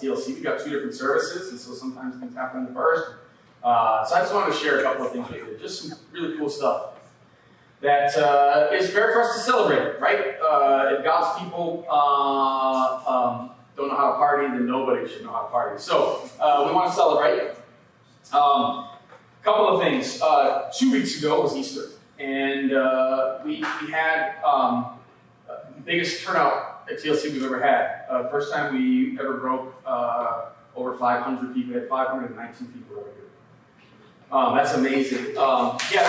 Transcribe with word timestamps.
TLC. 0.00 0.28
We've 0.28 0.42
got 0.42 0.60
two 0.60 0.70
different 0.70 0.94
services, 0.94 1.50
and 1.50 1.60
so 1.60 1.74
sometimes 1.74 2.16
things 2.16 2.34
happen 2.34 2.60
in 2.60 2.66
the 2.66 2.72
first. 2.72 3.10
Uh, 3.62 4.04
so 4.04 4.16
I 4.16 4.20
just 4.20 4.32
wanted 4.32 4.54
to 4.54 4.58
share 4.58 4.80
a 4.80 4.82
couple 4.82 5.06
of 5.06 5.12
things 5.12 5.28
with 5.28 5.36
you, 5.36 5.58
just 5.60 5.82
some 5.82 5.98
really 6.12 6.36
cool 6.38 6.48
stuff 6.48 6.94
that 7.80 8.14
uh, 8.16 8.68
is 8.72 8.90
fair 8.90 9.12
for 9.12 9.22
us 9.22 9.34
to 9.36 9.40
celebrate, 9.40 9.98
right? 10.00 10.36
Uh, 10.40 10.96
if 10.96 11.04
God's 11.04 11.42
people 11.42 11.86
uh, 11.90 13.02
um, 13.08 13.50
don't 13.76 13.88
know 13.88 13.96
how 13.96 14.12
to 14.12 14.16
party, 14.16 14.48
then 14.48 14.66
nobody 14.66 15.08
should 15.08 15.24
know 15.24 15.32
how 15.32 15.42
to 15.42 15.48
party. 15.48 15.80
So 15.80 16.28
uh, 16.38 16.64
we 16.66 16.74
want 16.74 16.90
to 16.90 16.96
celebrate. 16.96 17.54
A 18.32 18.36
um, 18.38 18.88
couple 19.42 19.68
of 19.68 19.82
things. 19.82 20.20
Uh, 20.20 20.70
two 20.76 20.92
weeks 20.92 21.18
ago 21.18 21.40
was 21.40 21.56
Easter, 21.56 21.88
and 22.18 22.70
we, 23.44 23.64
we 23.80 23.90
had 23.90 24.34
um, 24.44 24.98
the 25.48 25.80
biggest 25.84 26.22
turnout 26.22 26.79
at 26.90 26.98
TLC 26.98 27.32
we've 27.32 27.44
ever 27.44 27.60
had. 27.60 28.30
first 28.30 28.52
time 28.52 28.74
we 28.74 29.18
ever 29.18 29.38
broke 29.38 29.74
over 30.76 30.94
500 30.96 31.54
people. 31.54 31.74
We 31.74 31.80
had 31.80 31.88
519 31.88 32.68
people 32.68 32.98
over 32.98 33.08
here. 33.10 33.20
Um, 34.32 34.56
that's 34.56 34.74
amazing. 34.74 35.36
Um, 35.36 35.76
yeah, 35.92 36.08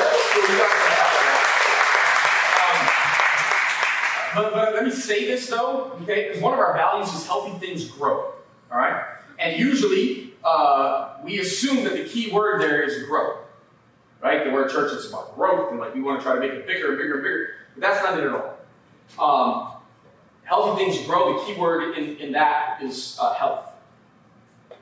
But, 4.33 4.53
but 4.53 4.73
let 4.73 4.85
me 4.85 4.91
say 4.91 5.25
this 5.25 5.49
though, 5.49 5.97
okay? 6.03 6.29
Because 6.29 6.41
one 6.41 6.53
of 6.53 6.59
our 6.59 6.73
values 6.73 7.13
is 7.13 7.25
healthy 7.25 7.57
things 7.65 7.85
grow. 7.89 8.33
All 8.71 8.77
right? 8.77 9.03
And 9.39 9.59
usually 9.59 10.33
uh, 10.43 11.17
we 11.23 11.39
assume 11.39 11.83
that 11.83 11.93
the 11.93 12.05
key 12.05 12.31
word 12.31 12.61
there 12.61 12.81
is 12.81 13.03
grow. 13.07 13.39
Right? 14.21 14.45
The 14.45 14.51
word 14.51 14.69
church 14.69 14.93
is 14.93 15.09
about 15.09 15.35
growth 15.35 15.71
and 15.71 15.79
like 15.79 15.95
we 15.95 16.01
want 16.01 16.19
to 16.19 16.23
try 16.23 16.35
to 16.35 16.39
make 16.39 16.51
it 16.51 16.65
bigger 16.67 16.89
and 16.89 16.97
bigger 16.97 17.15
and 17.15 17.23
bigger. 17.23 17.47
But 17.75 17.81
that's 17.81 18.03
not 18.03 18.19
it 18.19 18.25
at 18.25 18.33
all. 18.33 18.57
Um, 19.19 19.70
healthy 20.51 20.83
things 20.83 21.07
grow. 21.07 21.39
The 21.39 21.45
key 21.45 21.57
word 21.57 21.97
in, 21.97 22.17
in 22.17 22.33
that 22.33 22.83
is 22.83 23.17
uh, 23.21 23.33
health. 23.35 23.71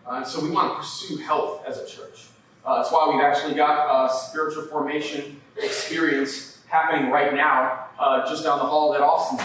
Uh, 0.03 0.23
so 0.23 0.43
we 0.43 0.49
want 0.49 0.71
to 0.71 0.77
pursue 0.79 1.17
health 1.17 1.63
as 1.67 1.77
a 1.77 1.87
church. 1.87 2.25
Uh, 2.65 2.77
that's 2.77 2.91
why 2.91 3.07
we've 3.13 3.21
actually 3.21 3.53
got 3.53 3.75
a 3.87 4.11
spiritual 4.11 4.63
formation 4.63 5.39
experience 5.61 6.57
happening 6.65 7.11
right 7.11 7.35
now 7.35 7.85
uh, 7.99 8.27
just 8.27 8.43
down 8.43 8.57
the 8.57 8.65
hall 8.65 8.95
at 8.95 9.01
Austin. 9.01 9.39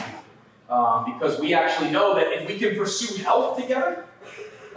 Um, 0.70 1.12
because 1.12 1.38
we 1.38 1.52
actually 1.52 1.90
know 1.90 2.14
that 2.14 2.32
if 2.32 2.48
we 2.48 2.58
can 2.58 2.74
pursue 2.74 3.22
health 3.22 3.60
together, 3.60 4.06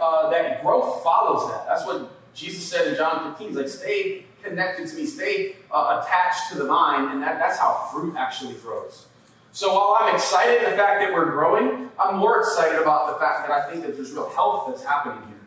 uh, 0.02 0.28
that 0.28 0.62
growth 0.62 1.02
follows 1.02 1.50
that. 1.50 1.66
That's 1.66 1.86
what 1.86 2.10
Jesus 2.34 2.62
said 2.62 2.88
in 2.88 2.94
John 2.94 3.30
15. 3.30 3.48
He's 3.48 3.56
like, 3.56 3.68
stay 3.68 4.26
connected 4.42 4.86
to 4.88 4.96
me, 4.96 5.06
stay 5.06 5.56
uh, 5.70 6.02
attached 6.04 6.52
to 6.52 6.58
the 6.58 6.66
vine, 6.66 7.10
and 7.10 7.22
that, 7.22 7.38
that's 7.38 7.58
how 7.58 7.88
fruit 7.90 8.16
actually 8.18 8.52
grows. 8.56 9.06
So 9.52 9.74
while 9.74 9.96
I'm 10.00 10.14
excited 10.14 10.62
in 10.62 10.70
the 10.70 10.76
fact 10.76 11.00
that 11.00 11.12
we're 11.12 11.30
growing, 11.30 11.90
I'm 11.98 12.16
more 12.16 12.40
excited 12.40 12.80
about 12.80 13.12
the 13.12 13.18
fact 13.18 13.48
that 13.48 13.56
I 13.56 13.70
think 13.70 13.84
that 13.84 13.96
there's 13.96 14.12
real 14.12 14.28
health 14.30 14.66
that's 14.68 14.84
happening 14.84 15.26
here. 15.26 15.38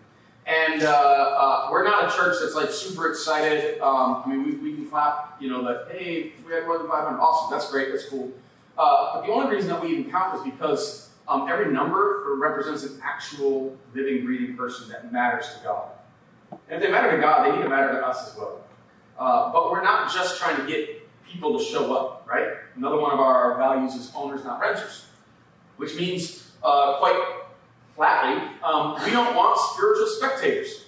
And 0.46 0.84
uh, 0.84 0.90
uh, 0.90 1.70
we're 1.72 1.84
not 1.84 2.12
a 2.12 2.16
church 2.16 2.38
that's 2.42 2.56
like 2.56 2.72
super 2.72 3.10
excited. 3.10 3.80
Um, 3.80 4.24
I 4.26 4.30
mean, 4.30 4.44
we, 4.44 4.56
we 4.56 4.74
can 4.76 4.90
clap, 4.90 5.38
you 5.40 5.50
know, 5.50 5.64
that, 5.64 5.96
hey, 5.96 6.34
we 6.46 6.52
had 6.52 6.66
more 6.66 6.78
than 6.78 6.88
500. 6.88 7.20
Awesome, 7.20 7.52
that's 7.52 7.72
great, 7.72 7.92
that's 7.92 8.06
cool. 8.06 8.32
Uh, 8.78 9.16
but 9.16 9.28
the 9.28 9.32
only 9.32 9.56
reason 9.56 9.70
that 9.70 9.82
we 9.82 9.90
even 9.90 10.12
count 10.12 10.36
is 10.36 10.52
because 10.52 11.10
um, 11.28 11.48
every 11.48 11.72
number 11.72 12.36
represents 12.40 12.84
an 12.84 13.00
actual 13.04 13.78
living, 13.94 14.26
breathing 14.26 14.58
person 14.58 14.90
that 14.90 15.12
matters 15.14 15.54
to 15.56 15.64
God. 15.64 15.90
And 16.52 16.82
if 16.82 16.82
they 16.82 16.92
matter 16.92 17.16
to 17.16 17.22
God, 17.22 17.46
they 17.46 17.56
need 17.56 17.64
to 17.64 17.70
matter 17.70 17.94
to 17.94 18.06
us 18.06 18.32
as 18.32 18.38
well. 18.38 18.62
Uh, 19.18 19.52
but 19.52 19.72
we're 19.72 19.84
not 19.84 20.12
just 20.12 20.40
trying 20.40 20.58
to 20.58 20.66
get 20.66 21.08
people 21.26 21.58
to 21.58 21.64
show 21.64 21.96
up, 21.96 22.28
right? 22.28 22.54
Another 22.82 23.00
one 23.00 23.12
of 23.12 23.20
our 23.20 23.60
values 23.60 23.94
is 23.94 24.12
owners, 24.16 24.44
not 24.44 24.60
renters, 24.60 25.06
which 25.78 25.96
means 25.96 26.52
uh, 26.64 26.98
quite 26.98 27.16
flatly, 27.96 28.42
um, 28.64 28.96
we 29.06 29.12
don't 29.12 29.36
want 29.36 29.56
spiritual 29.60 30.08
spectators. 30.08 30.86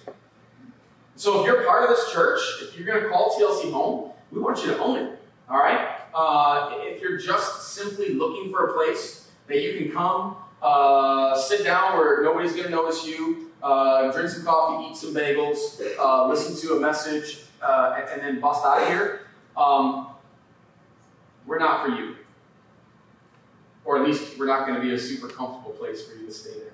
So 1.14 1.38
if 1.38 1.46
you're 1.46 1.62
part 1.62 1.84
of 1.84 1.90
this 1.90 2.12
church, 2.12 2.40
if 2.62 2.76
you're 2.76 2.84
going 2.84 3.00
to 3.00 3.08
call 3.08 3.38
TLC 3.38 3.70
home, 3.70 4.10
we 4.32 4.40
want 4.40 4.58
you 4.64 4.72
to 4.72 4.78
own 4.80 5.06
it. 5.06 5.22
All 5.48 5.58
right? 5.58 6.00
Uh, 6.12 6.72
if 6.78 7.00
you're 7.00 7.16
just 7.16 7.74
simply 7.74 8.14
looking 8.14 8.50
for 8.50 8.70
a 8.70 8.74
place 8.74 9.30
that 9.46 9.62
you 9.62 9.78
can 9.78 9.92
come, 9.92 10.34
uh, 10.62 11.38
sit 11.38 11.62
down 11.62 11.96
where 11.96 12.24
nobody's 12.24 12.54
going 12.54 12.64
to 12.64 12.70
notice 12.70 13.06
you, 13.06 13.52
uh, 13.62 14.10
drink 14.10 14.30
some 14.30 14.44
coffee, 14.44 14.90
eat 14.90 14.96
some 14.96 15.14
bagels, 15.14 15.80
uh, 16.00 16.26
listen 16.26 16.56
to 16.56 16.74
a 16.74 16.80
message, 16.80 17.44
uh, 17.62 17.94
and, 18.00 18.10
and, 18.10 18.20
then 18.20 18.40
bust 18.40 18.64
out 18.64 18.82
of 18.82 18.88
here, 18.88 19.28
um, 19.56 20.03
we're 21.46 21.58
not 21.58 21.86
for 21.86 21.92
you. 21.92 22.16
Or 23.84 23.98
at 23.98 24.04
least 24.04 24.38
we're 24.38 24.46
not 24.46 24.66
going 24.66 24.80
to 24.80 24.86
be 24.86 24.94
a 24.94 24.98
super 24.98 25.28
comfortable 25.28 25.72
place 25.72 26.06
for 26.06 26.16
you 26.16 26.26
to 26.26 26.32
stay 26.32 26.52
there. 26.58 26.72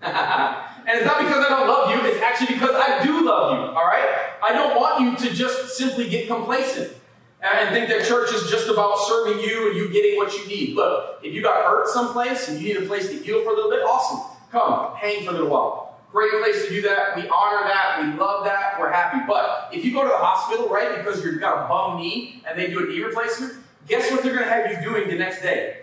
and 0.02 0.96
it's 0.96 1.06
not 1.06 1.18
because 1.18 1.44
I 1.44 1.48
don't 1.48 1.66
love 1.66 1.90
you, 1.90 2.08
it's 2.08 2.22
actually 2.22 2.54
because 2.54 2.74
I 2.74 3.02
do 3.04 3.24
love 3.24 3.52
you, 3.52 3.76
all 3.76 3.86
right? 3.86 4.32
I 4.42 4.52
don't 4.52 4.76
want 4.76 5.00
you 5.00 5.28
to 5.28 5.34
just 5.34 5.76
simply 5.76 6.08
get 6.08 6.28
complacent 6.28 6.92
and 7.40 7.70
think 7.70 7.88
that 7.88 8.06
church 8.06 8.32
is 8.32 8.50
just 8.50 8.68
about 8.68 8.96
serving 8.98 9.40
you 9.40 9.68
and 9.68 9.76
you 9.76 9.88
getting 9.90 10.16
what 10.16 10.36
you 10.36 10.46
need. 10.46 10.74
Look, 10.74 11.20
if 11.22 11.32
you 11.32 11.42
got 11.42 11.64
hurt 11.64 11.88
someplace 11.88 12.48
and 12.48 12.60
you 12.60 12.74
need 12.74 12.82
a 12.82 12.86
place 12.86 13.08
to 13.08 13.16
heal 13.16 13.42
for 13.42 13.50
a 13.50 13.54
little 13.54 13.70
bit, 13.70 13.80
awesome. 13.80 14.36
Come, 14.50 14.96
hang 14.96 15.24
for 15.24 15.30
a 15.30 15.32
little 15.32 15.48
while. 15.48 15.96
Great 16.10 16.32
place 16.42 16.64
to 16.64 16.70
do 16.70 16.82
that. 16.82 17.16
We 17.16 17.28
honor 17.28 17.68
that. 17.68 18.00
We 18.00 18.18
love 18.18 18.44
that. 18.44 18.80
We're 18.80 18.90
happy. 18.90 19.24
But 19.26 19.68
if 19.72 19.84
you 19.84 19.92
go 19.92 20.02
to 20.02 20.08
the 20.08 20.16
hospital, 20.16 20.68
right, 20.68 20.96
because 20.96 21.22
you've 21.22 21.38
got 21.38 21.64
a 21.64 21.68
bum 21.68 21.98
knee 21.98 22.42
and 22.48 22.58
they 22.58 22.68
do 22.68 22.80
a 22.80 22.88
knee 22.88 23.02
replacement, 23.02 23.52
guess 23.88 24.10
what 24.10 24.22
they're 24.22 24.34
going 24.34 24.44
to 24.44 24.50
have 24.50 24.70
you 24.70 24.88
doing 24.88 25.08
the 25.08 25.16
next 25.16 25.42
day? 25.42 25.78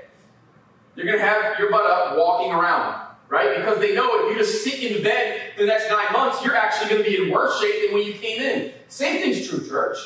They're 0.96 1.06
going 1.06 1.18
to 1.18 1.26
have 1.26 1.60
your 1.60 1.72
butt 1.72 1.86
up 1.86 2.18
walking 2.18 2.52
around 2.52 3.06
right? 3.30 3.58
Because 3.58 3.80
they 3.80 3.96
know 3.96 4.26
if 4.26 4.32
you 4.32 4.38
just 4.38 4.64
sit 4.64 4.80
in 4.80 5.04
bed 5.04 5.54
the 5.58 5.66
next 5.66 5.90
nine 5.90 6.12
months, 6.14 6.44
you're 6.44 6.56
actually 6.56 6.90
going 6.90 7.04
to 7.04 7.10
be 7.10 7.24
in 7.24 7.32
worse 7.32 7.60
shape 7.60 7.86
than 7.86 7.98
when 7.98 8.06
you 8.06 8.14
came 8.14 8.42
in. 8.42 8.72
Same 8.88 9.22
thing's 9.22 9.48
true, 9.48 9.68
church. 9.68 9.98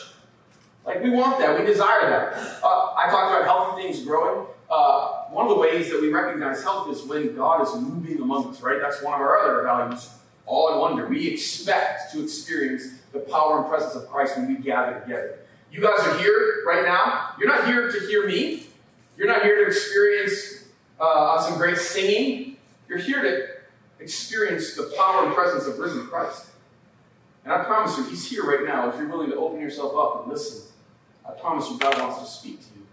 Like, 0.85 1.03
we 1.03 1.09
want 1.09 1.39
that. 1.39 1.59
We 1.59 1.65
desire 1.65 2.09
that. 2.09 2.63
Uh, 2.63 2.93
I 2.95 3.07
talked 3.09 3.35
about 3.35 3.45
healthy 3.45 3.83
things 3.83 4.03
growing. 4.03 4.47
Uh, 4.69 5.25
one 5.25 5.45
of 5.45 5.49
the 5.49 5.59
ways 5.59 5.89
that 5.91 6.01
we 6.01 6.09
recognize 6.09 6.63
health 6.63 6.89
is 6.89 7.03
when 7.03 7.35
God 7.35 7.61
is 7.61 7.75
moving 7.75 8.21
among 8.21 8.47
us, 8.47 8.61
right? 8.61 8.79
That's 8.81 9.01
one 9.01 9.13
of 9.13 9.19
our 9.19 9.37
other 9.37 9.63
values. 9.63 10.09
All 10.45 10.73
in 10.73 10.79
wonder. 10.79 11.07
We 11.07 11.27
expect 11.27 12.11
to 12.13 12.23
experience 12.23 12.83
the 13.11 13.19
power 13.19 13.59
and 13.59 13.69
presence 13.69 13.95
of 13.95 14.09
Christ 14.09 14.37
when 14.37 14.47
we 14.47 14.55
gather 14.55 14.99
together. 15.01 15.39
You 15.71 15.81
guys 15.81 15.99
are 15.99 16.17
here 16.17 16.63
right 16.65 16.83
now. 16.83 17.33
You're 17.39 17.47
not 17.47 17.67
here 17.67 17.91
to 17.91 17.99
hear 18.07 18.27
me. 18.27 18.65
You're 19.17 19.27
not 19.27 19.43
here 19.43 19.63
to 19.63 19.67
experience 19.67 20.65
uh, 20.99 21.41
some 21.41 21.57
great 21.57 21.77
singing. 21.77 22.57
You're 22.87 22.97
here 22.97 23.21
to 23.21 24.03
experience 24.03 24.75
the 24.75 24.91
power 24.97 25.25
and 25.25 25.35
presence 25.35 25.67
of 25.67 25.77
risen 25.77 26.07
Christ. 26.07 26.47
And 27.43 27.53
I 27.53 27.63
promise 27.63 27.97
you, 27.97 28.03
He's 28.05 28.29
here 28.29 28.43
right 28.43 28.65
now 28.65 28.89
if 28.89 28.97
you're 28.97 29.07
willing 29.07 29.29
to 29.29 29.35
open 29.35 29.59
yourself 29.61 29.95
up 29.95 30.23
and 30.23 30.33
listen. 30.33 30.71
I 31.27 31.31
promise 31.33 31.69
you, 31.69 31.77
God 31.77 31.99
wants 31.99 32.19
to 32.19 32.25
speak 32.25 32.59
to 32.59 32.67
you. 32.75 32.85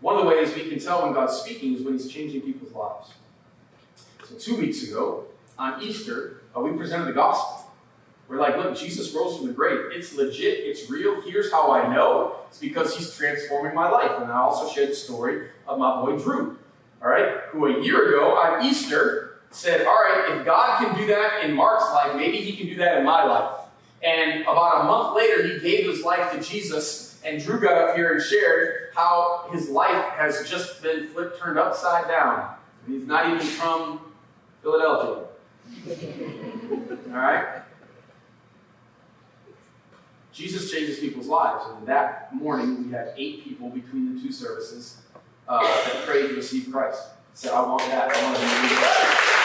One 0.00 0.16
of 0.16 0.22
the 0.22 0.28
ways 0.28 0.54
we 0.54 0.68
can 0.68 0.78
tell 0.78 1.02
when 1.02 1.12
God's 1.12 1.34
speaking 1.34 1.74
is 1.74 1.82
when 1.82 1.94
He's 1.94 2.10
changing 2.10 2.42
people's 2.42 2.72
lives. 2.72 3.12
So, 4.28 4.36
two 4.36 4.56
weeks 4.56 4.84
ago, 4.84 5.24
on 5.58 5.82
Easter, 5.82 6.42
uh, 6.56 6.60
we 6.60 6.72
presented 6.72 7.06
the 7.06 7.12
gospel. 7.12 7.59
We're 8.30 8.38
like, 8.38 8.56
look, 8.56 8.76
Jesus 8.76 9.12
rose 9.12 9.36
from 9.36 9.48
the 9.48 9.52
grave. 9.52 9.86
It's 9.90 10.14
legit. 10.14 10.60
It's 10.60 10.88
real. 10.88 11.20
Here's 11.20 11.50
how 11.50 11.72
I 11.72 11.92
know. 11.92 12.36
It's 12.46 12.58
because 12.58 12.96
he's 12.96 13.12
transforming 13.12 13.74
my 13.74 13.90
life. 13.90 14.12
And 14.20 14.30
I 14.30 14.38
also 14.38 14.72
shared 14.72 14.90
the 14.90 14.94
story 14.94 15.48
of 15.66 15.80
my 15.80 16.00
boy 16.00 16.16
Drew, 16.16 16.56
all 17.02 17.08
right, 17.08 17.40
who 17.48 17.66
a 17.66 17.82
year 17.82 18.14
ago 18.14 18.36
on 18.36 18.64
Easter 18.64 19.40
said, 19.50 19.84
all 19.84 19.96
right, 19.96 20.26
if 20.30 20.46
God 20.46 20.78
can 20.78 20.96
do 20.96 21.08
that 21.08 21.44
in 21.44 21.56
Mark's 21.56 21.92
life, 21.92 22.14
maybe 22.14 22.36
he 22.36 22.56
can 22.56 22.66
do 22.66 22.76
that 22.76 22.98
in 22.98 23.04
my 23.04 23.24
life. 23.24 23.52
And 24.00 24.42
about 24.42 24.82
a 24.82 24.84
month 24.84 25.16
later, 25.16 25.42
he 25.48 25.58
gave 25.58 25.86
his 25.86 26.04
life 26.04 26.30
to 26.32 26.40
Jesus, 26.40 27.20
and 27.24 27.42
Drew 27.42 27.58
got 27.58 27.76
up 27.76 27.96
here 27.96 28.12
and 28.12 28.22
shared 28.22 28.90
how 28.94 29.48
his 29.52 29.68
life 29.68 30.04
has 30.10 30.48
just 30.48 30.80
been 30.84 31.08
flipped, 31.08 31.40
turned 31.40 31.58
upside 31.58 32.06
down. 32.06 32.54
He's 32.86 33.04
not 33.08 33.26
even 33.26 33.40
from 33.40 34.00
Philadelphia. 34.62 35.24
All 37.08 37.16
right? 37.16 37.62
Jesus 40.32 40.70
changes 40.70 40.98
people's 40.98 41.26
lives. 41.26 41.64
And 41.76 41.86
that 41.86 42.34
morning, 42.34 42.86
we 42.86 42.92
had 42.92 43.12
eight 43.16 43.44
people 43.44 43.70
between 43.70 44.14
the 44.14 44.20
two 44.20 44.32
services 44.32 44.98
uh, 45.48 45.62
that 45.62 46.06
prayed 46.06 46.28
to 46.28 46.34
receive 46.34 46.70
Christ. 46.70 47.02
Said, 47.34 47.52
I 47.52 47.62
want 47.62 47.82
that. 47.82 48.10
I 48.10 48.22
want 48.22 48.36
to 48.36 48.42
be 48.42 48.46
that. 48.46 49.40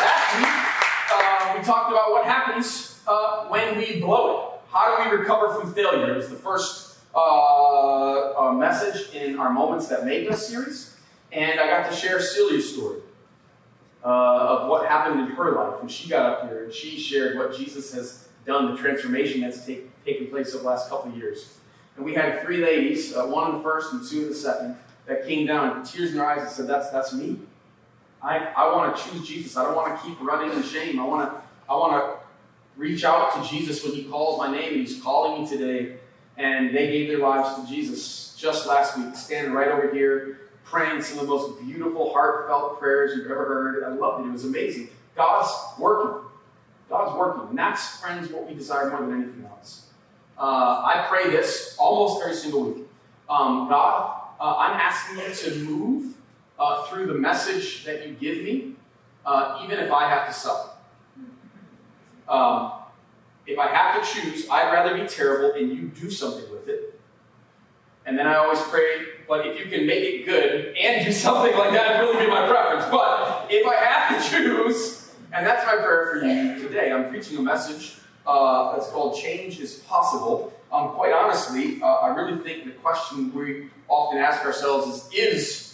Last 0.00 0.36
week, 0.38 0.54
uh, 1.14 1.58
we 1.58 1.64
talked 1.64 1.90
about 1.90 2.10
what 2.10 2.24
happens 2.24 3.00
uh, 3.06 3.46
when 3.46 3.78
we 3.78 4.00
blow 4.00 4.36
it. 4.36 4.60
How 4.70 4.96
do 4.96 5.10
we 5.10 5.16
recover 5.16 5.54
from 5.54 5.72
failure? 5.72 6.12
It 6.12 6.16
was 6.16 6.28
the 6.28 6.36
first 6.36 6.98
uh, 7.14 8.32
uh, 8.32 8.52
message 8.52 9.14
in 9.14 9.38
our 9.38 9.52
Moments 9.52 9.86
That 9.88 10.04
Make 10.04 10.30
Us 10.30 10.48
series. 10.48 10.96
And 11.32 11.60
I 11.60 11.66
got 11.66 11.90
to 11.90 11.96
share 11.96 12.18
Celia's 12.20 12.72
story 12.72 13.00
uh, 14.04 14.08
of 14.08 14.68
what 14.68 14.86
happened 14.86 15.20
in 15.20 15.26
her 15.34 15.52
life 15.52 15.80
when 15.80 15.88
she 15.88 16.08
got 16.08 16.26
up 16.30 16.48
here 16.48 16.64
and 16.64 16.72
she 16.72 16.98
shared 16.98 17.38
what 17.38 17.56
Jesus 17.56 17.92
has 17.94 18.28
done, 18.46 18.74
the 18.74 18.80
transformation 18.80 19.40
that's 19.40 19.64
take, 19.64 19.88
taken 20.04 20.26
place 20.26 20.54
over 20.54 20.62
the 20.62 20.68
last 20.68 20.90
couple 20.90 21.10
of 21.10 21.16
years. 21.16 21.56
And 21.96 22.04
we 22.04 22.14
had 22.14 22.42
three 22.42 22.58
ladies, 22.58 23.16
uh, 23.16 23.24
one 23.26 23.50
in 23.50 23.56
the 23.58 23.62
first 23.62 23.92
and 23.92 24.06
two 24.06 24.22
in 24.22 24.28
the 24.28 24.34
second, 24.34 24.76
that 25.06 25.26
came 25.26 25.46
down, 25.46 25.84
tears 25.84 26.10
in 26.10 26.16
their 26.16 26.26
eyes, 26.26 26.42
and 26.42 26.50
said, 26.50 26.66
That's, 26.66 26.90
that's 26.90 27.12
me. 27.12 27.38
I, 28.22 28.38
I 28.56 28.74
want 28.74 28.96
to 28.96 29.02
choose 29.02 29.26
Jesus. 29.26 29.56
I 29.56 29.64
don't 29.64 29.76
want 29.76 30.00
to 30.00 30.06
keep 30.06 30.20
running 30.20 30.56
in 30.56 30.62
shame. 30.62 30.98
I 30.98 31.04
want 31.04 31.30
to 31.30 31.40
I 31.68 31.74
want 31.76 31.92
to 31.92 32.26
reach 32.76 33.04
out 33.04 33.34
to 33.34 33.48
Jesus 33.48 33.84
when 33.84 33.94
He 33.94 34.04
calls 34.04 34.38
my 34.38 34.50
name. 34.50 34.74
He's 34.74 35.02
calling 35.02 35.42
me 35.42 35.48
today. 35.48 35.96
And 36.36 36.74
they 36.74 36.88
gave 36.88 37.08
their 37.08 37.18
lives 37.18 37.54
to 37.54 37.66
Jesus 37.66 38.34
just 38.36 38.66
last 38.66 38.98
week, 38.98 39.14
standing 39.14 39.52
right 39.52 39.68
over 39.68 39.92
here, 39.94 40.40
praying 40.64 41.02
some 41.02 41.18
of 41.18 41.26
the 41.26 41.30
most 41.30 41.60
beautiful, 41.60 42.12
heartfelt 42.12 42.80
prayers 42.80 43.16
you've 43.16 43.30
ever 43.30 43.44
heard. 43.44 43.84
I 43.84 43.88
loved 43.88 44.24
it. 44.24 44.28
It 44.28 44.32
was 44.32 44.44
amazing. 44.44 44.88
God's 45.14 45.50
working. 45.78 46.28
God's 46.88 47.16
working. 47.16 47.48
And 47.50 47.58
that's, 47.58 48.00
friends, 48.00 48.30
what 48.30 48.48
we 48.48 48.54
desire 48.54 48.90
more 48.90 49.00
than 49.00 49.22
anything 49.22 49.44
else. 49.44 49.88
Uh, 50.38 50.82
I 50.84 51.06
pray 51.08 51.30
this 51.30 51.76
almost 51.78 52.22
every 52.22 52.34
single 52.34 52.64
week. 52.64 52.84
Um, 53.28 53.68
God, 53.68 54.20
uh, 54.40 54.56
I'm 54.58 54.72
asking 54.72 55.18
you 55.18 55.34
to 55.34 55.64
move 55.64 56.14
uh, 56.58 56.84
through 56.84 57.06
the 57.06 57.14
message 57.14 57.84
that 57.84 58.06
you 58.06 58.14
give 58.14 58.44
me, 58.44 58.74
uh, 59.24 59.60
even 59.64 59.78
if 59.78 59.92
I 59.92 60.08
have 60.08 60.26
to 60.26 60.32
suffer. 60.32 60.70
Um, 62.28 62.72
if 63.46 63.58
I 63.58 63.68
have 63.68 64.02
to 64.02 64.12
choose, 64.12 64.48
I'd 64.48 64.72
rather 64.72 64.96
be 64.98 65.06
terrible 65.06 65.54
and 65.54 65.70
you 65.70 65.88
do 65.88 66.10
something 66.10 66.50
with 66.50 66.68
it. 66.68 66.98
And 68.06 68.18
then 68.18 68.26
I 68.26 68.36
always 68.36 68.60
pray, 68.62 69.06
but 69.28 69.46
if 69.46 69.58
you 69.58 69.66
can 69.66 69.86
make 69.86 70.02
it 70.02 70.26
good 70.26 70.76
and 70.76 71.04
do 71.04 71.12
something 71.26 71.56
like 71.56 71.72
that, 71.72 72.00
would 72.00 72.10
really 72.10 72.26
be 72.26 72.30
my 72.30 72.46
preference. 72.46 72.84
But 72.90 73.46
if 73.50 73.66
I 73.66 73.74
have 73.76 74.22
to 74.22 74.30
choose, 74.30 75.12
and 75.32 75.46
that's 75.46 75.66
my 75.66 75.76
prayer 75.76 76.08
for 76.10 76.26
you 76.26 76.58
today, 76.68 76.92
I'm 76.92 77.08
preaching 77.08 77.38
a 77.38 77.42
message 77.42 77.96
uh, 78.26 78.72
that's 78.72 78.88
called 78.90 79.18
Change 79.18 79.60
is 79.60 79.76
Possible. 79.80 80.52
Um, 80.72 80.90
quite 80.90 81.12
honestly, 81.12 81.80
uh, 81.82 81.86
I 81.86 82.08
really 82.14 82.38
think 82.38 82.64
the 82.64 82.72
question 82.72 83.32
we 83.34 83.68
often 83.88 84.18
ask 84.18 84.44
ourselves 84.44 85.08
is 85.12 85.12
Is 85.12 85.64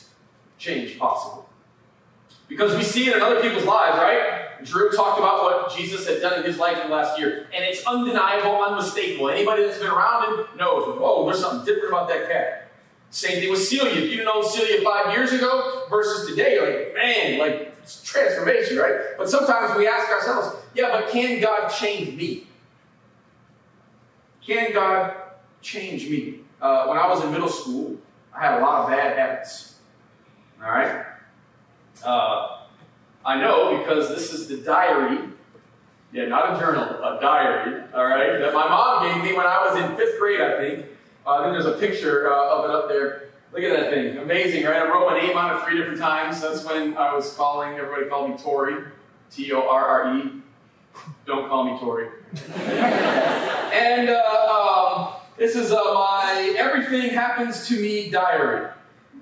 change 0.59 0.99
possible? 0.99 1.49
Because 2.49 2.77
we 2.77 2.83
see 2.83 3.09
it 3.09 3.17
in 3.17 3.23
other 3.23 3.41
people's 3.41 3.65
lives, 3.65 3.97
right? 3.97 4.63
Drew 4.65 4.91
talked 4.91 5.19
about 5.19 5.43
what 5.43 5.75
Jesus 5.75 6.07
had 6.07 6.21
done 6.21 6.41
in 6.41 6.45
his 6.45 6.59
life 6.59 6.77
in 6.83 6.91
the 6.91 6.95
last 6.95 7.19
year, 7.19 7.47
and 7.55 7.65
it's 7.65 7.85
undeniable, 7.87 8.63
unmistakable. 8.63 9.31
Anybody 9.31 9.65
that's 9.65 9.79
been 9.79 9.89
around 9.91 10.27
him 10.27 10.59
knows, 10.59 10.85
oh, 11.01 11.25
there's 11.27 11.41
something 11.41 11.65
different 11.65 11.89
about 11.89 12.09
that 12.09 12.29
cat. 12.29 12.70
Same 13.11 13.41
thing 13.41 13.51
with 13.51 13.63
Celia. 13.63 13.93
If 13.93 14.11
you'd 14.11 14.25
known 14.25 14.49
Celia 14.49 14.83
five 14.83 15.13
years 15.13 15.33
ago 15.33 15.87
versus 15.91 16.29
today, 16.29 16.55
you're 16.55 16.67
like, 16.67 16.95
man, 16.95 17.39
like, 17.39 17.77
it's 17.83 18.03
transformation, 18.03 18.79
right? 18.79 18.95
But 19.19 19.29
sometimes 19.29 19.77
we 19.77 19.89
ask 19.89 20.09
ourselves, 20.09 20.57
yeah, 20.75 20.91
but 20.93 21.11
can 21.11 21.41
God 21.41 21.69
change 21.69 22.17
me? 22.17 22.47
Can 24.47 24.73
God 24.73 25.15
change 25.61 26.09
me? 26.09 26.41
Uh, 26.63 26.87
when 26.87 26.99
I 26.99 27.09
was 27.09 27.25
in 27.25 27.33
middle 27.33 27.49
school, 27.49 27.97
I 28.33 28.41
had 28.47 28.59
a 28.61 28.63
lot 28.63 28.83
of 28.83 28.91
bad 28.91 29.19
habits. 29.19 29.75
All 30.63 30.71
right? 30.71 31.05
Uh, 32.05 32.59
I 33.25 33.41
know 33.41 33.79
because 33.79 34.09
this 34.09 34.33
is 34.33 34.47
the 34.47 34.59
diary. 34.59 35.31
Yeah, 36.13 36.27
not 36.27 36.57
a 36.57 36.61
journal, 36.61 36.85
a 36.85 37.19
diary, 37.21 37.85
all 37.95 38.05
right, 38.05 38.41
that 38.41 38.53
my 38.53 38.69
mom 38.69 39.05
gave 39.05 39.23
me 39.23 39.37
when 39.37 39.47
I 39.47 39.65
was 39.65 39.81
in 39.81 39.97
fifth 39.97 40.19
grade, 40.19 40.41
I 40.41 40.59
think. 40.59 40.87
Uh, 41.31 41.35
I 41.35 41.43
think 41.45 41.53
there's 41.53 41.73
a 41.73 41.79
picture 41.79 42.33
uh, 42.33 42.57
of 42.57 42.65
it 42.65 42.71
up 42.73 42.89
there. 42.89 43.29
Look 43.53 43.63
at 43.63 43.71
that 43.71 43.93
thing. 43.93 44.19
Amazing, 44.19 44.65
right? 44.65 44.83
I 44.83 44.89
wrote 44.89 45.09
my 45.09 45.21
name 45.21 45.37
on 45.37 45.57
it 45.57 45.65
three 45.65 45.77
different 45.77 46.01
times. 46.01 46.41
That's 46.41 46.65
when 46.65 46.97
I 46.97 47.15
was 47.15 47.35
calling, 47.35 47.79
everybody 47.79 48.07
called 48.07 48.31
me 48.31 48.37
Tori. 48.37 48.85
T 49.31 49.53
O 49.53 49.61
R 49.69 49.87
R 49.87 50.17
E. 50.17 50.33
Don't 51.27 51.49
call 51.49 51.73
me 51.73 51.79
Tori. 51.79 52.09
and 52.57 54.11
uh, 54.11 55.07
um, 55.07 55.21
this 55.37 55.55
is 55.55 55.71
uh, 55.71 55.77
my 55.77 56.53
Everything 56.59 57.11
Happens 57.11 57.69
to 57.69 57.81
Me 57.81 58.11
diary. 58.11 58.69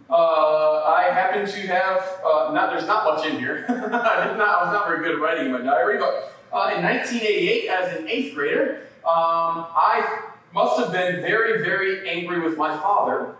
Uh, 0.09 0.85
I 0.85 1.11
happen 1.13 1.45
to 1.45 1.67
have, 1.67 2.21
uh, 2.25 2.53
not, 2.55 2.71
there's 2.71 2.87
not 2.87 3.05
much 3.05 3.27
in 3.27 3.39
here. 3.39 3.67
I, 3.69 4.29
did 4.29 4.39
not, 4.39 4.49
I 4.49 4.65
was 4.65 4.73
not 4.73 4.89
very 4.89 5.05
good 5.05 5.17
at 5.17 5.21
writing 5.21 5.47
in 5.47 5.53
my 5.53 5.61
diary, 5.61 5.99
but 5.99 6.33
uh, 6.55 6.73
in 6.75 6.83
1988, 6.83 7.69
as 7.69 7.99
an 8.01 8.09
eighth 8.09 8.35
grader, 8.35 8.85
um, 9.05 9.67
I 9.77 10.28
must 10.53 10.79
have 10.79 10.93
been 10.93 11.21
very, 11.21 11.63
very 11.63 12.09
angry 12.09 12.41
with 12.41 12.57
my 12.57 12.77
father. 12.79 13.35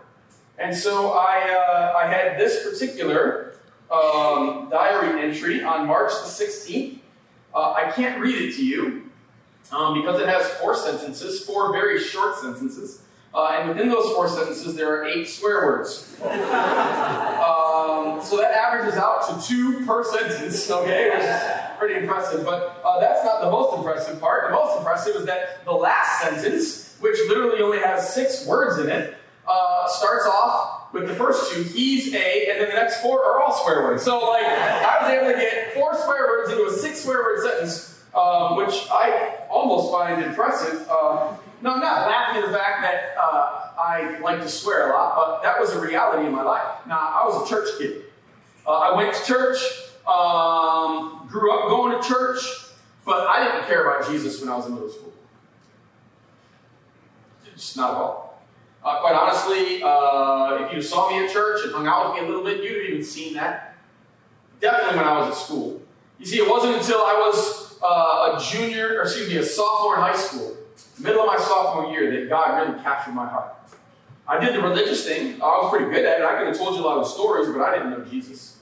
And 0.57 0.75
so 0.75 1.11
I, 1.11 1.49
uh, 1.49 1.97
I 1.97 2.07
had 2.07 2.37
this 2.39 2.63
particular 2.63 3.53
um, 3.91 4.67
diary 4.69 5.21
entry 5.21 5.63
on 5.63 5.87
March 5.87 6.11
the 6.11 6.27
16th. 6.27 6.99
Uh, 7.53 7.73
I 7.73 7.91
can't 7.91 8.19
read 8.19 8.35
it 8.35 8.55
to 8.55 8.65
you 8.65 9.09
um, 9.71 9.99
because 10.01 10.21
it 10.21 10.27
has 10.27 10.45
four 10.59 10.75
sentences, 10.75 11.43
four 11.43 11.71
very 11.71 11.99
short 11.99 12.37
sentences. 12.37 13.03
Uh, 13.33 13.57
and 13.59 13.69
within 13.69 13.89
those 13.89 14.11
four 14.13 14.27
sentences, 14.27 14.75
there 14.75 14.91
are 14.91 15.05
eight 15.05 15.27
swear 15.27 15.65
words. 15.65 16.15
um, 16.23 18.19
so 18.21 18.37
that 18.37 18.51
averages 18.51 18.97
out 18.97 19.27
to 19.27 19.47
two 19.47 19.85
per 19.85 20.03
sentence, 20.03 20.69
okay, 20.69 21.58
pretty 21.79 21.99
impressive. 21.99 22.45
But 22.45 22.81
uh, 22.85 22.99
that's 22.99 23.23
not 23.23 23.41
the 23.41 23.49
most 23.49 23.77
impressive 23.77 24.19
part. 24.19 24.49
The 24.49 24.55
most 24.55 24.77
impressive 24.77 25.15
is 25.15 25.25
that 25.25 25.65
the 25.65 25.71
last 25.71 26.21
sentence, 26.21 26.97
which 26.99 27.17
literally 27.27 27.61
only 27.61 27.79
has 27.79 28.13
six 28.13 28.45
words 28.45 28.79
in 28.79 28.89
it, 28.89 29.15
uh, 29.47 29.87
starts 29.87 30.25
off 30.25 30.93
with 30.93 31.07
the 31.07 31.15
first 31.15 31.51
two, 31.51 31.63
he's 31.63 32.13
a, 32.13 32.49
and 32.51 32.61
then 32.61 32.69
the 32.69 32.75
next 32.75 33.01
four 33.01 33.23
are 33.23 33.41
all 33.41 33.53
swear 33.63 33.83
words. 33.83 34.03
So, 34.03 34.19
like, 34.29 34.45
I 34.45 34.97
was 35.01 35.11
able 35.11 35.31
to 35.31 35.37
get 35.37 35.73
four 35.73 35.95
swear 35.95 36.27
words 36.27 36.51
into 36.51 36.65
a 36.65 36.73
six 36.73 37.03
swear 37.03 37.23
word 37.23 37.41
sentence, 37.43 38.03
um, 38.15 38.57
which 38.57 38.87
I 38.91 39.37
almost 39.49 39.91
find 39.91 40.23
impressive. 40.23 40.87
Uh, 40.89 41.35
no, 41.61 41.73
I'm 41.73 41.79
not 41.79 42.07
laughing 42.07 42.41
at 42.41 42.47
the 42.47 42.57
fact 42.57 42.81
that 42.81 43.15
uh, 43.21 43.71
I 43.77 44.19
like 44.19 44.41
to 44.41 44.49
swear 44.49 44.91
a 44.91 44.93
lot, 44.93 45.15
but 45.15 45.43
that 45.43 45.59
was 45.59 45.73
a 45.73 45.79
reality 45.79 46.25
in 46.25 46.31
my 46.31 46.43
life. 46.43 46.85
Now, 46.87 46.99
I 46.99 47.25
was 47.25 47.45
a 47.45 47.53
church 47.53 47.69
kid. 47.77 48.03
Uh, 48.65 48.71
I 48.71 48.95
went 48.95 49.13
to 49.13 49.25
church, 49.25 49.57
um, 50.09 51.27
grew 51.27 51.51
up 51.53 51.69
going 51.69 52.01
to 52.01 52.07
church, 52.07 52.41
but 53.05 53.27
I 53.27 53.43
didn't 53.43 53.67
care 53.67 53.87
about 53.87 54.09
Jesus 54.09 54.41
when 54.41 54.49
I 54.49 54.55
was 54.55 54.65
in 54.65 54.73
middle 54.73 54.89
school. 54.89 55.13
Just 57.55 57.77
not 57.77 57.91
at 57.91 57.97
all. 57.97 58.43
Uh, 58.83 59.01
quite 59.01 59.13
honestly, 59.13 59.83
uh, 59.83 60.65
if 60.65 60.73
you 60.73 60.81
saw 60.81 61.09
me 61.09 61.25
at 61.25 61.31
church 61.31 61.65
and 61.65 61.73
hung 61.73 61.85
out 61.85 62.13
with 62.13 62.21
me 62.21 62.25
a 62.25 62.29
little 62.29 62.43
bit, 62.43 62.63
you'd 62.63 62.81
have 62.81 62.89
even 62.89 63.03
seen 63.03 63.33
that. 63.33 63.75
Definitely 64.61 64.97
when 64.97 65.07
I 65.07 65.19
was 65.19 65.29
at 65.29 65.35
school. 65.35 65.81
You 66.17 66.25
see, 66.25 66.37
it 66.37 66.49
wasn't 66.49 66.75
until 66.77 66.97
I 66.97 67.13
was 67.13 67.77
uh, 67.83 68.37
a 68.37 68.43
junior, 68.51 68.99
or 68.99 69.01
excuse 69.03 69.29
me, 69.29 69.37
a 69.37 69.43
sophomore 69.43 69.95
in 69.95 70.01
high 70.01 70.15
school 70.15 70.57
middle 70.99 71.21
of 71.21 71.27
my 71.27 71.37
sophomore 71.37 71.91
year 71.91 72.11
that 72.11 72.29
God 72.29 72.61
really 72.61 72.81
captured 72.83 73.13
my 73.13 73.27
heart. 73.27 73.55
I 74.27 74.39
did 74.39 74.53
the 74.53 74.61
religious 74.61 75.05
thing. 75.05 75.41
I 75.41 75.45
was 75.45 75.71
pretty 75.71 75.85
good 75.85 76.05
at 76.05 76.19
it. 76.19 76.25
I 76.25 76.37
could 76.37 76.47
have 76.47 76.57
told 76.57 76.75
you 76.75 76.81
a 76.81 76.85
lot 76.85 76.97
of 76.97 77.07
stories, 77.07 77.49
but 77.49 77.61
I 77.61 77.77
didn't 77.77 77.91
know 77.91 78.05
Jesus. 78.05 78.58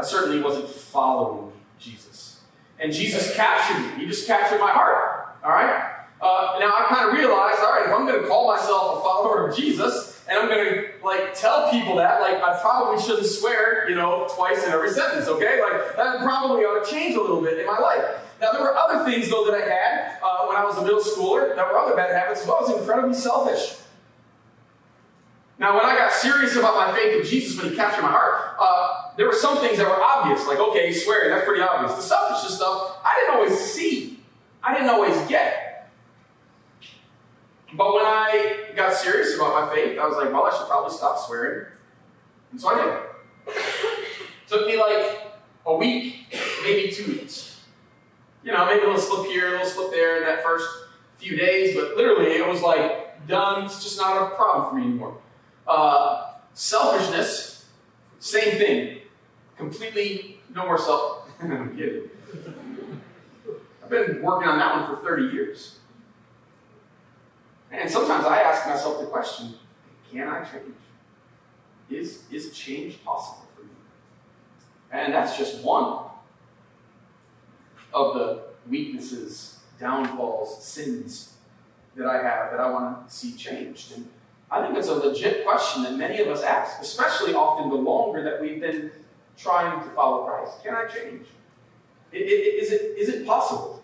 I 0.00 0.02
certainly 0.02 0.40
wasn't 0.40 0.66
following 0.66 1.52
Jesus. 1.78 2.40
And 2.78 2.90
Jesus 2.90 3.36
captured 3.36 3.78
me. 3.78 4.02
He 4.02 4.06
just 4.06 4.26
captured 4.26 4.58
my 4.58 4.70
heart. 4.70 5.36
All 5.44 5.50
right? 5.50 5.92
Uh, 6.22 6.56
now 6.58 6.72
I 6.72 6.86
kind 6.88 7.08
of 7.08 7.14
realized, 7.14 7.60
all 7.60 7.72
right, 7.72 7.84
if 7.84 7.92
I'm 7.92 8.06
going 8.06 8.22
to 8.22 8.26
call 8.26 8.48
myself 8.48 8.98
a 8.98 9.00
follower 9.02 9.48
of 9.48 9.56
Jesus, 9.56 10.24
and 10.26 10.38
I'm 10.38 10.48
going 10.48 10.64
to 10.64 11.04
like 11.04 11.34
tell 11.34 11.70
people 11.70 11.96
that, 11.96 12.22
like 12.22 12.42
I 12.42 12.58
probably 12.62 13.02
shouldn't 13.02 13.26
swear, 13.26 13.90
you 13.90 13.94
know, 13.94 14.26
twice 14.34 14.64
in 14.64 14.72
every 14.72 14.90
sentence. 14.90 15.28
Okay, 15.28 15.60
like 15.60 15.96
that 15.96 16.20
probably 16.20 16.62
ought 16.62 16.82
to 16.82 16.90
change 16.90 17.14
a 17.16 17.20
little 17.20 17.42
bit 17.42 17.58
in 17.58 17.66
my 17.66 17.78
life. 17.78 18.02
Now, 18.40 18.52
there 18.52 18.62
were 18.62 18.74
other 18.74 19.04
things, 19.04 19.28
though, 19.28 19.44
that 19.44 19.54
I 19.54 19.68
had 19.68 20.18
uh, 20.22 20.46
when 20.46 20.56
I 20.56 20.64
was 20.64 20.78
a 20.78 20.82
middle 20.82 21.00
schooler. 21.00 21.54
There 21.54 21.66
were 21.66 21.76
other 21.76 21.94
bad 21.94 22.16
habits 22.16 22.46
well. 22.46 22.56
I 22.56 22.72
was 22.72 22.80
incredibly 22.80 23.14
selfish. 23.14 23.76
Now, 25.60 25.76
when 25.76 25.84
I 25.84 25.94
got 25.94 26.12
serious 26.12 26.56
about 26.56 26.74
my 26.74 26.96
faith 26.96 27.20
in 27.20 27.24
Jesus 27.24 27.60
when 27.60 27.70
He 27.70 27.76
captured 27.76 28.02
my 28.02 28.10
heart, 28.10 28.56
uh, 28.58 29.12
there 29.16 29.26
were 29.26 29.34
some 29.34 29.58
things 29.58 29.78
that 29.78 29.86
were 29.86 30.02
obvious, 30.02 30.46
like, 30.46 30.58
okay, 30.58 30.92
swearing, 30.92 31.30
that's 31.30 31.44
pretty 31.44 31.62
obvious. 31.62 31.94
The 31.94 32.02
selfishness 32.02 32.56
stuff, 32.56 32.96
I 33.04 33.20
didn't 33.20 33.36
always 33.36 33.60
see, 33.60 34.18
I 34.62 34.74
didn't 34.74 34.90
always 34.90 35.16
get. 35.28 35.90
But 37.74 37.94
when 37.94 38.04
I 38.04 38.70
got 38.74 38.94
serious 38.94 39.36
about 39.36 39.68
my 39.68 39.72
faith, 39.72 39.96
I 39.98 40.06
was 40.06 40.16
like, 40.16 40.32
well, 40.32 40.44
I 40.44 40.56
should 40.56 40.66
probably 40.66 40.96
stop 40.96 41.18
swearing. 41.18 41.66
And 42.50 42.60
so 42.60 42.68
I 42.70 42.84
did. 43.46 43.54
Took 44.48 44.66
me 44.66 44.76
like 44.76 45.30
a 45.66 45.76
week, 45.76 46.34
maybe 46.64 46.90
two 46.90 47.06
weeks 47.12 47.50
you 48.42 48.52
know, 48.52 48.64
maybe 48.66 48.82
a 48.82 48.86
little 48.86 49.00
slip 49.00 49.26
here, 49.26 49.48
a 49.48 49.50
little 49.52 49.66
slip 49.66 49.90
there 49.90 50.18
in 50.18 50.24
that 50.24 50.42
first 50.42 50.66
few 51.16 51.36
days, 51.36 51.74
but 51.74 51.96
literally 51.96 52.32
it 52.32 52.46
was 52.46 52.62
like 52.62 53.26
done. 53.26 53.64
It's 53.64 53.82
just 53.82 53.98
not 53.98 54.22
a 54.22 54.34
problem 54.34 54.70
for 54.70 54.76
me 54.76 54.86
anymore. 54.86 55.18
Uh, 55.70 56.32
selfishness, 56.52 57.66
same 58.18 58.58
thing. 58.58 58.98
Completely 59.56 60.40
no 60.52 60.64
more 60.64 60.76
self. 60.76 61.28
I'm 61.40 61.76
kidding. 61.76 62.10
I've 63.84 63.88
been 63.88 64.20
working 64.20 64.48
on 64.48 64.58
that 64.58 64.80
one 64.80 64.96
for 64.96 65.00
30 65.00 65.32
years. 65.32 65.78
And 67.70 67.88
sometimes 67.88 68.24
I 68.24 68.40
ask 68.40 68.66
myself 68.66 68.98
the 68.98 69.06
question 69.06 69.54
can 70.10 70.26
I 70.26 70.42
change? 70.42 70.74
Is, 71.88 72.24
is 72.32 72.52
change 72.52 73.04
possible 73.04 73.46
for 73.54 73.62
me? 73.62 73.70
And 74.90 75.14
that's 75.14 75.38
just 75.38 75.62
one 75.62 76.06
of 77.94 78.14
the 78.14 78.42
weaknesses, 78.68 79.60
downfalls, 79.78 80.64
sins 80.64 81.34
that 81.94 82.08
I 82.08 82.14
have 82.14 82.50
that 82.50 82.58
I 82.58 82.68
want 82.70 83.08
to 83.08 83.14
see 83.14 83.36
changed. 83.36 83.92
And 83.96 84.08
I 84.50 84.62
think 84.62 84.76
it's 84.76 84.88
a 84.88 84.94
legit 84.94 85.44
question 85.44 85.84
that 85.84 85.96
many 85.96 86.20
of 86.20 86.28
us 86.28 86.42
ask, 86.42 86.80
especially 86.80 87.34
often 87.34 87.68
the 87.68 87.76
longer 87.76 88.22
that 88.24 88.40
we've 88.40 88.60
been 88.60 88.90
trying 89.36 89.82
to 89.82 89.90
follow 89.90 90.26
Christ? 90.26 90.62
Can 90.62 90.74
I 90.74 90.86
change? 90.86 91.26
Is 92.12 92.72
it, 92.72 92.98
is 92.98 93.08
it 93.08 93.26
possible? 93.26 93.82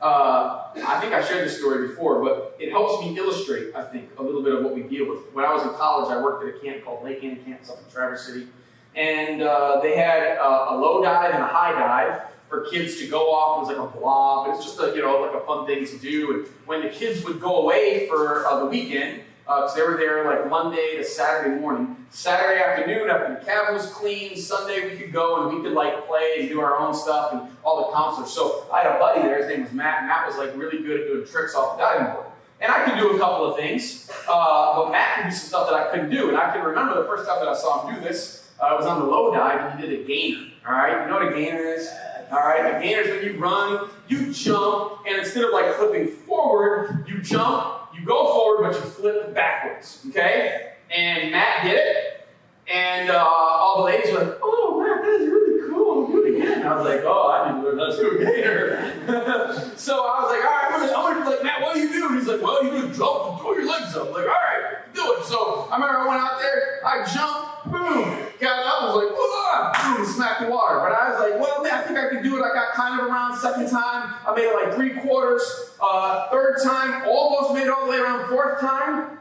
Uh, 0.00 0.68
I 0.86 1.00
think 1.00 1.12
I've 1.12 1.26
shared 1.26 1.46
this 1.46 1.58
story 1.58 1.88
before, 1.88 2.22
but 2.22 2.56
it 2.58 2.70
helps 2.70 3.04
me 3.04 3.16
illustrate, 3.18 3.74
I 3.74 3.82
think, 3.82 4.10
a 4.18 4.22
little 4.22 4.42
bit 4.42 4.54
of 4.54 4.64
what 4.64 4.74
we 4.74 4.82
deal 4.82 5.08
with. 5.08 5.18
When 5.34 5.44
I 5.44 5.52
was 5.52 5.64
in 5.64 5.70
college, 5.70 6.10
I 6.10 6.22
worked 6.22 6.46
at 6.46 6.54
a 6.54 6.58
camp 6.60 6.84
called 6.84 7.04
Lake 7.04 7.22
Ann 7.24 7.36
Camp, 7.44 7.60
up 7.68 7.78
in 7.84 7.92
Traverse 7.92 8.24
City, 8.24 8.46
and 8.94 9.42
uh, 9.42 9.80
they 9.82 9.96
had 9.96 10.38
uh, 10.38 10.66
a 10.70 10.76
low 10.76 11.02
dive 11.02 11.34
and 11.34 11.42
a 11.42 11.46
high 11.46 11.72
dive 11.72 12.22
for 12.48 12.62
kids 12.70 12.98
to 13.00 13.08
go 13.08 13.32
off. 13.32 13.56
It 13.56 13.68
was 13.68 13.76
like 13.76 13.94
a 13.94 13.98
blob. 13.98 14.48
It 14.48 14.56
was 14.56 14.64
just 14.64 14.80
a, 14.80 14.94
you 14.94 15.02
know 15.02 15.20
like 15.20 15.34
a 15.34 15.44
fun 15.44 15.66
thing 15.66 15.84
to 15.84 15.98
do. 15.98 16.32
And 16.32 16.46
when 16.66 16.82
the 16.82 16.88
kids 16.88 17.24
would 17.24 17.40
go 17.40 17.62
away 17.62 18.08
for 18.08 18.46
uh, 18.46 18.60
the 18.60 18.66
weekend, 18.66 19.22
because 19.48 19.72
uh, 19.72 19.74
they 19.76 19.80
were 19.82 19.96
there 19.96 20.26
like 20.26 20.50
Monday 20.50 20.98
to 20.98 21.04
Saturday 21.04 21.58
morning. 21.58 21.96
Saturday 22.10 22.62
afternoon, 22.62 23.08
after 23.08 23.34
the 23.34 23.46
cabin 23.46 23.76
was 23.76 23.86
clean, 23.86 24.36
Sunday 24.36 24.90
we 24.90 24.98
could 24.98 25.10
go 25.10 25.48
and 25.48 25.56
we 25.56 25.62
could 25.62 25.72
like 25.72 26.06
play 26.06 26.34
and 26.40 26.50
do 26.50 26.60
our 26.60 26.76
own 26.76 26.92
stuff 26.92 27.32
and 27.32 27.48
all 27.64 27.86
the 27.86 27.96
counselors. 27.96 28.30
So 28.30 28.66
I 28.70 28.82
had 28.82 28.96
a 28.96 28.98
buddy 28.98 29.22
there. 29.22 29.38
His 29.38 29.46
name 29.46 29.62
was 29.62 29.72
Matt. 29.72 30.04
Matt 30.04 30.26
was 30.26 30.36
like 30.36 30.54
really 30.54 30.82
good 30.82 31.00
at 31.00 31.06
doing 31.06 31.26
tricks 31.26 31.54
off 31.54 31.78
the 31.78 31.82
diving 31.82 32.12
board. 32.12 32.26
And 32.60 32.70
I 32.70 32.84
could 32.84 32.98
do 32.98 33.16
a 33.16 33.18
couple 33.18 33.46
of 33.46 33.56
things, 33.56 34.10
uh, 34.28 34.82
but 34.82 34.92
Matt 34.92 35.16
could 35.16 35.30
do 35.30 35.34
some 35.34 35.48
stuff 35.48 35.70
that 35.70 35.74
I 35.76 35.90
couldn't 35.92 36.10
do. 36.10 36.28
And 36.28 36.36
I 36.36 36.52
can 36.52 36.62
remember 36.62 37.00
the 37.00 37.08
first 37.08 37.26
time 37.26 37.38
that 37.38 37.48
I 37.48 37.56
saw 37.56 37.86
him 37.86 37.94
do 37.94 38.00
this. 38.02 38.50
Uh, 38.60 38.74
was 38.76 38.84
on 38.84 39.00
the 39.00 39.06
low 39.06 39.32
dive 39.32 39.72
and 39.72 39.80
he 39.80 39.86
did 39.86 40.00
a 40.00 40.04
gainer. 40.04 40.46
All 40.66 40.74
right, 40.74 41.04
you 41.04 41.08
know 41.08 41.20
what 41.20 41.32
a 41.32 41.34
gainer 41.34 41.62
is? 41.62 41.88
All 42.30 42.40
right, 42.40 42.76
a 42.76 42.82
gainer 42.82 43.00
is 43.00 43.24
when 43.24 43.32
you 43.32 43.40
run, 43.40 43.88
you 44.08 44.30
jump, 44.30 45.06
and 45.06 45.16
instead 45.16 45.44
of 45.44 45.52
like 45.52 45.72
flipping 45.76 46.08
forward, 46.08 47.06
you 47.08 47.22
jump 47.22 47.77
you 47.98 48.06
go 48.06 48.32
forward, 48.34 48.70
but 48.70 48.74
you 48.74 48.90
flip 48.90 49.34
backwards. 49.34 50.04
Okay? 50.08 50.72
And 50.90 51.30
Matt 51.30 51.64
did 51.64 51.74
it. 51.74 52.26
And 52.70 53.10
uh, 53.10 53.18
all 53.18 53.78
the 53.78 53.84
ladies 53.84 54.12
were 54.12 54.24
like, 54.24 54.38
oh, 54.42 54.80
Matt, 54.80 55.02
that 55.02 55.20
is 55.20 55.28
really 55.28 55.70
cool. 55.70 56.06
Do 56.06 56.24
it 56.24 56.36
again. 56.36 56.66
I 56.66 56.76
was 56.76 56.84
like, 56.86 57.00
oh, 57.04 57.28
I 57.28 57.50
to 57.50 57.62
learn 57.62 57.78
how 57.78 57.90
to 57.90 57.96
do 57.96 58.18
gainer. 58.18 59.06
so 59.76 60.04
I 60.04 60.22
was 60.22 60.30
like, 60.30 60.44
all 60.44 60.52
right, 60.52 60.68
I'm 60.70 61.14
gonna, 61.16 61.30
like, 61.30 61.42
Matt, 61.42 61.62
what 61.62 61.74
do 61.74 61.80
you 61.80 61.90
do? 61.90 62.08
And 62.08 62.18
he's 62.18 62.28
like, 62.28 62.42
well, 62.42 62.62
you 62.62 62.70
do 62.70 62.94
jump 62.94 63.30
and 63.30 63.40
throw 63.40 63.52
your 63.54 63.66
legs 63.66 63.96
up. 63.96 64.08
I'm 64.08 64.12
like, 64.12 64.24
all 64.24 64.28
right, 64.28 64.94
do 64.94 65.00
it. 65.00 65.24
So 65.24 65.68
I 65.70 65.76
remember 65.76 65.98
I 65.98 66.08
went 66.08 66.20
out 66.20 66.38
there, 66.40 66.80
I 66.84 67.04
jumped, 67.06 67.47
boom, 67.70 68.26
got 68.40 68.66
up, 68.66 68.94
was 68.94 69.04
like, 69.04 69.14
whoa, 69.16 69.96
boom, 69.96 70.06
smacked 70.06 70.40
the 70.42 70.48
water. 70.48 70.80
But 70.80 70.92
I 70.92 71.10
was 71.10 71.20
like, 71.20 71.40
well, 71.40 71.62
man, 71.62 71.74
I 71.74 71.82
think 71.82 71.98
I 71.98 72.08
can 72.08 72.22
do 72.22 72.36
it. 72.36 72.42
I 72.42 72.52
got 72.54 72.72
kind 72.74 73.00
of 73.00 73.06
around 73.06 73.38
second 73.38 73.70
time. 73.70 74.14
I 74.26 74.34
made 74.34 74.44
it 74.44 74.54
like 74.54 74.74
three 74.74 75.00
quarters. 75.00 75.42
Uh, 75.80 76.28
third 76.30 76.58
time, 76.62 77.06
almost 77.06 77.54
made 77.54 77.64
it 77.64 77.70
all 77.70 77.86
the 77.86 77.92
way 77.92 77.98
around. 77.98 78.28
Fourth 78.28 78.60
time, 78.60 79.18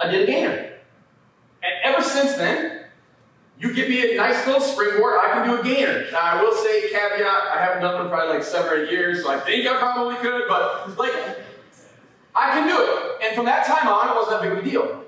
I 0.00 0.10
did 0.10 0.28
a 0.28 0.32
gainer. 0.32 0.72
And 1.62 1.72
ever 1.84 2.02
since 2.02 2.34
then, 2.34 2.84
you 3.58 3.74
give 3.74 3.88
me 3.88 4.14
a 4.14 4.16
nice 4.16 4.46
little 4.46 4.60
springboard, 4.60 5.18
I 5.18 5.32
can 5.32 5.48
do 5.48 5.60
a 5.60 5.64
gainer. 5.64 6.06
Now, 6.12 6.20
I 6.20 6.42
will 6.42 6.52
say, 6.52 6.90
caveat, 6.90 7.24
I 7.24 7.58
haven't 7.58 7.82
done 7.82 7.98
one 7.98 8.08
probably 8.08 8.34
like 8.34 8.44
seven 8.44 8.72
or 8.72 8.84
eight 8.84 8.90
years, 8.90 9.24
so 9.24 9.30
I 9.30 9.40
think 9.40 9.66
I 9.66 9.78
probably 9.78 10.14
could, 10.16 10.44
but 10.48 10.96
like, 10.96 11.12
I 12.36 12.50
can 12.52 12.68
do 12.68 12.76
it. 12.80 13.26
And 13.26 13.34
from 13.34 13.46
that 13.46 13.66
time 13.66 13.88
on, 13.88 14.08
it 14.08 14.14
wasn't 14.14 14.52
a 14.52 14.54
big 14.54 14.72
deal. 14.72 15.04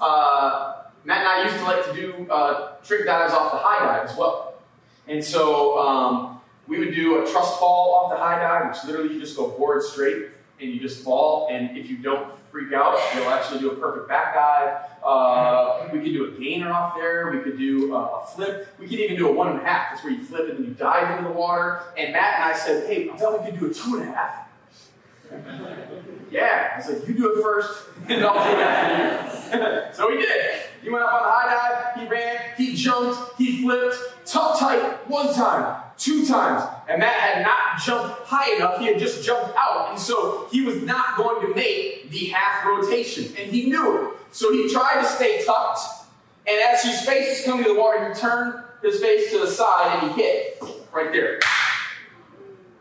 Uh, 0.00 0.84
Matt 1.06 1.18
and 1.18 1.28
I 1.28 1.44
used 1.44 1.56
to 1.56 1.62
like 1.62 1.84
to 1.86 1.94
do 1.94 2.30
uh, 2.30 2.74
trick 2.82 3.06
dives 3.06 3.32
off 3.32 3.52
the 3.52 3.58
high 3.58 3.78
dive 3.78 4.10
as 4.10 4.16
well. 4.16 4.54
And 5.06 5.22
so 5.22 5.78
um, 5.78 6.40
we 6.66 6.80
would 6.80 6.96
do 6.96 7.22
a 7.22 7.30
trust 7.30 7.60
fall 7.60 7.94
off 7.94 8.10
the 8.10 8.18
high 8.18 8.40
dive, 8.40 8.74
which 8.74 8.84
literally 8.84 9.14
you 9.14 9.20
just 9.20 9.36
go 9.36 9.48
board 9.50 9.84
straight 9.84 10.30
and 10.60 10.68
you 10.68 10.80
just 10.80 11.04
fall. 11.04 11.46
And 11.48 11.78
if 11.78 11.88
you 11.88 11.98
don't 11.98 12.32
freak 12.50 12.72
out, 12.72 12.98
you'll 13.14 13.28
actually 13.28 13.60
do 13.60 13.70
a 13.70 13.76
perfect 13.76 14.08
back 14.08 14.34
dive. 14.34 14.78
Uh, 15.04 15.88
we 15.92 16.00
could 16.00 16.12
do 16.12 16.24
a 16.34 16.40
gainer 16.40 16.72
off 16.72 16.96
there. 16.96 17.30
We 17.30 17.38
could 17.38 17.56
do 17.56 17.94
uh, 17.94 18.22
a 18.22 18.26
flip. 18.26 18.66
We 18.80 18.88
could 18.88 18.98
even 18.98 19.16
do 19.16 19.28
a 19.28 19.32
one 19.32 19.48
and 19.52 19.60
a 19.60 19.64
half. 19.64 19.90
That's 19.92 20.02
where 20.02 20.12
you 20.12 20.24
flip 20.24 20.48
and 20.48 20.58
then 20.58 20.64
you 20.64 20.74
dive 20.74 21.16
into 21.16 21.30
the 21.30 21.36
water. 21.36 21.82
And 21.96 22.12
Matt 22.14 22.34
and 22.34 22.44
I 22.52 22.56
said, 22.56 22.88
hey, 22.88 23.10
I 23.10 23.16
thought 23.16 23.44
we 23.44 23.48
could 23.48 23.60
do 23.60 23.70
a 23.70 23.72
two 23.72 24.00
and 24.00 24.08
a 24.08 24.12
half. 24.12 24.45
yeah. 26.30 26.74
I 26.76 26.80
said, 26.80 27.02
you 27.06 27.14
do 27.14 27.34
it 27.34 27.42
first, 27.42 27.84
and 28.08 28.24
I'll 28.24 28.34
do 28.34 28.58
it 28.58 28.62
after 28.62 29.58
you. 29.58 29.94
so 29.94 30.10
he 30.10 30.18
did. 30.18 30.62
He 30.82 30.90
went 30.90 31.04
up 31.04 31.14
on 31.14 31.22
the 31.22 31.28
high 31.28 31.94
dive, 31.94 32.00
he 32.00 32.08
ran, 32.08 32.38
he 32.56 32.74
jumped, 32.74 33.36
he 33.38 33.62
flipped, 33.62 33.96
tuck 34.24 34.58
tight 34.58 35.08
one 35.08 35.34
time, 35.34 35.82
two 35.98 36.24
times. 36.24 36.62
And 36.88 37.00
Matt 37.00 37.14
had 37.14 37.42
not 37.42 37.80
jumped 37.84 38.26
high 38.26 38.54
enough, 38.54 38.78
he 38.78 38.86
had 38.86 38.98
just 38.98 39.24
jumped 39.24 39.56
out. 39.56 39.88
And 39.90 39.98
so 39.98 40.46
he 40.52 40.62
was 40.62 40.82
not 40.82 41.16
going 41.16 41.46
to 41.46 41.54
make 41.54 42.10
the 42.10 42.26
half 42.26 42.64
rotation. 42.64 43.34
And 43.36 43.50
he 43.50 43.68
knew 43.68 44.06
it. 44.06 44.14
So 44.30 44.52
he 44.52 44.70
tried 44.70 45.02
to 45.02 45.08
stay 45.08 45.44
tucked. 45.44 45.80
And 46.46 46.56
as 46.60 46.82
his 46.84 47.00
face 47.00 47.30
was 47.30 47.44
coming 47.44 47.64
to 47.64 47.72
the 47.72 47.80
water, 47.80 48.08
he 48.08 48.20
turned 48.20 48.62
his 48.82 49.00
face 49.00 49.32
to 49.32 49.40
the 49.40 49.48
side 49.48 49.98
and 50.00 50.12
he 50.12 50.22
hit 50.22 50.62
right 50.92 51.10
there. 51.10 51.40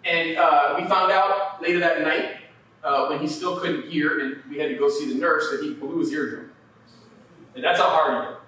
And 0.06 0.38
uh, 0.38 0.76
we 0.78 0.86
found 0.88 1.12
out 1.12 1.62
later 1.62 1.80
that 1.80 2.02
night, 2.02 2.38
uh, 2.84 3.08
when 3.08 3.20
he 3.20 3.28
still 3.28 3.60
couldn't 3.60 3.90
hear, 3.90 4.20
and 4.20 4.38
we 4.50 4.60
had 4.60 4.70
to 4.70 4.76
go 4.76 4.88
see 4.88 5.12
the 5.12 5.20
nurse, 5.20 5.50
that 5.52 5.64
he 5.64 5.74
blew 5.74 6.00
his 6.00 6.12
eardrum. 6.14 6.52
And 7.56 7.64
that's 7.64 7.80
how 7.80 7.90
hard 7.90 8.14
he 8.14 8.30
hit. 8.30 8.40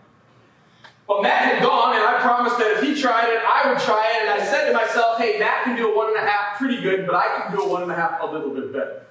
But 1.08 1.24
Matt 1.24 1.54
had 1.54 1.64
gone, 1.64 1.96
and 1.96 2.04
I 2.04 2.20
promised 2.22 2.58
that 2.60 2.78
if 2.78 2.84
he 2.84 2.94
tried 3.00 3.30
it, 3.30 3.42
I 3.42 3.72
would 3.72 3.82
try 3.82 4.06
it. 4.16 4.30
And 4.30 4.42
I 4.42 4.46
said 4.46 4.68
to 4.68 4.74
myself, 4.74 5.18
hey, 5.18 5.40
Matt 5.40 5.64
can 5.64 5.78
do 5.78 5.92
a 5.92 5.96
one 5.96 6.10
and 6.10 6.18
a 6.18 6.30
half 6.30 6.58
pretty 6.58 6.82
good, 6.82 7.08
but 7.08 7.16
I 7.16 7.42
can 7.42 7.56
do 7.56 7.64
a 7.64 7.70
one 7.70 7.82
and 7.82 7.92
a 7.92 7.96
half 7.96 8.22
a 8.22 8.26
little 8.26 8.54
bit 8.54 8.74
better. 8.74 9.04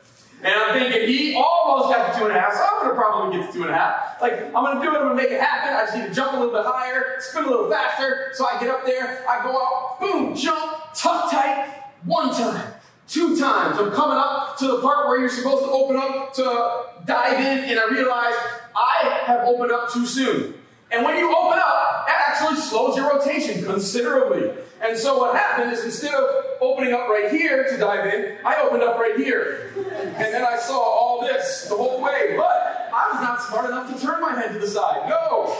And 0.42 0.54
I'm 0.54 0.78
thinking, 0.78 1.08
he 1.08 1.34
almost 1.34 1.88
got 1.88 2.12
to 2.12 2.18
two 2.18 2.26
and 2.26 2.36
a 2.36 2.38
half, 2.38 2.52
so 2.52 2.62
I'm 2.62 2.84
going 2.84 2.94
to 2.94 3.00
probably 3.00 3.38
get 3.38 3.46
to 3.46 3.52
two 3.52 3.62
and 3.62 3.70
a 3.70 3.74
half. 3.74 4.20
Like, 4.20 4.34
I'm 4.34 4.52
going 4.52 4.76
to 4.76 4.82
do 4.82 4.90
it, 4.90 4.98
I'm 4.98 5.04
going 5.04 5.16
to 5.16 5.22
make 5.22 5.32
it 5.32 5.40
happen. 5.40 5.74
I 5.74 5.86
just 5.86 5.96
need 5.96 6.06
to 6.08 6.14
jump 6.14 6.34
a 6.34 6.36
little 6.36 6.52
bit 6.52 6.66
higher, 6.66 7.16
spin 7.20 7.44
a 7.44 7.50
little 7.50 7.70
faster. 7.70 8.30
So 8.34 8.46
I 8.46 8.60
get 8.60 8.68
up 8.68 8.84
there, 8.84 9.24
I 9.26 9.42
go 9.42 9.56
out, 9.56 9.98
boom, 9.98 10.36
jump, 10.36 10.92
tuck 10.92 11.30
tight, 11.30 11.85
one 12.06 12.32
time, 12.32 12.74
two 13.08 13.38
times. 13.38 13.78
I'm 13.78 13.92
coming 13.92 14.16
up 14.16 14.56
to 14.58 14.66
the 14.68 14.80
part 14.80 15.08
where 15.08 15.18
you're 15.18 15.28
supposed 15.28 15.64
to 15.64 15.70
open 15.70 15.96
up 15.96 16.32
to 16.34 16.84
dive 17.04 17.38
in, 17.38 17.70
and 17.70 17.78
I 17.78 17.88
realize 17.90 18.34
I 18.74 19.22
have 19.24 19.40
opened 19.46 19.72
up 19.72 19.92
too 19.92 20.06
soon. 20.06 20.54
And 20.90 21.04
when 21.04 21.16
you 21.18 21.28
open 21.36 21.58
up, 21.58 22.06
that 22.06 22.24
actually 22.28 22.60
slows 22.60 22.96
your 22.96 23.10
rotation 23.10 23.64
considerably. 23.64 24.52
And 24.80 24.96
so 24.96 25.18
what 25.18 25.36
happened 25.36 25.72
is 25.72 25.84
instead 25.84 26.14
of 26.14 26.44
opening 26.60 26.92
up 26.92 27.08
right 27.08 27.30
here 27.30 27.64
to 27.64 27.76
dive 27.76 28.06
in, 28.14 28.38
I 28.44 28.60
opened 28.62 28.82
up 28.82 28.98
right 28.98 29.16
here. 29.16 29.72
And 29.76 30.32
then 30.32 30.44
I 30.44 30.56
saw 30.58 30.78
all 30.78 31.22
this 31.22 31.66
the 31.68 31.76
whole 31.76 32.00
way. 32.00 32.34
But 32.36 32.90
I 32.94 33.10
was 33.12 33.20
not 33.20 33.42
smart 33.42 33.66
enough 33.66 33.92
to 33.92 34.00
turn 34.00 34.20
my 34.20 34.32
head 34.32 34.52
to 34.52 34.58
the 34.60 34.68
side. 34.68 35.08
No! 35.08 35.56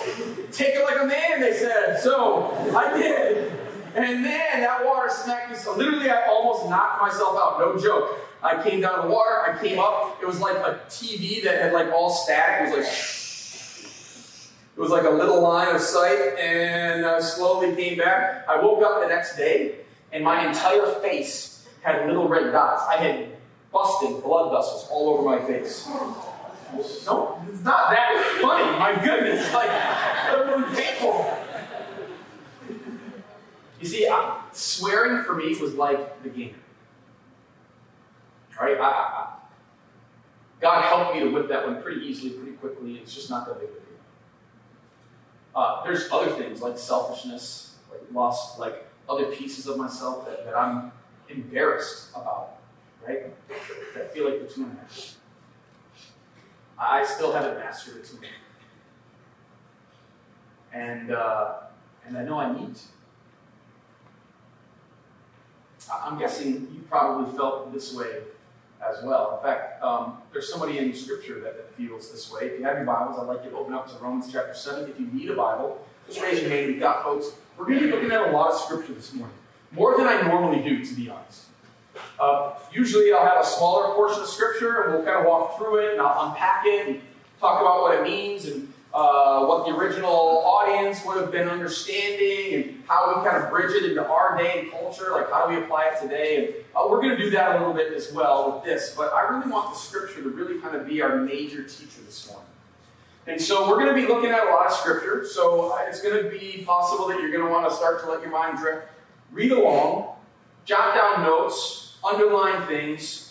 Take 0.53 0.75
it 0.77 0.85
like 0.85 1.01
a 1.01 1.07
man, 1.07 1.41
they 1.41 1.55
said. 1.55 1.99
So 2.01 2.53
I 2.77 2.97
did. 2.97 3.53
And 3.97 4.25
then 4.25 4.61
that 4.61 4.85
water 4.85 5.09
smacked 5.09 5.51
me 5.51 5.57
so 5.57 5.75
literally 5.75 6.11
I 6.11 6.27
almost 6.27 6.69
knocked 6.69 7.01
myself 7.01 7.37
out. 7.37 7.59
No 7.59 7.79
joke. 7.81 8.19
I 8.43 8.63
came 8.63 8.83
down 8.83 8.97
to 8.97 9.09
the 9.09 9.15
water, 9.15 9.43
I 9.51 9.59
came 9.61 9.79
up, 9.79 10.19
it 10.21 10.27
was 10.27 10.41
like 10.41 10.57
a 10.57 10.81
TV 10.89 11.43
that 11.45 11.63
had 11.63 11.73
like 11.73 11.91
all 11.91 12.11
static. 12.11 12.69
It 12.69 12.77
was 12.77 12.87
like 12.87 13.17
it 14.77 14.81
was 14.81 14.91
like 14.91 15.05
a 15.05 15.11
little 15.11 15.41
line 15.41 15.75
of 15.75 15.81
sight, 15.81 16.37
and 16.39 17.07
I 17.07 17.19
slowly 17.21 17.75
came 17.75 17.97
back. 17.97 18.47
I 18.47 18.61
woke 18.61 18.83
up 18.83 19.01
the 19.01 19.09
next 19.09 19.35
day, 19.35 19.77
and 20.13 20.23
my 20.23 20.47
entire 20.47 20.87
face 21.01 21.67
had 21.81 22.07
little 22.07 22.29
red 22.29 22.53
dots. 22.53 22.83
I 22.87 22.97
had 22.97 23.29
busted 23.73 24.23
blood 24.23 24.53
vessels 24.53 24.87
all 24.91 25.09
over 25.15 25.23
my 25.23 25.39
face. 25.47 25.89
No, 27.07 27.41
it's 27.49 27.65
not 27.65 27.89
that 27.89 28.39
funny. 28.43 28.79
My 28.79 29.03
goodness, 29.03 29.51
like, 29.55 29.71
really 30.47 30.77
painful. 30.77 31.46
You 33.81 33.87
see, 33.87 34.09
I, 34.09 34.41
swearing 34.53 35.23
for 35.25 35.35
me 35.35 35.55
was 35.57 35.75
like 35.75 36.23
the 36.23 36.29
gainer. 36.29 36.55
Right? 38.61 38.79
I, 38.79 38.85
I, 38.85 39.29
God 40.61 40.83
helped 40.83 41.15
me 41.15 41.21
to 41.21 41.29
whip 41.29 41.49
that 41.49 41.67
one 41.67 41.83
pretty 41.83 42.01
easily, 42.01 42.31
pretty 42.31 42.53
quickly. 42.53 42.95
It's 42.95 43.15
just 43.15 43.29
not 43.29 43.47
that 43.47 43.61
big 43.61 43.69
of 43.69 43.77
a 43.77 43.79
deal. 43.79 43.89
Uh, 45.55 45.85
there's 45.85 46.11
other 46.11 46.31
things 46.31 46.63
like 46.63 46.79
selfishness, 46.79 47.75
like 47.91 48.01
lost, 48.13 48.59
like 48.59 48.87
other 49.09 49.27
pieces 49.27 49.67
of 49.67 49.77
myself 49.77 50.27
that, 50.27 50.45
that 50.47 50.57
I'm 50.57 50.91
embarrassed 51.29 52.11
about, 52.15 52.57
right? 53.07 53.25
That 53.95 54.13
feel 54.15 54.31
like 54.31 54.41
the 54.41 54.53
two 54.53 54.63
and 54.63 54.73
a 54.73 54.81
half. 54.81 55.17
I 56.79 57.05
still 57.05 57.33
haven't 57.33 57.59
mastered 57.59 57.97
it. 57.97 58.11
And 60.73 61.11
uh, 61.11 61.55
and 62.07 62.19
I 62.19 62.25
know 62.25 62.39
I 62.39 62.53
need 62.53 62.75
to. 62.75 62.83
I'm 65.91 66.19
guessing 66.19 66.69
you 66.75 66.81
probably 66.89 67.37
felt 67.37 67.73
this 67.73 67.95
way 67.95 68.19
as 68.87 69.03
well. 69.03 69.37
In 69.37 69.43
fact, 69.43 69.83
um, 69.83 70.19
there's 70.33 70.51
somebody 70.51 70.79
in 70.79 70.95
Scripture 70.95 71.41
that, 71.41 71.57
that, 71.57 71.73
feels 71.77 72.11
this 72.11 72.33
way. 72.33 72.47
If 72.47 72.59
you 72.59 72.65
have 72.65 72.77
your 72.77 72.87
Bibles, 72.87 73.19
I'd 73.19 73.27
like 73.27 73.45
you 73.45 73.51
to 73.51 73.57
open 73.57 73.75
up 73.75 73.87
to 73.91 74.03
Romans 74.03 74.33
chapter 74.33 74.55
7. 74.55 74.89
If 74.89 74.99
you 74.99 75.07
need 75.13 75.31
a 75.31 75.37
Bible, 75.37 75.85
just 76.09 76.23
raise 76.23 76.41
your 76.41 76.49
hand. 76.49 76.69
We've 76.69 76.81
got 76.81 77.03
folks. 77.03 77.33
We're 77.59 77.67
going 77.67 77.81
to 77.81 77.87
be 77.87 77.93
looking 77.93 78.11
at 78.13 78.29
a 78.29 78.31
lot 78.31 78.53
of 78.53 78.61
Scripture 78.61 78.95
this 78.95 79.13
morning. 79.13 79.37
More 79.73 79.97
than 79.97 80.07
I 80.07 80.23
normally 80.23 80.67
do, 80.67 80.83
to 80.83 80.95
be 80.95 81.11
honest. 81.11 81.45
Uh, 82.19 82.55
usually 82.73 83.13
I'll 83.13 83.27
have 83.27 83.45
a 83.45 83.47
smaller 83.47 83.95
portion 83.95 84.23
of 84.23 84.29
Scripture, 84.29 84.85
and 84.85 84.95
we'll 84.95 85.05
kind 85.05 85.19
of 85.19 85.27
walk 85.27 85.59
through 85.59 85.87
it, 85.87 85.93
and 85.93 86.01
I'll 86.01 86.31
unpack 86.31 86.65
it, 86.65 86.89
and 86.89 87.01
talk 87.41 87.61
about 87.61 87.83
what 87.83 87.95
it 87.95 88.03
means, 88.03 88.47
and 88.47 88.66
uh, 88.97 89.45
what 89.45 89.67
the 89.67 89.77
original 89.77 90.43
audience 90.47 91.05
would 91.05 91.19
have 91.19 91.31
been 91.31 91.49
understanding 91.51 92.55
and 92.55 92.83
how 92.89 93.09
we 93.09 93.29
kind 93.29 93.45
of 93.45 93.51
bridge 93.51 93.71
it 93.71 93.85
into 93.85 94.03
our 94.03 94.39
day 94.39 94.61
and 94.61 94.71
culture, 94.71 95.11
like 95.13 95.31
how 95.31 95.47
do 95.47 95.55
we 95.55 95.63
apply 95.63 95.91
it 95.93 96.01
today. 96.01 96.47
And 96.47 96.55
uh, 96.75 96.87
we're 96.89 97.03
going 97.03 97.15
to 97.15 97.23
do 97.23 97.29
that 97.31 97.57
a 97.57 97.59
little 97.59 97.75
bit 97.75 97.93
as 97.93 98.11
well 98.15 98.53
with 98.53 98.65
this. 98.65 98.95
But 98.97 99.13
I 99.13 99.29
really 99.29 99.51
want 99.53 99.75
the 99.75 99.79
scripture 99.79 100.23
to 100.23 100.31
really 100.31 100.59
kind 100.63 100.75
of 100.75 100.87
be 100.87 101.03
our 101.03 101.17
major 101.17 101.63
teacher 101.65 102.01
this 102.07 102.27
morning. 102.27 102.49
And 103.27 103.39
so 103.39 103.69
we're 103.69 103.77
going 103.77 103.95
to 103.95 104.01
be 104.01 104.09
looking 104.09 104.31
at 104.31 104.47
a 104.47 104.51
lot 104.51 104.69
of 104.69 104.73
scripture. 104.73 105.27
So 105.27 105.73
uh, 105.73 105.81
it's 105.87 106.01
going 106.01 106.25
to 106.25 106.31
be 106.31 106.65
possible 106.65 107.07
that 107.09 107.21
you're 107.21 107.31
going 107.31 107.45
to 107.45 107.51
want 107.51 107.69
to 107.69 107.77
start 107.77 108.03
to 108.03 108.11
let 108.11 108.23
your 108.23 108.31
mind 108.31 108.57
drift. 108.57 108.87
Read 109.31 109.53
along, 109.53 110.15
jot 110.65 110.95
down 110.95 111.23
notes, 111.23 111.99
underline 112.03 112.67
things, 112.67 113.26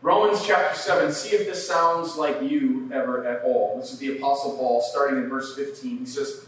Romans 0.00 0.46
chapter 0.46 0.78
7, 0.78 1.12
see 1.12 1.34
if 1.34 1.46
this 1.46 1.66
sounds 1.66 2.16
like 2.16 2.40
you 2.42 2.88
ever 2.92 3.26
at 3.26 3.42
all. 3.42 3.78
This 3.80 3.92
is 3.92 3.98
the 3.98 4.16
Apostle 4.16 4.56
Paul, 4.56 4.80
starting 4.80 5.18
in 5.18 5.28
verse 5.28 5.56
15. 5.56 5.98
He 5.98 6.06
says, 6.06 6.46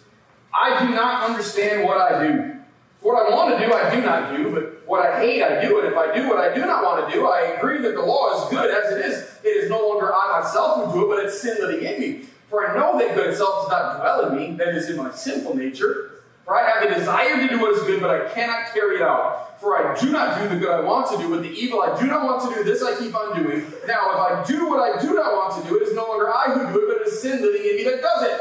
I 0.54 0.86
do 0.86 0.94
not 0.94 1.28
understand 1.28 1.84
what 1.84 1.98
I 1.98 2.26
do. 2.28 2.56
What 3.00 3.26
I 3.26 3.34
want 3.34 3.58
to 3.58 3.66
do, 3.66 3.72
I 3.72 3.94
do 3.94 4.02
not 4.02 4.36
do, 4.36 4.52
but 4.52 4.86
what 4.86 5.04
I 5.04 5.18
hate, 5.20 5.42
I 5.42 5.60
do. 5.66 5.80
And 5.80 5.88
if 5.88 5.96
I 5.96 6.14
do 6.14 6.28
what 6.28 6.38
I 6.38 6.54
do 6.54 6.60
not 6.60 6.84
want 6.84 7.08
to 7.08 7.14
do, 7.14 7.26
I 7.26 7.56
agree 7.56 7.80
that 7.82 7.94
the 7.94 8.02
law 8.02 8.44
is 8.44 8.50
good 8.50 8.70
as 8.70 8.92
it 8.92 9.04
is. 9.04 9.38
It 9.42 9.64
is 9.64 9.70
no 9.70 9.88
longer 9.88 10.12
I 10.14 10.40
myself 10.40 10.84
who 10.84 11.00
do 11.00 11.04
it, 11.06 11.16
but 11.16 11.24
it's 11.24 11.40
sin 11.40 11.56
living 11.60 11.84
in 11.84 12.00
me. 12.00 12.26
For 12.48 12.68
I 12.68 12.76
know 12.76 12.98
that 12.98 13.14
good 13.14 13.30
itself 13.30 13.62
does 13.62 13.70
not 13.70 14.00
dwell 14.00 14.26
in 14.26 14.36
me, 14.36 14.56
that 14.58 14.74
is 14.74 14.90
in 14.90 14.96
my 14.96 15.10
sinful 15.12 15.56
nature. 15.56 16.09
For 16.50 16.58
I 16.58 16.68
have 16.68 16.82
the 16.82 16.92
desire 16.96 17.36
to 17.36 17.48
do 17.48 17.60
what 17.60 17.76
is 17.76 17.84
good, 17.84 18.00
but 18.00 18.10
I 18.10 18.28
cannot 18.34 18.74
carry 18.74 18.96
it 18.96 19.02
out. 19.02 19.60
For 19.60 19.76
I 19.76 19.96
do 20.00 20.10
not 20.10 20.36
do 20.36 20.48
the 20.48 20.56
good 20.56 20.68
I 20.68 20.80
want 20.80 21.08
to 21.12 21.16
do, 21.16 21.30
but 21.30 21.44
the 21.44 21.48
evil 21.48 21.80
I 21.80 21.96
do 21.96 22.08
not 22.08 22.24
want 22.24 22.42
to 22.42 22.52
do, 22.52 22.64
this 22.64 22.82
I 22.82 22.98
keep 22.98 23.14
on 23.14 23.40
doing. 23.40 23.60
Now, 23.86 24.10
if 24.10 24.16
I 24.16 24.44
do 24.44 24.68
what 24.68 24.80
I 24.80 25.00
do 25.00 25.14
not 25.14 25.32
want 25.32 25.62
to 25.62 25.68
do, 25.68 25.76
it 25.76 25.86
is 25.86 25.94
no 25.94 26.08
longer 26.08 26.28
I 26.28 26.46
who 26.46 26.72
do 26.72 26.80
it, 26.80 26.88
but 26.88 27.02
it 27.02 27.06
is 27.06 27.22
sin 27.22 27.40
living 27.40 27.64
in 27.64 27.76
me 27.76 27.84
that 27.84 28.02
does 28.02 28.22
it. 28.24 28.40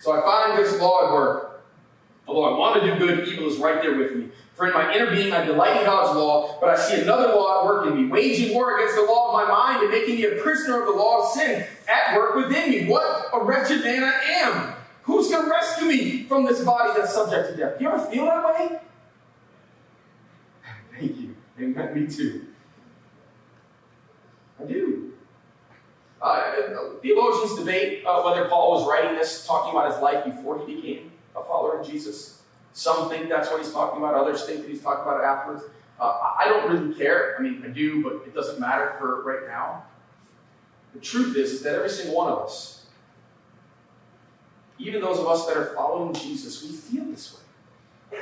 So 0.00 0.12
I 0.12 0.20
find 0.20 0.58
this 0.58 0.78
law 0.78 1.06
at 1.06 1.14
work. 1.14 1.64
Although 2.28 2.54
I 2.54 2.58
want 2.58 2.82
to 2.82 2.92
do 2.92 2.98
good, 2.98 3.26
evil 3.26 3.48
is 3.48 3.56
right 3.56 3.80
there 3.80 3.96
with 3.96 4.14
me. 4.14 4.28
For 4.52 4.66
in 4.66 4.74
my 4.74 4.94
inner 4.94 5.10
being 5.10 5.32
I 5.32 5.42
delight 5.46 5.78
in 5.78 5.86
God's 5.86 6.14
law, 6.14 6.58
but 6.60 6.68
I 6.68 6.76
see 6.76 7.00
another 7.00 7.28
law 7.28 7.60
at 7.60 7.64
work 7.64 7.86
in 7.86 7.96
me, 7.96 8.10
waging 8.10 8.54
war 8.54 8.76
against 8.76 8.96
the 8.96 9.10
law 9.10 9.28
of 9.28 9.48
my 9.48 9.50
mind 9.50 9.82
and 9.82 9.90
making 9.90 10.16
me 10.16 10.24
a 10.26 10.42
prisoner 10.42 10.80
of 10.80 10.88
the 10.88 10.92
law 10.92 11.22
of 11.22 11.32
sin 11.32 11.66
at 11.88 12.14
work 12.14 12.34
within 12.34 12.68
me. 12.68 12.86
What 12.86 13.30
a 13.32 13.42
wretched 13.42 13.82
man 13.82 14.04
I 14.04 14.12
am! 14.42 14.74
Who's 15.02 15.28
going 15.28 15.44
to 15.44 15.50
rescue 15.50 15.88
me 15.88 16.22
from 16.24 16.44
this 16.44 16.62
body 16.62 16.92
that's 16.96 17.14
subject 17.14 17.50
to 17.50 17.56
death? 17.56 17.78
Do 17.78 17.84
you 17.84 17.90
ever 17.90 18.04
feel 18.06 18.26
that 18.26 18.44
way? 18.44 18.78
Thank 20.98 21.16
you. 21.16 21.36
Amen. 21.58 21.94
Me 21.94 22.06
too. 22.06 22.46
I 24.60 24.64
do. 24.64 25.12
Uh, 26.20 26.52
theologians 27.00 27.58
debate 27.58 28.04
uh, 28.04 28.22
whether 28.22 28.46
Paul 28.48 28.72
was 28.72 28.86
writing 28.86 29.16
this, 29.16 29.46
talking 29.46 29.70
about 29.70 29.90
his 29.90 30.02
life 30.02 30.24
before 30.24 30.64
he 30.66 30.74
became 30.74 31.12
a 31.34 31.42
follower 31.42 31.80
of 31.80 31.86
Jesus. 31.86 32.42
Some 32.72 33.08
think 33.08 33.28
that's 33.28 33.50
what 33.50 33.62
he's 33.62 33.72
talking 33.72 33.98
about. 33.98 34.14
Others 34.14 34.44
think 34.44 34.62
that 34.62 34.70
he's 34.70 34.82
talking 34.82 35.02
about 35.02 35.20
it 35.20 35.24
afterwards. 35.24 35.64
Uh, 35.98 36.34
I 36.38 36.44
don't 36.46 36.70
really 36.70 36.94
care. 36.94 37.36
I 37.38 37.42
mean, 37.42 37.62
I 37.64 37.68
do, 37.68 38.02
but 38.02 38.12
it 38.26 38.34
doesn't 38.34 38.60
matter 38.60 38.94
for 38.98 39.22
right 39.22 39.46
now. 39.46 39.84
The 40.94 41.00
truth 41.00 41.36
is, 41.36 41.52
is 41.52 41.62
that 41.62 41.74
every 41.74 41.88
single 41.88 42.16
one 42.16 42.32
of 42.32 42.38
us, 42.40 42.79
even 44.80 45.00
those 45.00 45.18
of 45.18 45.26
us 45.26 45.46
that 45.46 45.56
are 45.56 45.74
following 45.74 46.14
Jesus, 46.14 46.62
we 46.62 46.70
feel 46.70 47.04
this 47.04 47.34
way. 47.34 48.18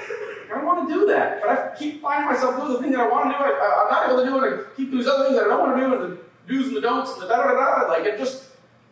I 0.53 0.65
want 0.65 0.89
to 0.89 0.95
do 0.95 1.07
that, 1.07 1.41
but 1.41 1.51
I 1.51 1.77
keep 1.79 2.03
finding 2.03 2.31
myself 2.31 2.57
doing 2.57 2.73
the 2.73 2.83
thing 2.83 2.93
that 2.93 3.01
I 3.01 3.09
want 3.09 3.31
to 3.31 3.31
do. 3.31 3.37
I, 3.37 3.85
am 3.85 3.91
not 3.91 4.11
able 4.11 4.25
to 4.25 4.29
do 4.29 4.45
it. 4.45 4.67
I 4.67 4.77
keep 4.77 4.91
doing 4.91 5.07
other 5.07 5.25
things 5.25 5.37
that 5.37 5.45
I 5.45 5.49
don't 5.49 5.61
want 5.61 5.77
to 5.77 5.87
do, 5.87 5.95
and 5.95 6.13
the 6.13 6.53
do's 6.53 6.67
and 6.69 6.77
the 6.77 6.81
don'ts 6.81 7.13
and 7.13 7.23
the 7.23 7.29
da 7.29 7.37
da 7.37 7.53
da 7.53 7.85
da. 7.85 7.89
Like 7.89 8.05
it 8.05 8.19
just, 8.19 8.45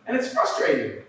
and 0.07 0.15
it's 0.15 0.31
frustrating. 0.31 1.03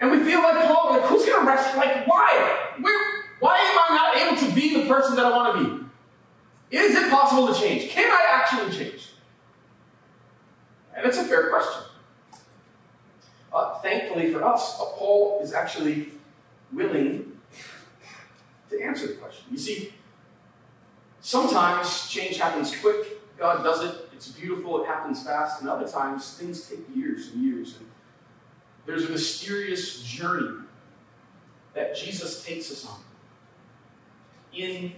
And 0.00 0.10
we 0.10 0.22
feel 0.24 0.40
like 0.40 0.66
Paul, 0.66 0.90
like 0.90 1.02
who's 1.02 1.24
going 1.24 1.40
to 1.40 1.46
rescue? 1.46 1.78
Like 1.78 2.06
why? 2.06 2.72
Where? 2.80 3.24
Why 3.38 3.58
am 3.58 3.78
I 3.78 3.96
not 3.96 4.16
able 4.16 4.48
to 4.48 4.54
be 4.54 4.82
the 4.82 4.88
person 4.88 5.16
that 5.16 5.26
I 5.26 5.30
want 5.30 5.58
to 5.58 5.64
be? 5.64 6.76
Is 6.76 6.94
it 6.96 7.10
possible 7.10 7.52
to 7.52 7.60
change? 7.60 7.90
Can 7.90 8.10
I 8.10 8.24
actually 8.28 8.76
change? 8.76 9.10
And 10.96 11.06
it's 11.06 11.18
a 11.18 11.24
fair 11.24 11.50
question. 11.50 11.82
Uh, 13.56 13.72
thankfully 13.78 14.30
for 14.30 14.44
us, 14.44 14.78
uh, 14.78 14.84
Paul 14.98 15.40
is 15.42 15.54
actually 15.54 16.08
willing 16.74 17.32
to 18.68 18.82
answer 18.82 19.06
the 19.06 19.14
question. 19.14 19.46
You 19.50 19.56
see, 19.56 19.94
sometimes 21.22 22.06
change 22.10 22.36
happens 22.36 22.76
quick. 22.76 23.38
God 23.38 23.62
does 23.62 23.82
it. 23.82 24.10
It's 24.12 24.28
beautiful. 24.28 24.82
It 24.82 24.86
happens 24.86 25.24
fast. 25.24 25.62
And 25.62 25.70
other 25.70 25.88
times, 25.88 26.34
things 26.34 26.68
take 26.68 26.80
years 26.94 27.30
and 27.32 27.42
years. 27.42 27.78
And 27.78 27.88
there's 28.84 29.06
a 29.06 29.10
mysterious 29.10 30.02
journey 30.02 30.58
that 31.72 31.96
Jesus 31.96 32.44
takes 32.44 32.70
us 32.70 32.86
on 32.86 33.00
in 34.52 34.92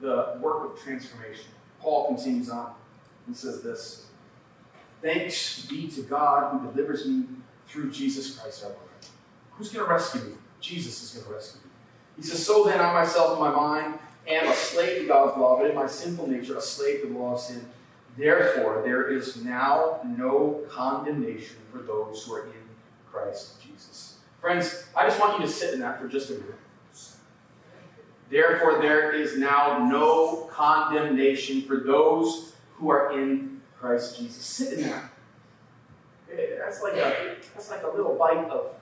the 0.00 0.38
work 0.40 0.70
of 0.70 0.80
transformation. 0.80 1.46
Paul 1.80 2.06
continues 2.14 2.50
on 2.50 2.72
and 3.26 3.36
says 3.36 3.62
this 3.62 4.07
Thanks 5.02 5.66
be 5.66 5.88
to 5.88 6.02
God 6.02 6.52
who 6.52 6.70
delivers 6.70 7.06
me 7.06 7.24
through 7.66 7.90
Jesus 7.90 8.38
Christ 8.38 8.64
our 8.64 8.70
Lord. 8.70 8.82
Who's 9.52 9.72
going 9.72 9.86
to 9.86 9.92
rescue 9.92 10.22
me? 10.22 10.36
Jesus 10.60 11.02
is 11.02 11.10
going 11.12 11.26
to 11.26 11.34
rescue 11.34 11.60
me. 11.60 11.70
He 12.16 12.22
says, 12.22 12.44
So 12.44 12.64
then 12.64 12.80
I 12.80 12.92
myself 12.92 13.34
in 13.34 13.44
my 13.44 13.50
mind 13.50 13.98
am 14.26 14.48
a 14.48 14.54
slave 14.54 15.02
to 15.02 15.06
God's 15.06 15.38
law, 15.38 15.58
but 15.58 15.70
in 15.70 15.76
my 15.76 15.86
sinful 15.86 16.28
nature 16.28 16.56
a 16.56 16.60
slave 16.60 17.02
to 17.02 17.08
the 17.08 17.18
law 17.18 17.34
of 17.34 17.40
sin. 17.40 17.64
Therefore, 18.16 18.82
there 18.84 19.08
is 19.08 19.44
now 19.44 20.00
no 20.04 20.62
condemnation 20.68 21.56
for 21.70 21.78
those 21.78 22.24
who 22.24 22.34
are 22.34 22.46
in 22.46 22.52
Christ 23.10 23.62
Jesus. 23.62 24.16
Friends, 24.40 24.84
I 24.96 25.06
just 25.06 25.20
want 25.20 25.38
you 25.38 25.46
to 25.46 25.52
sit 25.52 25.74
in 25.74 25.80
that 25.80 26.00
for 26.00 26.08
just 26.08 26.30
a 26.30 26.34
minute. 26.34 26.54
Therefore, 28.30 28.82
there 28.82 29.12
is 29.12 29.38
now 29.38 29.88
no 29.88 30.48
condemnation 30.52 31.62
for 31.62 31.78
those 31.78 32.52
who 32.74 32.90
are 32.90 33.18
in 33.18 33.57
Christ 33.80 34.18
Jesus. 34.18 34.44
Sit 34.44 34.78
in 34.78 34.90
that. 34.90 35.10
That's 36.28 36.82
like 36.82 36.94
a 36.94 37.36
that's 37.54 37.70
like 37.70 37.82
a 37.82 37.88
little 37.88 38.14
bite 38.16 38.48
of 38.50 38.74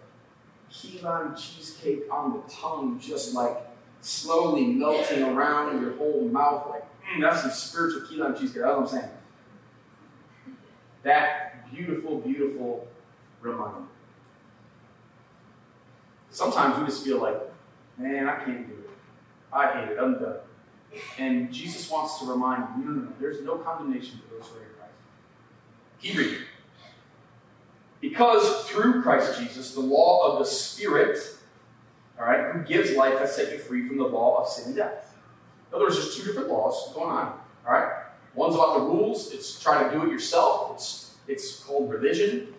key 0.70 1.00
lime 1.02 1.36
cheesecake 1.36 2.02
on 2.10 2.32
the 2.32 2.52
tongue, 2.52 2.98
just 2.98 3.34
like 3.34 3.56
slowly 4.00 4.66
melting 4.66 5.22
around 5.22 5.76
in 5.76 5.82
your 5.82 5.96
whole 5.96 6.28
mouth. 6.28 6.68
Like, 6.68 6.84
mm, 7.04 7.20
that's 7.20 7.42
some 7.42 7.50
spiritual 7.50 8.02
key 8.08 8.16
lime 8.16 8.34
cheesecake. 8.34 8.62
That's 8.62 8.76
what 8.76 8.82
I'm 8.82 8.88
saying. 8.88 9.10
That 11.02 11.70
beautiful, 11.70 12.18
beautiful 12.18 12.88
reminder. 13.40 13.86
Sometimes 16.30 16.78
we 16.78 16.86
just 16.86 17.04
feel 17.04 17.20
like, 17.20 17.40
man, 17.96 18.28
I 18.28 18.44
can't 18.44 18.66
do 18.66 18.74
it. 18.74 18.90
I 19.52 19.72
hate 19.72 19.92
it. 19.92 19.98
I'm 19.98 20.14
done. 20.14 20.36
And 21.18 21.52
Jesus 21.52 21.90
wants 21.90 22.18
to 22.20 22.26
remind 22.26 22.64
you, 22.76 22.84
no, 22.84 22.90
no, 22.90 23.02
no. 23.02 23.12
There's 23.20 23.42
no 23.42 23.56
condemnation 23.56 24.20
for 24.28 24.34
those 24.34 24.48
who 24.48 24.58
are 24.58 24.75
reading. 26.02 26.42
Because 28.00 28.64
through 28.68 29.02
Christ 29.02 29.38
Jesus, 29.40 29.74
the 29.74 29.80
law 29.80 30.32
of 30.32 30.38
the 30.38 30.44
Spirit, 30.44 31.18
all 32.18 32.26
right, 32.26 32.52
who 32.52 32.62
gives 32.62 32.92
life 32.92 33.18
has 33.18 33.34
set 33.34 33.52
you 33.52 33.58
free 33.58 33.86
from 33.86 33.98
the 33.98 34.04
law 34.04 34.42
of 34.42 34.48
sin 34.48 34.66
and 34.66 34.76
death. 34.76 35.14
In 35.70 35.76
other 35.76 35.86
words, 35.86 35.96
there's 35.96 36.16
two 36.16 36.24
different 36.24 36.48
laws 36.48 36.92
going 36.94 37.10
on. 37.10 37.38
All 37.66 37.72
right, 37.72 38.04
one's 38.34 38.54
about 38.54 38.78
the 38.78 38.84
rules. 38.84 39.32
It's 39.32 39.60
try 39.60 39.82
to 39.82 39.90
do 39.90 40.06
it 40.06 40.12
yourself. 40.12 40.72
It's 40.74 41.16
it's 41.26 41.60
called 41.64 41.90
religion. 41.90 42.54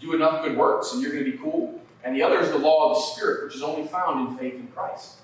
Do 0.00 0.14
enough 0.14 0.44
good 0.44 0.56
works, 0.56 0.92
and 0.92 1.02
you're 1.02 1.12
going 1.12 1.24
to 1.24 1.30
be 1.30 1.38
cool. 1.38 1.80
And 2.04 2.14
the 2.14 2.22
other 2.22 2.38
is 2.38 2.50
the 2.50 2.58
law 2.58 2.90
of 2.90 2.96
the 2.96 3.00
Spirit, 3.00 3.44
which 3.44 3.54
is 3.56 3.62
only 3.62 3.86
found 3.88 4.28
in 4.28 4.36
faith 4.36 4.54
in 4.54 4.68
Christ. 4.68 5.16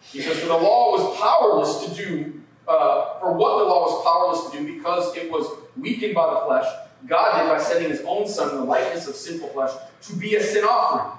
He 0.00 0.20
says, 0.20 0.38
for 0.38 0.46
the 0.46 0.56
law 0.56 0.92
was 0.92 1.18
powerless 1.18 1.86
to 1.86 2.04
do, 2.04 2.40
uh, 2.66 3.18
for 3.18 3.32
what 3.32 3.58
the 3.58 3.64
law 3.64 3.82
was 3.84 4.04
powerless 4.04 4.50
to 4.50 4.58
do, 4.58 4.76
because 4.78 5.16
it 5.16 5.30
was 5.30 5.46
weakened 5.80 6.14
by 6.14 6.34
the 6.34 6.40
flesh 6.46 6.66
God 7.06 7.40
did 7.40 7.48
by 7.48 7.62
sending 7.62 7.90
his 7.90 8.02
own 8.06 8.26
son 8.26 8.50
in 8.50 8.56
the 8.56 8.64
likeness 8.64 9.06
of 9.06 9.14
sinful 9.14 9.48
flesh 9.48 9.70
to 10.02 10.16
be 10.16 10.34
a 10.34 10.42
sin 10.42 10.64
offering. 10.64 11.16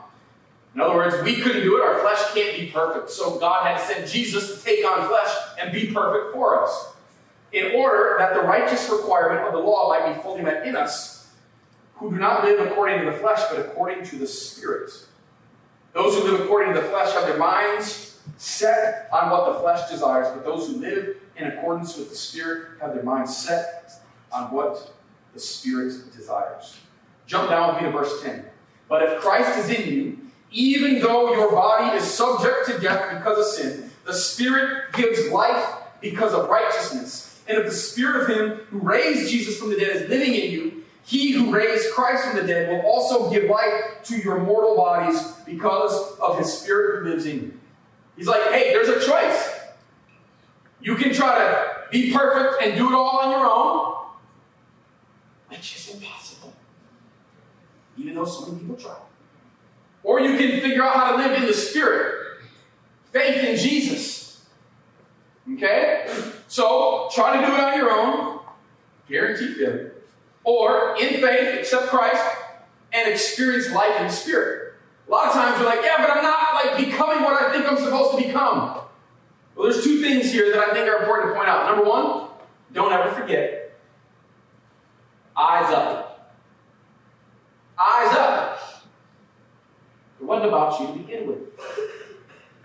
In 0.75 0.81
other 0.81 0.95
words, 0.95 1.23
we 1.23 1.37
couldn't 1.37 1.63
do 1.63 1.77
it. 1.77 1.83
Our 1.83 1.99
flesh 1.99 2.33
can't 2.33 2.57
be 2.57 2.67
perfect. 2.67 3.09
So 3.09 3.39
God 3.39 3.65
had 3.65 3.79
sent 3.79 4.07
Jesus 4.07 4.55
to 4.55 4.63
take 4.63 4.85
on 4.85 5.07
flesh 5.07 5.33
and 5.59 5.71
be 5.71 5.91
perfect 5.91 6.33
for 6.33 6.63
us. 6.63 6.93
In 7.51 7.75
order 7.75 8.15
that 8.19 8.35
the 8.35 8.41
righteous 8.41 8.89
requirement 8.89 9.47
of 9.47 9.53
the 9.53 9.59
law 9.59 9.89
might 9.89 10.13
be 10.13 10.21
fully 10.21 10.41
met 10.41 10.67
in 10.67 10.75
us, 10.75 11.33
who 11.95 12.11
do 12.11 12.17
not 12.17 12.43
live 12.43 12.65
according 12.67 12.99
to 12.99 13.05
the 13.05 13.17
flesh, 13.17 13.39
but 13.49 13.59
according 13.59 14.05
to 14.05 14.17
the 14.17 14.27
Spirit. 14.27 14.91
Those 15.93 16.15
who 16.15 16.29
live 16.29 16.41
according 16.41 16.73
to 16.75 16.81
the 16.81 16.87
flesh 16.87 17.13
have 17.13 17.25
their 17.25 17.37
minds 17.37 18.19
set 18.37 19.09
on 19.11 19.31
what 19.31 19.53
the 19.53 19.59
flesh 19.59 19.89
desires, 19.89 20.27
but 20.33 20.45
those 20.45 20.67
who 20.67 20.77
live 20.77 21.17
in 21.35 21.47
accordance 21.47 21.97
with 21.97 22.09
the 22.09 22.15
Spirit 22.15 22.79
have 22.79 22.93
their 22.93 23.03
minds 23.03 23.35
set 23.35 23.78
on 24.31 24.51
what 24.51 24.93
the 25.33 25.39
Spirit 25.39 25.93
desires. 26.15 26.77
Jump 27.27 27.49
down 27.49 27.73
with 27.73 27.83
me 27.83 27.91
to 27.91 27.97
verse 27.97 28.21
10. 28.23 28.45
But 28.87 29.03
if 29.03 29.19
Christ 29.21 29.57
is 29.59 29.69
in 29.69 29.93
you, 29.93 30.17
even 30.51 30.99
though 30.99 31.33
your 31.33 31.51
body 31.51 31.97
is 31.97 32.03
subject 32.03 32.65
to 32.67 32.79
death 32.79 33.17
because 33.17 33.37
of 33.37 33.45
sin, 33.45 33.91
the 34.05 34.13
Spirit 34.13 34.93
gives 34.93 35.29
life 35.29 35.75
because 36.01 36.33
of 36.33 36.49
righteousness. 36.49 37.41
And 37.47 37.57
if 37.57 37.65
the 37.65 37.71
Spirit 37.71 38.23
of 38.23 38.35
Him 38.35 38.57
who 38.69 38.79
raised 38.79 39.29
Jesus 39.29 39.57
from 39.57 39.69
the 39.69 39.75
dead 39.77 39.95
is 39.95 40.09
living 40.09 40.33
in 40.33 40.51
you, 40.51 40.83
He 41.03 41.31
who 41.33 41.53
raised 41.53 41.91
Christ 41.93 42.25
from 42.25 42.37
the 42.37 42.47
dead 42.47 42.69
will 42.69 42.89
also 42.89 43.29
give 43.29 43.49
life 43.49 44.03
to 44.05 44.17
your 44.17 44.39
mortal 44.39 44.75
bodies 44.75 45.21
because 45.45 46.17
of 46.19 46.37
his 46.37 46.51
spirit 46.51 47.03
who 47.03 47.09
lives 47.09 47.25
in 47.25 47.35
you. 47.35 47.59
He's 48.15 48.27
like, 48.27 48.41
hey, 48.51 48.71
there's 48.71 48.89
a 48.89 49.05
choice. 49.05 49.59
You 50.81 50.95
can 50.95 51.13
try 51.13 51.39
to 51.39 51.89
be 51.91 52.13
perfect 52.13 52.61
and 52.63 52.77
do 52.77 52.89
it 52.89 52.93
all 52.93 53.19
on 53.19 53.31
your 53.31 53.49
own, 53.49 53.88
which 55.49 55.75
is 55.75 55.95
impossible. 55.95 56.53
Even 57.97 58.15
though 58.15 58.25
so 58.25 58.45
many 58.45 58.59
people 58.59 58.75
try. 58.75 58.95
Or 60.03 60.19
you 60.19 60.37
can 60.37 60.61
figure 60.61 60.83
out 60.83 60.95
how 60.95 61.11
to 61.11 61.17
live 61.17 61.41
in 61.41 61.47
the 61.47 61.53
Spirit. 61.53 62.37
Faith 63.11 63.43
in 63.43 63.57
Jesus. 63.57 64.45
Okay? 65.55 66.07
So, 66.47 67.09
try 67.13 67.39
to 67.39 67.45
do 67.45 67.53
it 67.53 67.59
on 67.59 67.77
your 67.77 67.91
own. 67.91 68.39
Guaranteed 69.09 69.57
failure. 69.57 69.95
Or, 70.43 70.95
in 70.95 71.21
faith, 71.21 71.59
accept 71.59 71.87
Christ 71.87 72.23
and 72.93 73.09
experience 73.09 73.69
life 73.71 73.99
in 73.99 74.07
the 74.07 74.13
Spirit. 74.13 74.73
A 75.07 75.11
lot 75.11 75.27
of 75.27 75.33
times 75.33 75.59
you're 75.59 75.67
like, 75.67 75.83
yeah, 75.83 75.97
but 75.97 76.11
I'm 76.11 76.23
not 76.23 76.53
like 76.53 76.77
becoming 76.77 77.23
what 77.23 77.41
I 77.41 77.51
think 77.51 77.69
I'm 77.69 77.77
supposed 77.77 78.17
to 78.17 78.25
become. 78.25 78.81
Well, 79.55 79.69
there's 79.69 79.83
two 79.83 80.01
things 80.01 80.31
here 80.31 80.51
that 80.51 80.59
I 80.59 80.73
think 80.73 80.87
are 80.87 80.99
important 80.99 81.31
to 81.31 81.35
point 81.35 81.49
out. 81.49 81.65
Number 81.65 81.89
one, 81.89 82.29
don't 82.71 82.93
ever 82.93 83.11
forget 83.11 83.58
eyes 85.39 85.73
up. 85.73 86.35
Eyes 87.79 88.13
up. 88.15 88.59
It 90.19 90.25
wasn't 90.25 90.49
about 90.49 90.79
you 90.79 90.87
to 90.87 90.93
begin 90.93 91.27
with. 91.27 91.39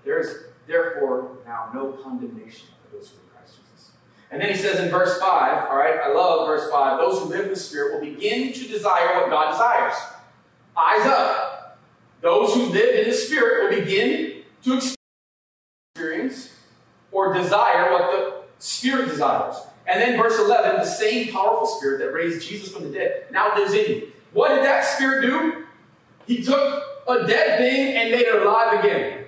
There 0.05 0.19
is 0.19 0.37
therefore 0.67 1.39
now 1.47 1.71
no 1.73 1.93
condemnation 1.93 2.69
for 2.83 2.97
those 2.97 3.11
who 3.11 3.19
are 3.19 3.21
in 3.21 3.29
Christ 3.37 3.59
Jesus. 3.61 3.91
And 4.31 4.43
then 4.43 4.51
he 4.51 4.57
says 4.57 4.81
in 4.81 4.91
verse 4.91 5.21
5, 5.21 5.71
all 5.71 5.77
right, 5.77 6.01
I 6.03 6.13
love 6.13 6.49
verse 6.49 6.69
5, 6.71 6.99
those 6.99 7.23
who 7.23 7.27
live 7.27 7.45
in 7.45 7.51
the 7.51 7.57
Spirit 7.57 7.95
will 7.95 8.11
begin 8.11 8.53
to 8.53 8.67
desire 8.67 9.21
what 9.21 9.31
God 9.31 9.53
desires. 9.53 9.95
Eyes 10.77 11.07
up. 11.07 11.79
Those 12.21 12.55
who 12.55 12.67
live 12.67 12.99
in 12.99 13.09
the 13.09 13.17
Spirit 13.17 13.71
will 13.71 13.81
begin 13.81 14.43
to 14.65 14.81
experience 15.95 16.51
or 17.13 17.33
desire 17.33 17.93
what 17.93 18.11
the 18.11 18.43
Spirit 18.59 19.09
desires. 19.09 19.57
And 19.87 20.01
then 20.01 20.17
verse 20.17 20.39
11, 20.39 20.77
the 20.77 20.85
same 20.85 21.33
powerful 21.33 21.67
Spirit 21.67 21.99
that 21.99 22.13
raised 22.13 22.47
Jesus 22.47 22.73
from 22.73 22.85
the 22.85 22.91
dead 22.91 23.27
now 23.31 23.55
lives 23.57 23.75
in 23.75 23.91
you. 23.91 24.13
What 24.33 24.49
did 24.49 24.65
that 24.65 24.85
Spirit 24.85 25.23
do? 25.23 25.67
He 26.27 26.43
took 26.43 26.83
a 27.07 27.27
dead 27.27 27.59
thing 27.59 27.95
and 27.95 28.11
made 28.11 28.27
it 28.27 28.43
alive 28.43 28.83
again. 28.83 29.25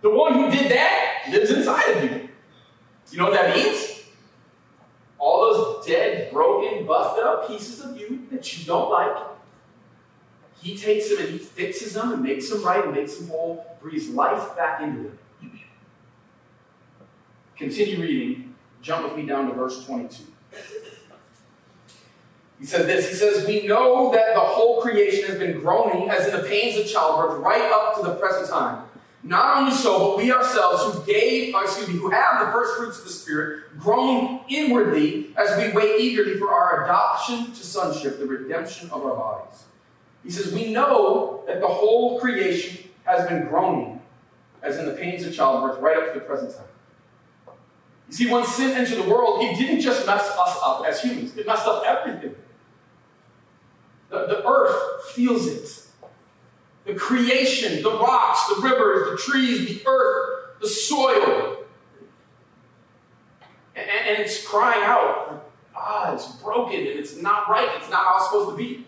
The 0.00 0.10
one 0.10 0.34
who 0.34 0.50
did 0.50 0.70
that 0.70 1.24
lives 1.30 1.50
inside 1.50 1.90
of 1.96 2.04
you. 2.04 2.28
You 3.10 3.18
know 3.18 3.24
what 3.24 3.34
that 3.34 3.56
means? 3.56 4.02
All 5.18 5.40
those 5.40 5.86
dead, 5.86 6.32
broken, 6.32 6.86
busted 6.86 7.24
up 7.24 7.48
pieces 7.48 7.80
of 7.80 7.98
you 7.98 8.26
that 8.30 8.56
you 8.56 8.64
don't 8.64 8.90
like, 8.90 9.16
he 10.60 10.76
takes 10.76 11.08
them 11.08 11.18
and 11.20 11.28
he 11.28 11.38
fixes 11.38 11.94
them 11.94 12.12
and 12.12 12.22
makes 12.22 12.50
them 12.50 12.62
right 12.62 12.84
and 12.84 12.94
makes 12.94 13.16
them 13.16 13.28
whole, 13.28 13.76
breathes 13.80 14.08
life 14.08 14.56
back 14.56 14.80
into 14.80 15.04
them. 15.04 15.18
Continue 17.58 18.00
reading. 18.00 18.54
Jump 18.82 19.04
with 19.04 19.16
me 19.16 19.26
down 19.26 19.48
to 19.48 19.52
verse 19.52 19.84
22. 19.84 20.22
He 22.60 22.66
says 22.66 22.86
this 22.86 23.08
He 23.08 23.14
says, 23.14 23.46
We 23.46 23.66
know 23.66 24.12
that 24.12 24.34
the 24.34 24.40
whole 24.40 24.80
creation 24.80 25.28
has 25.28 25.38
been 25.38 25.60
groaning 25.60 26.08
as 26.08 26.26
in 26.26 26.40
the 26.40 26.46
pains 26.46 26.78
of 26.78 26.86
childbirth 26.86 27.40
right 27.40 27.70
up 27.72 27.96
to 27.96 28.02
the 28.02 28.14
present 28.14 28.48
time. 28.48 28.84
Not 29.24 29.58
only 29.58 29.72
so, 29.72 29.98
but 29.98 30.18
we 30.18 30.30
ourselves 30.32 30.94
who 30.94 31.04
gave, 31.12 31.52
uh, 31.52 31.58
excuse 31.58 31.88
me, 31.88 31.94
who 31.94 32.10
have 32.10 32.46
the 32.46 32.52
first 32.52 32.78
fruits 32.78 32.98
of 32.98 33.04
the 33.04 33.10
Spirit, 33.10 33.76
groan 33.76 34.40
inwardly 34.48 35.34
as 35.36 35.56
we 35.58 35.72
wait 35.72 36.00
eagerly 36.00 36.36
for 36.36 36.52
our 36.52 36.84
adoption 36.84 37.46
to 37.46 37.64
sonship, 37.64 38.20
the 38.20 38.26
redemption 38.26 38.88
of 38.90 39.04
our 39.04 39.16
bodies. 39.16 39.64
He 40.22 40.30
says, 40.30 40.52
We 40.52 40.72
know 40.72 41.42
that 41.48 41.60
the 41.60 41.66
whole 41.66 42.20
creation 42.20 42.88
has 43.04 43.28
been 43.28 43.48
groaning 43.48 44.00
as 44.62 44.78
in 44.78 44.86
the 44.86 44.92
pains 44.92 45.24
of 45.24 45.34
childbirth 45.34 45.80
right 45.80 45.96
up 45.96 46.12
to 46.12 46.20
the 46.20 46.24
present 46.24 46.54
time. 46.54 46.64
You 48.08 48.14
see, 48.14 48.30
when 48.30 48.44
sin 48.44 48.70
entered 48.70 49.04
the 49.04 49.10
world, 49.10 49.42
it 49.42 49.56
didn't 49.58 49.80
just 49.80 50.06
mess 50.06 50.22
us 50.22 50.58
up 50.62 50.84
as 50.86 51.00
humans, 51.02 51.36
it 51.36 51.46
messed 51.46 51.66
up 51.66 51.82
everything. 51.86 52.34
The, 54.08 54.26
the 54.26 54.46
earth 54.46 55.04
feels 55.10 55.46
it. 55.46 55.84
The 56.86 56.94
creation, 56.94 57.82
the 57.82 57.90
rocks, 57.90 58.46
the 58.48 58.62
rivers, 58.62 59.10
the 59.10 59.30
trees, 59.30 59.68
the 59.68 59.86
earth, 59.86 60.60
the 60.62 60.68
soil. 60.68 61.58
And, 63.76 63.86
and 63.90 64.18
it's 64.18 64.46
crying 64.46 64.82
out, 64.82 65.52
ah, 65.76 66.14
it's 66.14 66.26
broken 66.36 66.80
and 66.80 66.86
it's 66.86 67.16
not 67.16 67.48
right, 67.50 67.68
it's 67.76 67.90
not 67.90 68.06
how 68.06 68.16
it's 68.16 68.24
supposed 68.26 68.50
to 68.50 68.56
be. 68.56 68.86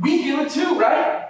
We 0.00 0.22
feel 0.22 0.38
it 0.40 0.50
too, 0.50 0.78
right? 0.78 1.27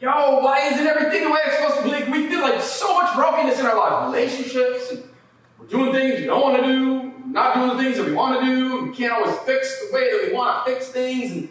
Yo, 0.00 0.40
why 0.40 0.68
isn't 0.68 0.86
everything 0.86 1.24
the 1.24 1.30
way 1.30 1.38
it's 1.46 1.56
supposed 1.56 1.78
to 1.78 1.84
be? 1.84 1.90
Like, 1.90 2.08
we 2.08 2.28
feel 2.28 2.42
like 2.42 2.60
so 2.60 3.00
much 3.00 3.14
brokenness 3.14 3.58
in 3.58 3.66
our 3.66 3.76
lives. 3.76 4.14
Relationships, 4.14 4.90
and 4.90 5.04
we're 5.58 5.66
doing 5.66 5.92
things 5.92 6.20
we 6.20 6.26
don't 6.26 6.42
want 6.42 6.62
to 6.62 6.66
do, 6.66 7.14
not 7.26 7.54
doing 7.54 7.76
the 7.76 7.82
things 7.82 7.96
that 7.96 8.04
we 8.06 8.12
want 8.12 8.40
to 8.40 8.46
do. 8.46 8.84
We 8.84 8.94
can't 8.94 9.12
always 9.12 9.36
fix 9.40 9.86
the 9.86 9.94
way 9.94 10.10
that 10.10 10.28
we 10.28 10.34
want 10.36 10.66
to 10.66 10.72
fix 10.72 10.88
things. 10.88 11.32
And 11.32 11.48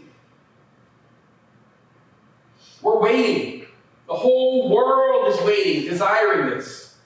we're 2.83 3.01
waiting. 3.01 3.65
The 4.07 4.13
whole 4.13 4.69
world 4.69 5.33
is 5.33 5.41
waiting, 5.41 5.89
desiring 5.89 6.51
this. 6.51 6.97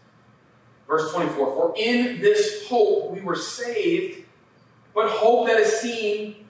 Verse 0.87 1.13
24 1.13 1.35
For 1.35 1.73
in 1.77 2.19
this 2.19 2.67
hope 2.67 3.11
we 3.11 3.21
were 3.21 3.35
saved, 3.35 4.25
but 4.93 5.09
hope 5.09 5.47
that 5.47 5.57
is 5.57 5.79
seen 5.79 6.47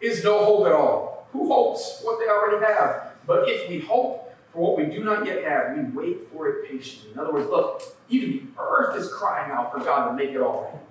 is 0.00 0.24
no 0.24 0.44
hope 0.44 0.66
at 0.66 0.72
all. 0.72 1.28
Who 1.32 1.46
hopes 1.46 2.00
what 2.02 2.18
they 2.18 2.28
already 2.28 2.64
have? 2.64 3.05
But 3.26 3.48
if 3.48 3.68
we 3.68 3.80
hope 3.80 4.34
for 4.52 4.60
what 4.60 4.76
we 4.76 4.86
do 4.86 5.04
not 5.04 5.26
yet 5.26 5.44
have, 5.44 5.76
we 5.76 5.82
wait 5.84 6.28
for 6.28 6.48
it 6.48 6.68
patiently. 6.68 7.12
In 7.12 7.18
other 7.18 7.32
words, 7.32 7.48
look, 7.48 7.82
even 8.08 8.30
the 8.30 8.62
earth 8.62 8.96
is 8.96 9.08
crying 9.12 9.50
out 9.50 9.72
for 9.72 9.80
God 9.80 10.08
to 10.08 10.14
make 10.14 10.30
it 10.30 10.40
all 10.40 10.62
right. 10.72 10.82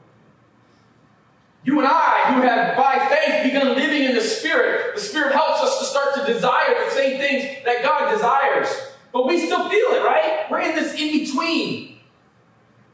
You 1.64 1.80
and 1.80 1.88
I, 1.88 2.34
who 2.34 2.42
have 2.42 2.78
by 2.78 3.00
faith 3.10 3.44
begun 3.44 3.76
living 3.76 4.04
in 4.04 4.14
the 4.14 4.22
Spirit, 4.22 4.94
the 4.94 5.02
Spirit 5.02 5.34
helps 5.34 5.62
us 5.62 5.80
to 5.80 5.86
start 5.86 6.14
to 6.16 6.32
desire 6.32 6.76
the 6.86 6.92
same 6.92 7.18
things 7.18 7.66
that 7.66 7.82
God 7.82 8.12
desires. 8.12 8.68
But 9.12 9.26
we 9.26 9.44
still 9.44 9.68
feel 9.68 9.88
it, 9.94 10.04
right? 10.06 10.46
We're 10.52 10.60
in 10.60 10.76
this 10.76 10.94
in 10.94 11.12
between. 11.20 11.98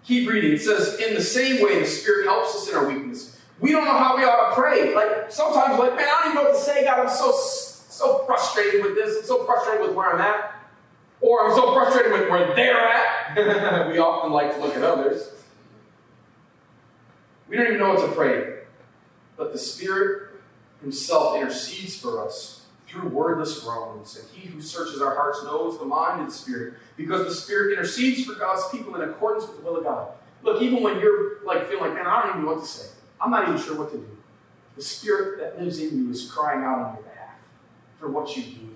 Keep 0.05 0.29
reading. 0.29 0.53
It 0.53 0.61
says, 0.61 0.99
In 0.99 1.15
the 1.15 1.21
same 1.21 1.61
way, 1.61 1.79
the 1.79 1.85
Spirit 1.85 2.27
helps 2.27 2.55
us 2.55 2.69
in 2.69 2.75
our 2.75 2.87
weakness. 2.87 3.37
We 3.59 3.71
don't 3.71 3.85
know 3.85 3.97
how 3.97 4.15
we 4.15 4.23
ought 4.23 4.49
to 4.49 4.55
pray. 4.55 4.95
Like 4.95 5.31
sometimes, 5.31 5.77
like, 5.77 5.95
man, 5.95 6.07
I 6.07 6.21
don't 6.23 6.31
even 6.31 6.35
know 6.35 6.49
what 6.49 6.57
to 6.57 6.63
say. 6.63 6.85
God, 6.85 6.99
I'm 6.99 7.09
so 7.09 7.31
so 7.91 8.25
frustrated 8.25 8.83
with 8.83 8.95
this. 8.95 9.17
I'm 9.17 9.25
so 9.25 9.45
frustrated 9.45 9.85
with 9.85 9.95
where 9.95 10.13
I'm 10.13 10.21
at. 10.21 10.55
Or 11.19 11.45
I'm 11.45 11.55
so 11.55 11.73
frustrated 11.73 12.11
with 12.11 12.29
where 12.29 12.55
they're 12.55 12.79
at. 12.79 13.87
we 13.91 13.99
often 13.99 14.31
like 14.31 14.55
to 14.55 14.61
look 14.61 14.75
at 14.75 14.83
others. 14.83 15.29
We 17.47 17.57
don't 17.57 17.67
even 17.67 17.79
know 17.79 17.93
what 17.93 18.07
to 18.07 18.15
pray. 18.15 18.61
But 19.37 19.53
the 19.53 19.59
Spirit 19.59 20.29
Himself 20.81 21.35
intercedes 21.35 21.95
for 21.95 22.25
us 22.25 22.65
through 22.87 23.09
wordless 23.09 23.59
groans. 23.59 24.17
And 24.17 24.27
He 24.29 24.47
who 24.47 24.61
searches 24.61 25.01
our 25.01 25.15
hearts 25.15 25.43
knows 25.43 25.77
the 25.77 25.85
mind 25.85 26.27
the 26.27 26.31
Spirit, 26.31 26.75
because 26.97 27.25
the 27.25 27.33
Spirit 27.33 27.73
intercedes 27.73 28.25
for 28.25 28.33
God's 28.33 28.67
people 28.69 28.95
in 28.95 29.07
accordance 29.07 29.47
with 29.47 29.57
the 29.57 29.63
will 29.63 29.77
of 29.77 29.83
God. 29.83 30.09
Look, 30.43 30.61
even 30.61 30.81
when 30.81 30.99
you're 30.99 31.43
like 31.45 31.67
feeling 31.67 31.85
like, 31.85 31.93
man, 31.93 32.07
I 32.07 32.21
don't 32.21 32.29
even 32.31 32.45
know 32.45 32.53
what 32.53 32.61
to 32.61 32.67
say. 32.67 32.89
I'm 33.19 33.29
not 33.29 33.47
even 33.47 33.61
sure 33.61 33.77
what 33.77 33.91
to 33.91 33.97
do. 33.97 34.17
The 34.75 34.81
Spirit 34.81 35.39
that 35.39 35.61
lives 35.61 35.79
in 35.79 35.97
you 35.97 36.09
is 36.09 36.31
crying 36.31 36.63
out 36.63 36.79
on 36.79 36.93
your 36.95 37.03
behalf 37.03 37.10
for 38.01 38.09
what 38.09 38.35
you 38.35 38.43
need. 38.43 38.69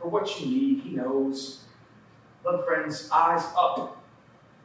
For 0.00 0.08
what 0.08 0.40
you 0.40 0.46
need, 0.46 0.80
He 0.84 0.90
knows. 0.90 1.64
Look, 2.44 2.64
friends, 2.64 3.10
eyes 3.12 3.44
up. 3.56 4.02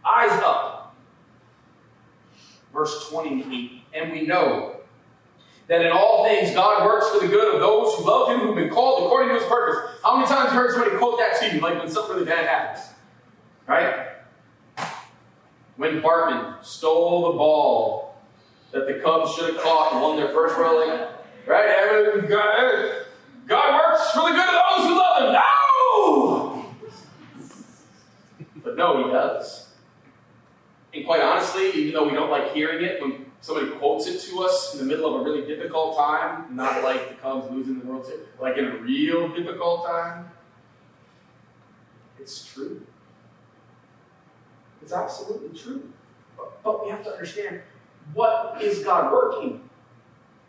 Eyes 0.05 0.31
up. 0.43 0.95
Verse 2.71 3.09
28 3.09 3.81
And 3.93 4.11
we 4.11 4.27
know 4.27 4.77
that 5.67 5.81
in 5.81 5.91
all 5.91 6.23
things 6.25 6.53
God 6.53 6.85
works 6.85 7.09
for 7.09 7.19
the 7.19 7.27
good 7.27 7.55
of 7.55 7.59
those 7.59 7.95
who 7.95 8.05
love 8.05 8.29
Him, 8.29 8.39
who've 8.39 8.55
been 8.55 8.69
called 8.69 9.05
according 9.05 9.29
to 9.29 9.41
His 9.41 9.49
purpose. 9.49 9.99
How 10.03 10.15
many 10.15 10.27
times 10.27 10.51
have 10.51 10.53
you 10.53 10.59
heard 10.59 10.71
somebody 10.71 10.97
quote 10.97 11.17
that 11.17 11.39
to 11.41 11.55
you, 11.55 11.61
like 11.61 11.79
when 11.79 11.89
something 11.89 12.15
really 12.15 12.27
bad 12.27 12.45
happens? 12.45 12.93
Right? 13.67 14.07
When 15.75 16.01
Bartman 16.01 16.63
stole 16.63 17.31
the 17.31 17.37
ball 17.37 18.15
that 18.71 18.87
the 18.87 18.99
Cubs 19.03 19.33
should 19.35 19.53
have 19.53 19.63
caught 19.63 19.93
and 19.93 20.01
won 20.01 20.15
their 20.17 20.29
first 20.29 20.57
League 20.57 21.07
Right? 21.47 22.27
God, 22.27 22.59
eh? 22.59 23.03
God 23.47 23.73
works 23.73 24.11
for 24.11 24.29
the 24.29 24.35
good 24.35 24.49
of 24.49 24.55
those 24.69 24.87
who 24.87 24.97
love 24.97 25.23
Him. 25.23 25.31
No! 25.33 26.65
But 28.63 28.75
no, 28.75 29.05
He 29.05 29.11
does. 29.11 29.69
And 30.93 31.05
quite 31.05 31.21
honestly, 31.21 31.69
even 31.71 31.93
though 31.93 32.07
we 32.07 32.15
don't 32.15 32.29
like 32.29 32.53
hearing 32.53 32.83
it, 32.83 33.01
when 33.01 33.25
somebody 33.39 33.69
quotes 33.77 34.07
it 34.07 34.19
to 34.29 34.43
us 34.43 34.73
in 34.73 34.79
the 34.79 34.85
middle 34.85 35.15
of 35.15 35.21
a 35.21 35.23
really 35.23 35.47
difficult 35.47 35.97
time, 35.97 36.53
not 36.53 36.83
like 36.83 37.09
the 37.09 37.15
Cubs 37.15 37.49
losing 37.51 37.79
the 37.79 37.85
World 37.85 38.05
Series, 38.05 38.25
like 38.41 38.57
in 38.57 38.65
a 38.65 38.77
real 38.77 39.29
difficult 39.33 39.85
time, 39.85 40.29
it's 42.19 42.45
true. 42.45 42.85
It's 44.81 44.91
absolutely 44.91 45.57
true. 45.57 45.93
but 46.63 46.83
we 46.83 46.89
have 46.89 47.03
to 47.03 47.11
understand 47.11 47.61
what 48.13 48.61
is 48.61 48.83
God 48.83 49.11
working? 49.11 49.66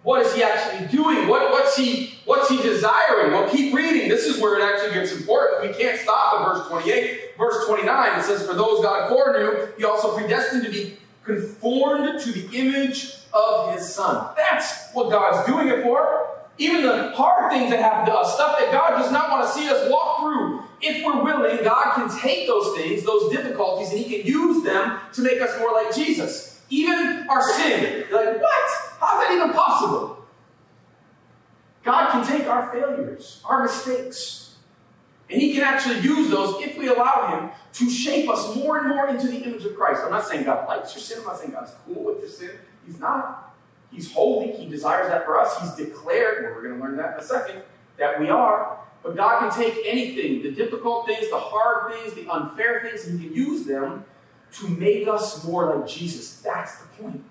What 0.03 0.25
is 0.25 0.35
he 0.35 0.43
actually 0.43 0.87
doing? 0.89 1.29
What, 1.29 1.51
what's 1.51 1.77
he 1.77 2.15
what's 2.25 2.49
he 2.49 2.63
desiring? 2.63 3.33
Well, 3.33 3.51
keep 3.51 3.75
reading. 3.75 4.09
This 4.09 4.27
is 4.27 4.41
where 4.41 4.59
it 4.59 4.63
actually 4.63 4.95
gets 4.95 5.13
important. 5.13 5.71
We 5.71 5.77
can't 5.77 5.99
stop 5.99 6.41
at 6.41 6.45
verse 6.47 6.69
28. 6.69 7.37
Verse 7.37 7.67
29, 7.67 8.19
it 8.19 8.23
says, 8.25 8.47
For 8.47 8.55
those 8.55 8.83
God 8.83 9.09
foreknew, 9.09 9.69
he 9.77 9.85
also 9.85 10.17
predestined 10.17 10.65
to 10.65 10.71
be 10.71 10.97
conformed 11.25 12.21
to 12.21 12.33
the 12.33 12.49
image 12.57 13.15
of 13.33 13.75
his 13.75 13.93
son. 13.93 14.33
That's 14.37 14.91
what 14.93 15.11
God's 15.11 15.47
doing 15.47 15.69
it 15.69 15.83
for. 15.83 16.31
Even 16.59 16.83
the 16.83 17.13
hard 17.13 17.53
things 17.53 17.71
that 17.71 17.81
happen 17.81 18.07
to 18.07 18.19
us, 18.19 18.35
stuff 18.35 18.59
that 18.59 18.73
God 18.73 19.01
does 19.01 19.13
not 19.13 19.31
want 19.31 19.47
to 19.47 19.53
see 19.53 19.69
us 19.69 19.89
walk 19.89 20.21
through, 20.21 20.65
if 20.81 21.05
we're 21.05 21.23
willing, 21.23 21.63
God 21.65 21.95
can 21.95 22.21
take 22.21 22.49
those 22.49 22.77
things, 22.77 23.05
those 23.05 23.31
difficulties, 23.31 23.91
and 23.91 23.99
He 23.99 24.19
can 24.19 24.27
use 24.27 24.65
them 24.65 24.99
to 25.13 25.23
make 25.23 25.41
us 25.41 25.57
more 25.61 25.73
like 25.73 25.95
Jesus. 25.95 26.58
Even 26.71 27.27
our 27.29 27.43
sin. 27.43 28.05
You're 28.11 28.25
like, 28.25 28.41
what? 28.41 28.71
How 29.01 29.21
is 29.21 29.29
that 29.29 29.35
even 29.35 29.53
possible? 29.53 30.27
God 31.85 32.11
can 32.11 32.27
take 32.27 32.47
our 32.47 32.71
failures, 32.71 33.43
our 33.45 33.63
mistakes, 33.63 34.57
and 35.31 35.41
He 35.41 35.55
can 35.55 35.63
actually 35.63 36.01
use 36.01 36.31
those 36.31 36.63
if 36.63 36.77
we 36.77 36.89
allow 36.89 37.29
Him 37.29 37.51
to 37.75 37.91
shape 37.91 38.29
us 38.29 38.55
more 38.57 38.79
and 38.79 38.89
more 38.89 39.09
into 39.09 39.29
the 39.29 39.39
image 39.39 39.65
of 39.65 39.77
Christ. 39.77 40.03
I'm 40.05 40.11
not 40.11 40.27
saying 40.27 40.45
God 40.45 40.69
likes 40.69 40.95
your 40.95 41.03
sin, 41.03 41.19
I'm 41.21 41.27
not 41.27 41.39
saying 41.39 41.53
God's 41.53 41.73
cool 41.87 42.05
with 42.05 42.21
your 42.21 42.29
sin. 42.29 42.51
He's 42.87 42.99
not. 42.99 43.55
He's 43.91 44.13
holy. 44.13 44.53
He 44.53 44.69
desires 44.69 45.09
that 45.09 45.25
for 45.25 45.41
us. 45.41 45.59
He's 45.61 45.87
declared, 45.87 46.45
well, 46.45 46.55
we're 46.55 46.63
going 46.69 46.79
to 46.79 46.85
learn 46.85 46.97
that 46.97 47.15
in 47.15 47.21
a 47.21 47.25
second, 47.25 47.63
that 47.97 48.21
we 48.21 48.29
are. 48.29 48.79
But 49.03 49.17
God 49.17 49.41
can 49.41 49.51
take 49.51 49.83
anything, 49.87 50.43
the 50.43 50.51
difficult 50.51 51.07
things, 51.07 51.31
the 51.31 51.39
hard 51.39 51.93
things, 51.93 52.15
the 52.15 52.29
unfair 52.29 52.83
things, 52.83 53.07
and 53.07 53.21
He 53.21 53.29
can 53.29 53.37
use 53.37 53.65
them 53.65 54.05
to 54.53 54.69
make 54.69 55.07
us 55.09 55.45
more 55.45 55.77
like 55.77 55.89
Jesus. 55.89 56.41
That's 56.41 56.79
the 56.79 57.03
point. 57.03 57.25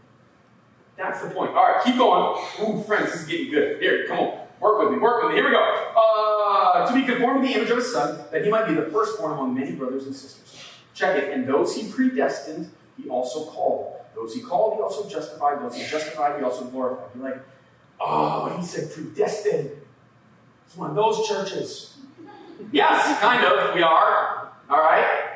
That's 0.95 1.21
the 1.21 1.29
point. 1.29 1.51
All 1.51 1.65
right, 1.67 1.83
keep 1.83 1.97
going. 1.97 2.43
Ooh, 2.61 2.83
friends, 2.83 3.11
this 3.11 3.21
is 3.21 3.27
getting 3.27 3.51
good. 3.51 3.81
Here, 3.81 4.07
come 4.07 4.19
on. 4.19 4.39
Work 4.59 4.79
with 4.79 4.91
me. 4.93 4.99
Work 4.99 5.23
with 5.23 5.31
me. 5.31 5.37
Here 5.37 5.45
we 5.45 5.51
go. 5.51 5.93
Uh, 5.95 6.87
to 6.87 6.93
be 6.93 7.03
conformed 7.05 7.43
to 7.43 7.47
the 7.47 7.53
image 7.53 7.69
of 7.69 7.77
His 7.77 7.93
Son, 7.93 8.23
that 8.31 8.43
He 8.43 8.49
might 8.49 8.67
be 8.67 8.73
the 8.73 8.89
firstborn 8.91 9.33
among 9.33 9.53
many 9.53 9.73
brothers 9.73 10.07
and 10.07 10.15
sisters. 10.15 10.59
Check 10.95 11.15
it. 11.15 11.31
And 11.31 11.47
those 11.47 11.75
He 11.75 11.91
predestined, 11.91 12.71
He 13.01 13.07
also 13.09 13.45
called. 13.45 13.97
Those 14.17 14.33
he 14.33 14.41
called, 14.41 14.77
he 14.77 14.81
also 14.81 15.07
justified. 15.07 15.61
Those 15.61 15.75
he 15.75 15.85
justified, 15.85 16.39
he 16.39 16.43
also 16.43 16.65
glorified. 16.65 17.05
You're 17.15 17.23
like, 17.23 17.41
oh, 17.99 18.57
he 18.57 18.65
said 18.65 18.91
predestined. 18.91 19.69
It's 20.65 20.75
one 20.75 20.89
of 20.89 20.95
those 20.95 21.27
churches. 21.27 21.97
yes, 22.71 23.19
kind 23.19 23.45
of, 23.45 23.75
we 23.75 23.83
are. 23.83 24.49
All 24.69 24.79
right? 24.79 25.26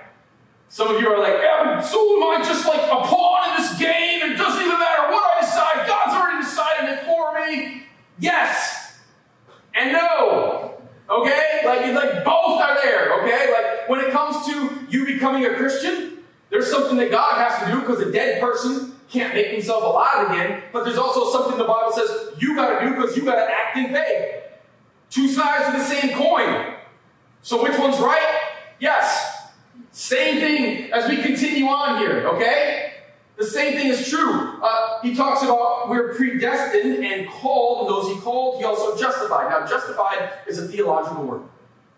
Some 0.71 0.95
of 0.95 1.01
you 1.01 1.09
are 1.09 1.19
like, 1.19 1.33
yeah, 1.41 1.81
so 1.81 1.99
am 2.15 2.41
I 2.41 2.45
just 2.45 2.65
like 2.65 2.81
a 2.81 3.01
pawn 3.05 3.49
in 3.49 3.61
this 3.61 3.77
game? 3.77 4.21
It 4.31 4.37
doesn't 4.37 4.61
even 4.61 4.79
matter 4.79 5.11
what 5.11 5.35
I 5.35 5.41
decide. 5.41 5.85
God's 5.85 6.13
already 6.15 6.43
decided 6.45 6.89
it 6.93 7.05
for 7.05 7.33
me. 7.37 7.83
Yes. 8.19 8.97
And 9.75 9.91
no. 9.91 10.81
Okay? 11.09 11.59
Like, 11.65 11.93
like 11.93 12.23
both 12.23 12.61
are 12.61 12.81
there, 12.81 13.19
okay? 13.19 13.51
Like 13.51 13.89
when 13.89 13.99
it 13.99 14.13
comes 14.13 14.45
to 14.45 14.87
you 14.89 15.05
becoming 15.05 15.45
a 15.45 15.55
Christian, 15.55 16.19
there's 16.49 16.71
something 16.71 16.95
that 16.99 17.11
God 17.11 17.35
has 17.35 17.65
to 17.65 17.71
do 17.73 17.81
because 17.81 17.99
a 17.99 18.09
dead 18.09 18.39
person 18.39 18.95
can't 19.09 19.33
make 19.33 19.47
himself 19.47 19.83
alive 19.83 20.31
again. 20.31 20.63
But 20.71 20.85
there's 20.85 20.97
also 20.97 21.33
something 21.33 21.57
the 21.57 21.65
Bible 21.65 21.91
says 21.91 22.41
you 22.41 22.55
got 22.55 22.79
to 22.79 22.87
do 22.87 22.95
because 22.95 23.17
you 23.17 23.25
got 23.25 23.35
to 23.35 23.53
act 23.53 23.75
in 23.75 23.91
faith. 23.91 24.35
Two 25.09 25.27
sides 25.27 25.67
of 25.67 25.73
the 25.73 25.83
same 25.83 26.15
coin. 26.15 26.75
So 27.41 27.61
which 27.61 27.77
one's 27.77 27.99
right? 27.99 28.39
Yes. 28.79 29.30
Same 30.01 30.39
thing 30.39 30.91
as 30.91 31.07
we 31.07 31.17
continue 31.17 31.67
on 31.67 31.99
here, 31.99 32.27
okay? 32.29 32.93
The 33.37 33.45
same 33.45 33.73
thing 33.73 33.85
is 33.85 34.09
true. 34.09 34.59
Uh, 34.59 34.99
he 35.03 35.15
talks 35.15 35.43
about 35.43 35.89
we're 35.89 36.15
predestined 36.15 37.05
and 37.05 37.29
called, 37.29 37.81
and 37.81 37.95
those 37.95 38.11
he 38.11 38.19
called, 38.19 38.57
he 38.57 38.63
also 38.63 38.97
justified. 38.97 39.51
Now, 39.51 39.67
justified 39.67 40.31
is 40.47 40.57
a 40.57 40.67
theological 40.67 41.23
word. 41.23 41.43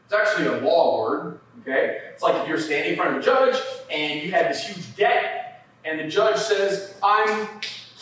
It's 0.03 0.13
actually 0.13 0.47
a 0.47 0.59
law 0.59 1.01
word. 1.01 1.39
Okay? 1.61 1.99
It's 2.11 2.21
like 2.21 2.35
if 2.41 2.49
you're 2.49 2.59
standing 2.59 2.91
in 2.91 2.97
front 2.97 3.15
of 3.15 3.21
a 3.21 3.25
judge 3.25 3.55
and 3.89 4.21
you 4.21 4.31
have 4.31 4.49
this 4.49 4.67
huge 4.67 4.97
debt, 4.97 5.65
and 5.85 5.97
the 5.97 6.07
judge 6.09 6.35
says, 6.35 6.95
I'm 7.01 7.47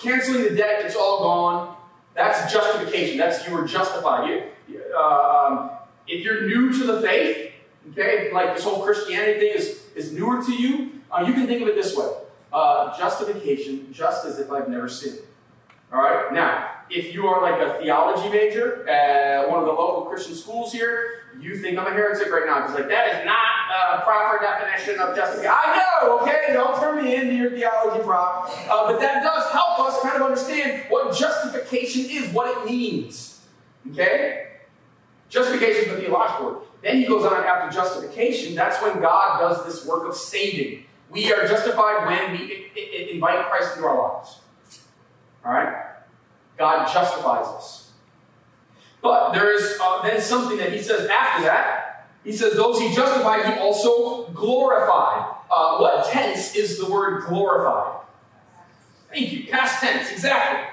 canceling 0.02 0.42
the 0.46 0.56
debt, 0.56 0.84
it's 0.84 0.96
all 0.96 1.20
gone. 1.20 1.76
That's 2.16 2.52
justification. 2.52 3.20
That's 3.20 3.48
you 3.48 3.54
were 3.54 3.68
justified. 3.68 4.44
You, 4.68 4.82
uh, 4.98 5.78
if 6.08 6.26
you're 6.26 6.48
new 6.48 6.74
to 6.74 6.88
the 6.88 7.02
faith, 7.02 7.52
okay, 7.92 8.32
like 8.34 8.56
this 8.56 8.64
whole 8.64 8.84
Christianity 8.84 9.40
thing 9.40 9.58
is, 9.58 9.81
is 9.96 10.12
newer 10.12 10.44
to 10.44 10.52
you, 10.52 11.02
uh, 11.12 11.24
you 11.26 11.34
can 11.34 11.48
think 11.48 11.62
of 11.62 11.68
it 11.68 11.76
this 11.76 11.96
way 11.96 12.10
uh, 12.54 12.98
justification, 12.98 13.92
just 13.92 14.26
as 14.26 14.40
if 14.40 14.52
I've 14.52 14.70
never 14.70 14.90
sinned. 14.90 15.20
All 15.94 16.02
right? 16.02 16.34
Now, 16.34 16.70
if 16.90 17.14
you 17.14 17.28
are 17.28 17.42
like 17.42 17.62
a 17.62 17.82
theology 17.82 18.30
major 18.30 18.88
at 18.88 19.50
one 19.50 19.60
of 19.60 19.66
the 19.66 19.72
local 19.72 20.04
Christian 20.10 20.36
schools 20.36 20.72
here, 20.72 21.24
you 21.40 21.58
think 21.58 21.78
I'm 21.78 21.88
a 21.88 21.92
heretic 21.92 22.32
right 22.32 22.46
now 22.46 22.62
because 22.62 22.76
like 22.76 22.90
that 22.90 23.08
is 23.08 23.26
not 23.26 23.62
a 23.72 24.02
proper 24.02 24.44
definition 24.44 25.00
of 25.00 25.16
justification. 25.16 25.54
I 25.54 26.00
know, 26.02 26.20
okay? 26.20 26.54
Don't 26.54 26.80
turn 26.80 27.04
me 27.04 27.16
into 27.16 27.36
your 27.36 27.52
theology 27.52 28.04
prop. 28.04 28.50
Uh, 28.70 28.92
but 28.92 29.00
that 29.00 29.24
does 29.24 29.52
help 29.52 29.80
us 29.80 30.02
kind 30.02 30.18
of 30.18 30.22
understand 30.24 30.86
what 30.90 31.16
justification 31.16 32.06
is, 32.10 32.34
what 32.34 32.58
it 32.58 32.70
means. 32.70 33.42
Okay? 33.92 34.48
Justification 35.30 35.84
is 35.84 35.96
the 35.96 36.02
theological 36.02 36.46
word. 36.46 36.58
Then 36.82 36.98
he 36.98 37.06
goes 37.06 37.26
on 37.26 37.44
after 37.44 37.76
justification. 37.76 38.56
That's 38.56 38.82
when 38.82 39.00
God 39.02 39.40
does 39.40 39.66
this 39.66 39.86
work 39.86 40.08
of 40.08 40.16
saving. 40.16 40.86
We 41.10 41.32
are 41.32 41.48
justified 41.48 42.08
when 42.08 42.32
we 42.32 42.72
invite 43.12 43.50
Christ 43.50 43.76
into 43.76 43.88
our 43.88 44.16
lives. 44.16 44.40
All 45.46 45.52
right? 45.52 45.86
God 46.58 46.92
justifies 46.92 47.46
us. 47.48 47.92
But 49.02 49.32
there 49.34 49.54
is 49.54 49.78
uh, 49.82 50.02
then 50.04 50.22
something 50.22 50.58
that 50.58 50.72
he 50.72 50.82
says 50.82 51.08
after 51.10 51.44
that. 51.44 52.08
He 52.24 52.32
says, 52.32 52.54
Those 52.54 52.80
he 52.80 52.94
justified, 52.94 53.46
he 53.46 53.60
also 53.60 54.28
glorified. 54.30 55.36
Uh, 55.50 55.78
what 55.78 56.10
tense 56.10 56.56
is 56.56 56.78
the 56.78 56.90
word 56.90 57.26
glorified? 57.28 58.02
Thank 59.12 59.34
you. 59.34 59.48
Past 59.48 59.82
tense, 59.82 60.12
exactly. 60.12 60.70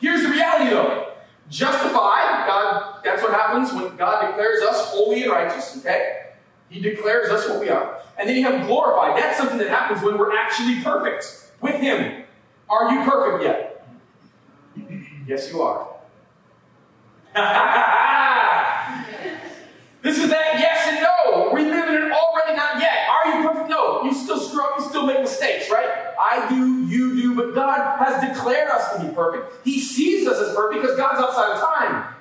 Here's 0.00 0.22
the 0.22 0.30
reality 0.30 0.70
though. 0.70 1.11
Justified, 1.52 2.46
God, 2.46 3.00
that's 3.04 3.22
what 3.22 3.32
happens 3.32 3.74
when 3.74 3.94
God 3.96 4.26
declares 4.26 4.62
us 4.62 4.86
holy 4.86 5.24
and 5.24 5.32
righteous, 5.32 5.76
okay? 5.76 6.28
He 6.70 6.80
declares 6.80 7.28
us 7.28 7.46
what 7.46 7.60
we 7.60 7.68
are. 7.68 8.00
And 8.18 8.26
then 8.26 8.36
you 8.36 8.44
have 8.44 8.66
glorified. 8.66 9.22
That's 9.22 9.36
something 9.36 9.58
that 9.58 9.68
happens 9.68 10.02
when 10.02 10.16
we're 10.16 10.34
actually 10.34 10.82
perfect 10.82 11.50
with 11.60 11.74
Him. 11.74 12.24
Are 12.70 12.90
you 12.90 13.04
perfect 13.04 13.44
yet? 13.44 13.86
Yes, 15.24 15.52
you 15.52 15.62
are. 15.62 15.86
this 20.02 20.18
is 20.18 20.28
that 20.30 20.58
yes 20.58 20.71
still 24.22 24.40
struggle, 24.40 24.82
you 24.82 24.88
still 24.88 25.06
make 25.06 25.20
mistakes, 25.20 25.70
right? 25.70 25.88
I 26.18 26.48
do, 26.48 26.86
you 26.86 27.14
do, 27.14 27.34
but 27.34 27.54
God 27.54 27.98
has 27.98 28.28
declared 28.28 28.70
us 28.70 28.96
to 28.96 29.06
be 29.06 29.14
perfect. 29.14 29.64
He 29.64 29.80
sees 29.80 30.26
us 30.26 30.38
as 30.38 30.54
perfect 30.54 30.82
because 30.82 30.96
God's 30.96 31.20
outside 31.20 31.52
of 31.52 31.60
time. 31.60 32.14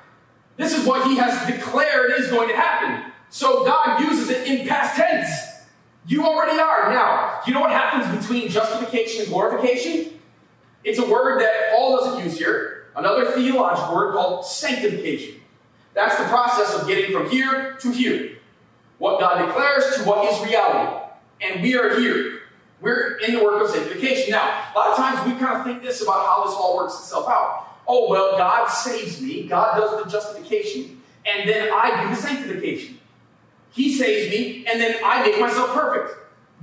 This 0.57 0.77
is 0.77 0.85
what 0.85 1.07
He 1.07 1.15
has 1.17 1.47
declared 1.47 2.11
is 2.19 2.29
going 2.29 2.49
to 2.49 2.55
happen. 2.55 3.11
So 3.29 3.63
God 3.63 4.01
uses 4.01 4.29
it 4.29 4.47
in 4.47 4.67
past 4.67 4.95
tense. 4.95 5.29
You 6.07 6.25
already 6.25 6.59
are. 6.59 6.91
Now, 6.91 7.41
you 7.45 7.53
know 7.53 7.61
what 7.61 7.71
happens 7.71 8.19
between 8.21 8.49
justification 8.49 9.21
and 9.21 9.29
glorification? 9.29 10.19
It's 10.83 10.99
a 10.99 11.07
word 11.07 11.41
that 11.41 11.71
Paul 11.71 11.97
doesn't 11.97 12.23
use 12.25 12.37
here 12.37 12.81
another 12.95 13.31
theological 13.31 13.95
word 13.95 14.13
called 14.13 14.45
sanctification. 14.45 15.39
That's 15.93 16.17
the 16.17 16.25
process 16.25 16.73
of 16.79 16.87
getting 16.87 17.11
from 17.11 17.29
here 17.29 17.77
to 17.81 17.91
here. 17.91 18.37
What 18.97 19.19
God 19.19 19.45
declares 19.45 19.95
to 19.95 20.03
what 20.03 20.25
is 20.25 20.45
reality. 20.45 21.00
And 21.41 21.62
we 21.62 21.75
are 21.75 21.99
here. 21.99 22.41
We're 22.82 23.17
in 23.17 23.36
the 23.36 23.43
work 23.43 23.62
of 23.62 23.69
sanctification. 23.69 24.32
Now, 24.32 24.65
a 24.73 24.77
lot 24.77 24.91
of 24.91 24.97
times 24.97 25.32
we 25.32 25.39
kind 25.39 25.58
of 25.58 25.65
think 25.65 25.82
this 25.82 26.01
about 26.01 26.25
how 26.25 26.45
this 26.45 26.54
all 26.54 26.77
works 26.77 26.95
itself 26.95 27.27
out. 27.27 27.67
Oh, 27.88 28.10
well, 28.10 28.38
God 28.38 28.67
saves 28.67 29.21
me, 29.21 29.47
God 29.47 29.77
does 29.77 30.04
the 30.04 30.10
justification, 30.10 31.01
and 31.25 31.47
then 31.49 31.69
I 31.73 32.04
do 32.04 32.15
the 32.15 32.21
sanctification. 32.21 32.99
He 33.71 33.93
saves 33.93 34.32
me, 34.32 34.65
and 34.65 34.80
then 34.80 34.97
I 35.04 35.23
make 35.23 35.39
myself 35.39 35.73
perfect. 35.73 36.17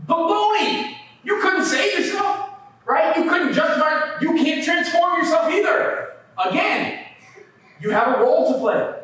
Baloney! 0.07 0.97
You 1.25 1.41
couldn't 1.41 1.65
save 1.65 1.99
yourself, 1.99 2.51
right? 2.87 3.17
You 3.17 3.29
couldn't 3.29 3.53
justify, 3.53 4.19
you 4.21 4.35
can't 4.35 4.65
transform 4.65 5.19
yourself 5.19 5.51
either. 5.53 6.15
Again, 6.47 7.05
you 7.81 7.91
have 7.91 8.19
a 8.19 8.21
role 8.23 8.53
to 8.53 8.59
play. 8.59 8.95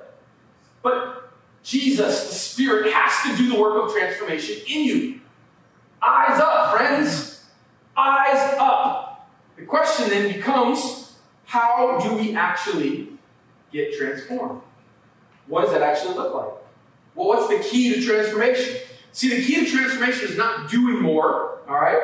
But 0.83 1.33
Jesus, 1.63 2.29
the 2.29 2.35
Spirit, 2.35 2.93
has 2.93 3.31
to 3.31 3.37
do 3.37 3.51
the 3.51 3.61
work 3.61 3.85
of 3.85 3.93
transformation 3.93 4.57
in 4.69 4.85
you. 4.85 5.21
Eyes 6.03 6.39
up, 6.39 6.77
friends. 6.77 7.45
Eyes 7.97 8.57
up. 8.59 9.31
The 9.57 9.65
question 9.65 10.04
then 10.15 10.33
becomes 10.33 11.17
how 11.45 11.99
do 11.99 12.15
we 12.15 12.35
actually 12.37 13.09
get 13.73 13.97
transformed? 13.97 14.61
What 15.47 15.63
does 15.63 15.73
that 15.73 15.83
actually 15.83 16.15
look 16.15 16.35
like? 16.35 16.53
Well, 17.15 17.29
what's 17.29 17.49
the 17.49 17.59
key 17.69 17.95
to 17.95 18.03
transformation? 18.05 18.77
See, 19.13 19.29
the 19.29 19.45
key 19.45 19.65
to 19.65 19.71
transformation 19.71 20.29
is 20.29 20.37
not 20.37 20.71
doing 20.71 21.01
more, 21.01 21.59
all 21.69 21.75
right? 21.75 21.99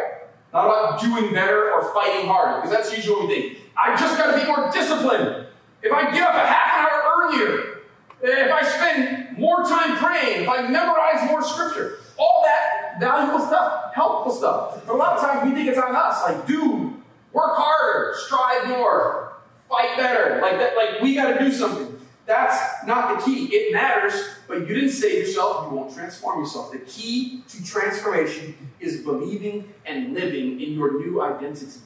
Not 0.53 0.67
about 0.67 1.01
doing 1.01 1.33
better 1.33 1.73
or 1.73 1.95
fighting 1.95 2.27
harder, 2.27 2.61
because 2.61 2.71
that's 2.71 2.95
usually 2.95 3.17
what 3.17 3.29
we 3.29 3.35
think. 3.35 3.59
I 3.77 3.97
just 3.97 4.19
got 4.19 4.33
to 4.33 4.41
be 4.41 4.47
more 4.47 4.71
disciplined. 4.71 5.47
If 5.83 5.93
I 5.93 6.11
get 6.13 6.23
up 6.23 6.35
a 6.35 6.47
half 6.47 6.79
an 6.79 6.85
hour 6.85 7.23
earlier, 7.23 7.81
eh, 8.23 8.47
if 8.47 8.53
I 8.53 8.63
spend 8.63 9.39
more 9.39 9.63
time 9.63 9.97
praying, 9.97 10.43
if 10.43 10.49
I 10.49 10.69
memorize 10.69 11.29
more 11.31 11.43
scripture, 11.43 11.99
all 12.19 12.45
that 12.45 13.01
valuable 13.01 13.45
stuff, 13.47 13.95
helpful 13.95 14.33
stuff. 14.33 14.83
But 14.87 14.95
a 14.95 14.97
lot 14.97 15.17
of 15.17 15.23
times 15.23 15.49
we 15.49 15.57
think 15.57 15.69
it's 15.69 15.79
on 15.79 15.97
us, 15.97 16.23
like, 16.25 16.47
do, 16.47 16.90
work 17.33 17.57
harder, 17.57 18.17
strive 18.19 18.69
more, 18.69 19.35
fight 19.69 19.97
better. 19.97 20.41
Like 20.41 20.59
that, 20.59 20.77
like 20.77 21.01
we 21.01 21.15
got 21.15 21.33
to 21.33 21.39
do 21.39 21.53
something. 21.53 21.99
That's 22.27 22.87
not 22.87 23.19
the 23.19 23.25
key. 23.25 23.47
It 23.47 23.73
matters, 23.73 24.29
but 24.47 24.61
you 24.61 24.75
didn't 24.75 24.91
save 24.91 25.27
yourself, 25.27 25.71
you 25.71 25.77
won't 25.77 25.93
transform 25.93 26.41
yourself. 26.41 26.71
The 26.71 26.79
key 26.79 27.43
to 27.49 27.65
transformation 27.65 28.55
is 28.79 29.03
believing 29.03 29.73
and 29.85 30.15
living 30.15 30.61
in 30.61 30.73
your 30.73 31.01
new 31.01 31.21
identity. 31.23 31.81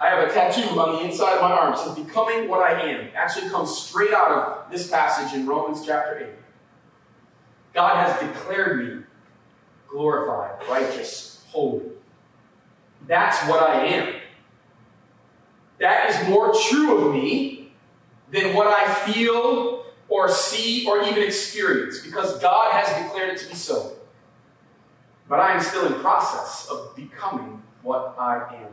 I 0.00 0.08
have 0.08 0.28
a 0.28 0.32
tattoo 0.32 0.78
on 0.78 0.96
the 0.96 1.08
inside 1.08 1.36
of 1.36 1.40
my 1.40 1.52
arm. 1.52 1.72
It 1.72 1.78
says, 1.78 1.94
Becoming 1.94 2.48
what 2.48 2.60
I 2.60 2.78
am. 2.82 3.00
It 3.06 3.14
actually 3.14 3.48
comes 3.48 3.74
straight 3.76 4.12
out 4.12 4.30
of 4.30 4.70
this 4.70 4.90
passage 4.90 5.34
in 5.34 5.46
Romans 5.46 5.86
chapter 5.86 6.18
8. 6.18 6.26
God 7.72 8.06
has 8.06 8.20
declared 8.20 8.84
me 8.84 9.02
glorified, 9.88 10.60
righteous, 10.68 11.42
holy. 11.48 11.86
That's 13.06 13.46
what 13.48 13.68
I 13.68 13.86
am. 13.86 14.14
That 15.78 16.10
is 16.10 16.28
more 16.28 16.54
true 16.68 17.08
of 17.08 17.14
me 17.14 17.72
than 18.30 18.54
what 18.54 18.66
I 18.66 18.92
feel 18.94 19.84
or 20.08 20.28
see 20.28 20.86
or 20.86 21.02
even 21.02 21.22
experience 21.22 22.00
because 22.00 22.38
God 22.38 22.72
has 22.72 23.02
declared 23.02 23.30
it 23.30 23.38
to 23.40 23.48
be 23.48 23.54
so. 23.54 23.92
But 25.28 25.40
I 25.40 25.52
am 25.52 25.60
still 25.60 25.86
in 25.86 25.94
process 26.00 26.68
of 26.70 26.94
becoming 26.94 27.62
what 27.82 28.14
I 28.18 28.54
am. 28.54 28.72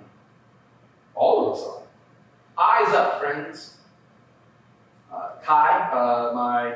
All 1.16 1.52
of 1.52 1.58
us 1.58 1.68
are. 1.68 1.82
Eyes 2.58 2.94
up, 2.94 3.20
friends. 3.20 3.78
Uh, 5.12 5.32
Kai, 5.44 5.90
uh, 5.92 6.32
my 6.34 6.76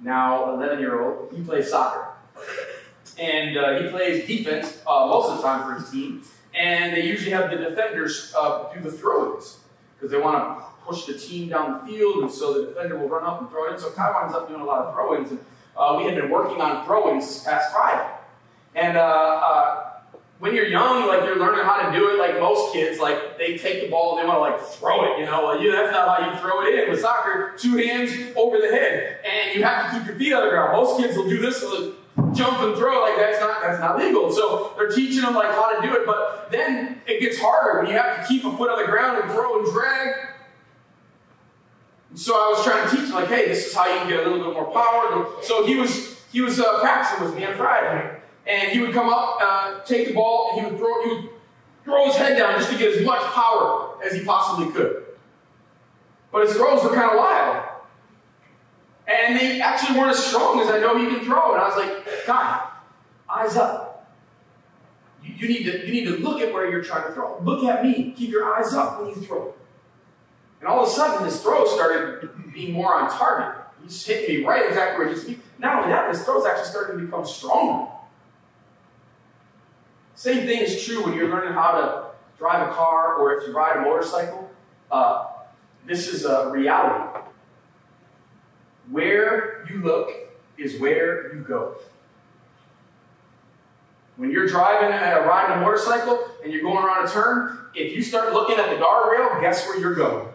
now 0.00 0.54
11 0.54 0.80
year 0.80 1.02
old, 1.02 1.32
he 1.32 1.42
plays 1.42 1.70
soccer. 1.70 2.08
And 3.18 3.56
uh, 3.56 3.82
he 3.82 3.88
plays 3.88 4.26
defense 4.26 4.82
uh, 4.86 5.06
most 5.06 5.30
of 5.30 5.36
the 5.38 5.42
time 5.42 5.68
for 5.68 5.78
his 5.78 5.90
team. 5.90 6.22
And 6.54 6.94
they 6.94 7.06
usually 7.06 7.30
have 7.32 7.50
the 7.50 7.56
defenders 7.56 8.34
uh, 8.36 8.72
do 8.72 8.80
the 8.80 8.92
throw 8.92 9.34
ins 9.34 9.58
because 9.96 10.10
they 10.10 10.18
want 10.18 10.36
to 10.36 10.64
push 10.84 11.04
the 11.04 11.14
team 11.14 11.48
down 11.48 11.72
the 11.72 11.92
field, 11.92 12.22
and 12.22 12.30
so 12.30 12.52
the 12.60 12.66
defender 12.66 12.98
will 12.98 13.08
run 13.08 13.24
up 13.24 13.40
and 13.40 13.48
throw 13.50 13.68
it 13.68 13.74
in. 13.74 13.78
So 13.78 13.90
Kai 13.90 14.20
winds 14.20 14.34
up 14.34 14.48
doing 14.48 14.60
a 14.60 14.64
lot 14.64 14.84
of 14.84 14.94
throw 14.94 15.16
ins. 15.16 15.30
And 15.30 15.40
uh, 15.76 15.94
we 15.96 16.04
had 16.04 16.14
been 16.14 16.30
working 16.30 16.60
on 16.60 16.84
throw 16.84 17.14
ins 17.14 17.26
this 17.26 17.44
past 17.44 17.72
Friday. 17.72 18.08
And 18.74 18.96
when 20.40 20.56
you're 20.56 20.66
young, 20.66 21.06
like 21.06 21.22
you're 21.22 21.38
learning 21.38 21.64
how 21.64 21.88
to 21.88 21.96
do 21.96 22.10
it, 22.10 22.18
like 22.18 22.40
most 22.40 22.72
kids, 22.72 22.98
like 22.98 23.38
they 23.38 23.56
take 23.56 23.80
the 23.80 23.88
ball, 23.88 24.16
they 24.16 24.26
want 24.26 24.38
to 24.38 24.40
like 24.40 24.60
throw 24.60 25.04
it, 25.04 25.20
you 25.20 25.24
know. 25.24 25.56
That's 25.56 25.92
not 25.92 26.18
how 26.18 26.32
you 26.32 26.36
throw 26.40 26.66
it 26.66 26.80
in. 26.80 26.90
With 26.90 27.00
soccer, 27.00 27.54
two 27.56 27.76
hands 27.76 28.10
over 28.34 28.58
the 28.58 28.66
head, 28.66 29.18
and 29.24 29.54
you 29.54 29.62
have 29.62 29.92
to 29.92 29.98
keep 29.98 30.08
your 30.08 30.16
feet 30.16 30.32
on 30.32 30.42
the 30.42 30.50
ground. 30.50 30.72
Most 30.72 31.00
kids 31.00 31.16
will 31.16 31.28
do 31.28 31.38
this, 31.38 31.62
jump 32.32 32.60
and 32.60 32.76
throw, 32.76 33.02
like 33.02 33.16
that's 33.16 33.40
not 33.40 33.62
that's 33.62 33.80
not 33.80 33.98
legal. 33.98 34.32
So 34.32 34.72
they're 34.76 34.90
teaching 34.90 35.22
them 35.22 35.34
like 35.34 35.50
how 35.50 35.80
to 35.80 35.86
do 35.86 35.94
it, 35.94 36.06
but 36.06 36.50
then 36.50 37.00
it 37.06 37.20
gets 37.20 37.38
harder 37.38 37.80
when 37.80 37.90
you 37.90 37.96
have 37.96 38.20
to 38.20 38.26
keep 38.26 38.44
a 38.44 38.56
foot 38.56 38.70
on 38.70 38.78
the 38.78 38.90
ground 38.90 39.22
and 39.22 39.30
throw 39.32 39.58
and 39.58 39.72
drag. 39.72 40.28
So 42.14 42.34
I 42.34 42.50
was 42.50 42.62
trying 42.62 42.90
to 42.90 42.94
teach 42.94 43.06
him, 43.06 43.14
like, 43.14 43.28
hey, 43.28 43.48
this 43.48 43.66
is 43.66 43.74
how 43.74 43.86
you 43.86 44.00
can 44.00 44.08
get 44.08 44.26
a 44.26 44.30
little 44.30 44.44
bit 44.44 44.52
more 44.52 44.70
power. 44.70 45.26
So 45.42 45.66
he 45.66 45.76
was 45.76 46.20
he 46.32 46.40
was 46.40 46.60
uh, 46.60 46.80
practicing 46.80 47.24
with 47.24 47.36
me 47.36 47.44
on 47.44 47.54
Friday 47.54 48.18
and 48.46 48.72
he 48.72 48.80
would 48.80 48.92
come 48.92 49.08
up, 49.08 49.38
uh, 49.40 49.80
take 49.84 50.08
the 50.08 50.14
ball, 50.14 50.50
and 50.52 50.60
he 50.60 50.70
would 50.70 50.78
throw, 50.78 51.04
he 51.04 51.14
would 51.14 51.30
throw 51.84 52.06
his 52.06 52.16
head 52.16 52.36
down 52.36 52.58
just 52.58 52.70
to 52.70 52.78
get 52.78 52.96
as 52.96 53.04
much 53.04 53.20
power 53.32 53.96
as 54.04 54.12
he 54.12 54.24
possibly 54.24 54.72
could. 54.72 55.04
But 56.32 56.46
his 56.46 56.56
throws 56.56 56.82
were 56.82 56.94
kind 56.94 57.10
of 57.10 57.18
wild. 57.18 57.68
And 59.06 59.38
they 59.38 59.60
actually 59.60 59.98
weren't 59.98 60.12
as 60.12 60.24
strong 60.24 60.60
as 60.60 60.68
I 60.68 60.78
know 60.78 60.96
he 60.96 61.06
can 61.06 61.24
throw. 61.24 61.54
And 61.54 61.62
I 61.62 61.68
was 61.68 61.76
like, 61.76 62.26
God, 62.26 62.68
eyes 63.28 63.56
up. 63.56 64.12
You, 65.24 65.34
you, 65.34 65.48
need 65.48 65.64
to, 65.64 65.86
you 65.86 65.92
need 65.92 66.04
to 66.04 66.18
look 66.18 66.40
at 66.40 66.52
where 66.52 66.70
you're 66.70 66.84
trying 66.84 67.06
to 67.06 67.12
throw. 67.12 67.38
Look 67.40 67.64
at 67.64 67.84
me. 67.84 68.14
Keep 68.16 68.30
your 68.30 68.54
eyes 68.54 68.72
up 68.74 69.00
when 69.00 69.10
you 69.10 69.16
throw. 69.16 69.54
And 70.60 70.68
all 70.68 70.82
of 70.82 70.88
a 70.88 70.90
sudden, 70.92 71.24
his 71.24 71.40
throw 71.40 71.66
started 71.66 72.30
being 72.52 72.72
more 72.72 72.94
on 72.94 73.10
target. 73.10 73.60
He's 73.82 74.06
hitting 74.06 74.36
me 74.36 74.44
right 74.44 74.66
exactly 74.68 75.04
where 75.04 75.14
he 75.14 75.34
to. 75.34 75.40
Not 75.58 75.78
only 75.78 75.92
that, 75.92 76.08
his 76.08 76.22
throws 76.22 76.46
actually 76.46 76.66
started 76.66 76.92
to 76.92 77.04
become 77.04 77.26
stronger. 77.26 77.90
Same 80.14 80.46
thing 80.46 80.60
is 80.60 80.84
true 80.84 81.04
when 81.04 81.14
you're 81.14 81.28
learning 81.28 81.52
how 81.52 81.72
to 81.72 82.04
drive 82.38 82.68
a 82.68 82.72
car 82.72 83.14
or 83.14 83.34
if 83.34 83.46
you 83.46 83.52
ride 83.52 83.76
a 83.76 83.80
motorcycle. 83.80 84.50
Uh, 84.90 85.26
this 85.86 86.06
is 86.06 86.24
a 86.24 86.50
reality. 86.50 87.20
Where 88.92 89.66
you 89.70 89.80
look 89.82 90.10
is 90.58 90.78
where 90.78 91.34
you 91.34 91.40
go. 91.40 91.76
When 94.16 94.30
you're 94.30 94.46
driving 94.46 94.92
and 94.92 95.26
riding 95.26 95.56
a 95.56 95.60
motorcycle 95.60 96.28
and 96.44 96.52
you're 96.52 96.60
going 96.60 96.84
around 96.84 97.08
a 97.08 97.10
turn, 97.10 97.58
if 97.74 97.96
you 97.96 98.02
start 98.02 98.34
looking 98.34 98.58
at 98.58 98.68
the 98.68 98.76
guardrail, 98.76 99.40
guess 99.40 99.66
where 99.66 99.80
you're 99.80 99.94
going? 99.94 100.28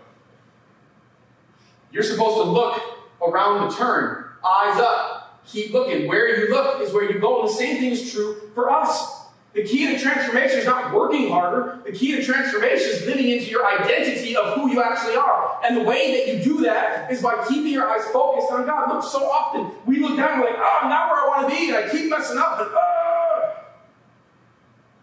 You're 1.91 2.01
supposed 2.01 2.37
to 2.37 2.43
look 2.43 2.81
around 3.21 3.69
the 3.69 3.75
turn, 3.75 4.25
eyes 4.43 4.79
up, 4.79 5.39
keep 5.45 5.71
looking. 5.71 6.07
Where 6.07 6.39
you 6.39 6.49
look 6.49 6.81
is 6.81 6.91
where 6.91 7.09
you 7.09 7.19
go. 7.19 7.41
And 7.41 7.49
the 7.49 7.53
same 7.53 7.77
thing 7.77 7.91
is 7.91 8.11
true 8.11 8.49
for 8.55 8.71
us. 8.71 9.16
The 9.53 9.63
key 9.63 9.87
to 9.87 9.99
transformation 9.99 10.59
is 10.59 10.65
not 10.65 10.93
working 10.93 11.29
harder. 11.29 11.79
The 11.83 11.91
key 11.91 12.15
to 12.15 12.23
transformation 12.23 12.89
is 12.89 13.05
living 13.05 13.27
into 13.29 13.45
your 13.45 13.65
identity 13.65 14.35
of 14.35 14.53
who 14.53 14.69
you 14.69 14.83
actually 14.83 15.15
are. 15.15 15.59
And 15.63 15.75
the 15.75 15.81
way 15.81 16.15
that 16.15 16.37
you 16.37 16.43
do 16.43 16.61
that 16.63 17.11
is 17.11 17.21
by 17.23 17.43
keeping 17.47 17.71
your 17.71 17.89
eyes 17.89 18.05
focused 18.11 18.51
on 18.51 18.65
God. 18.65 18.93
Look, 18.93 19.03
so 19.03 19.25
often 19.25 19.71
we 19.85 19.99
look 19.99 20.15
down 20.15 20.33
and 20.33 20.41
we're 20.41 20.49
like, 20.51 20.59
oh, 20.59 20.79
I'm 20.83 20.89
not 20.89 21.09
where 21.09 21.23
I 21.23 21.27
want 21.27 21.49
to 21.49 21.55
be, 21.55 21.69
and 21.69 21.77
I 21.77 21.89
keep 21.89 22.09
messing 22.09 22.37
up, 22.37 22.57
but 22.57 22.71
uh, 22.71 23.53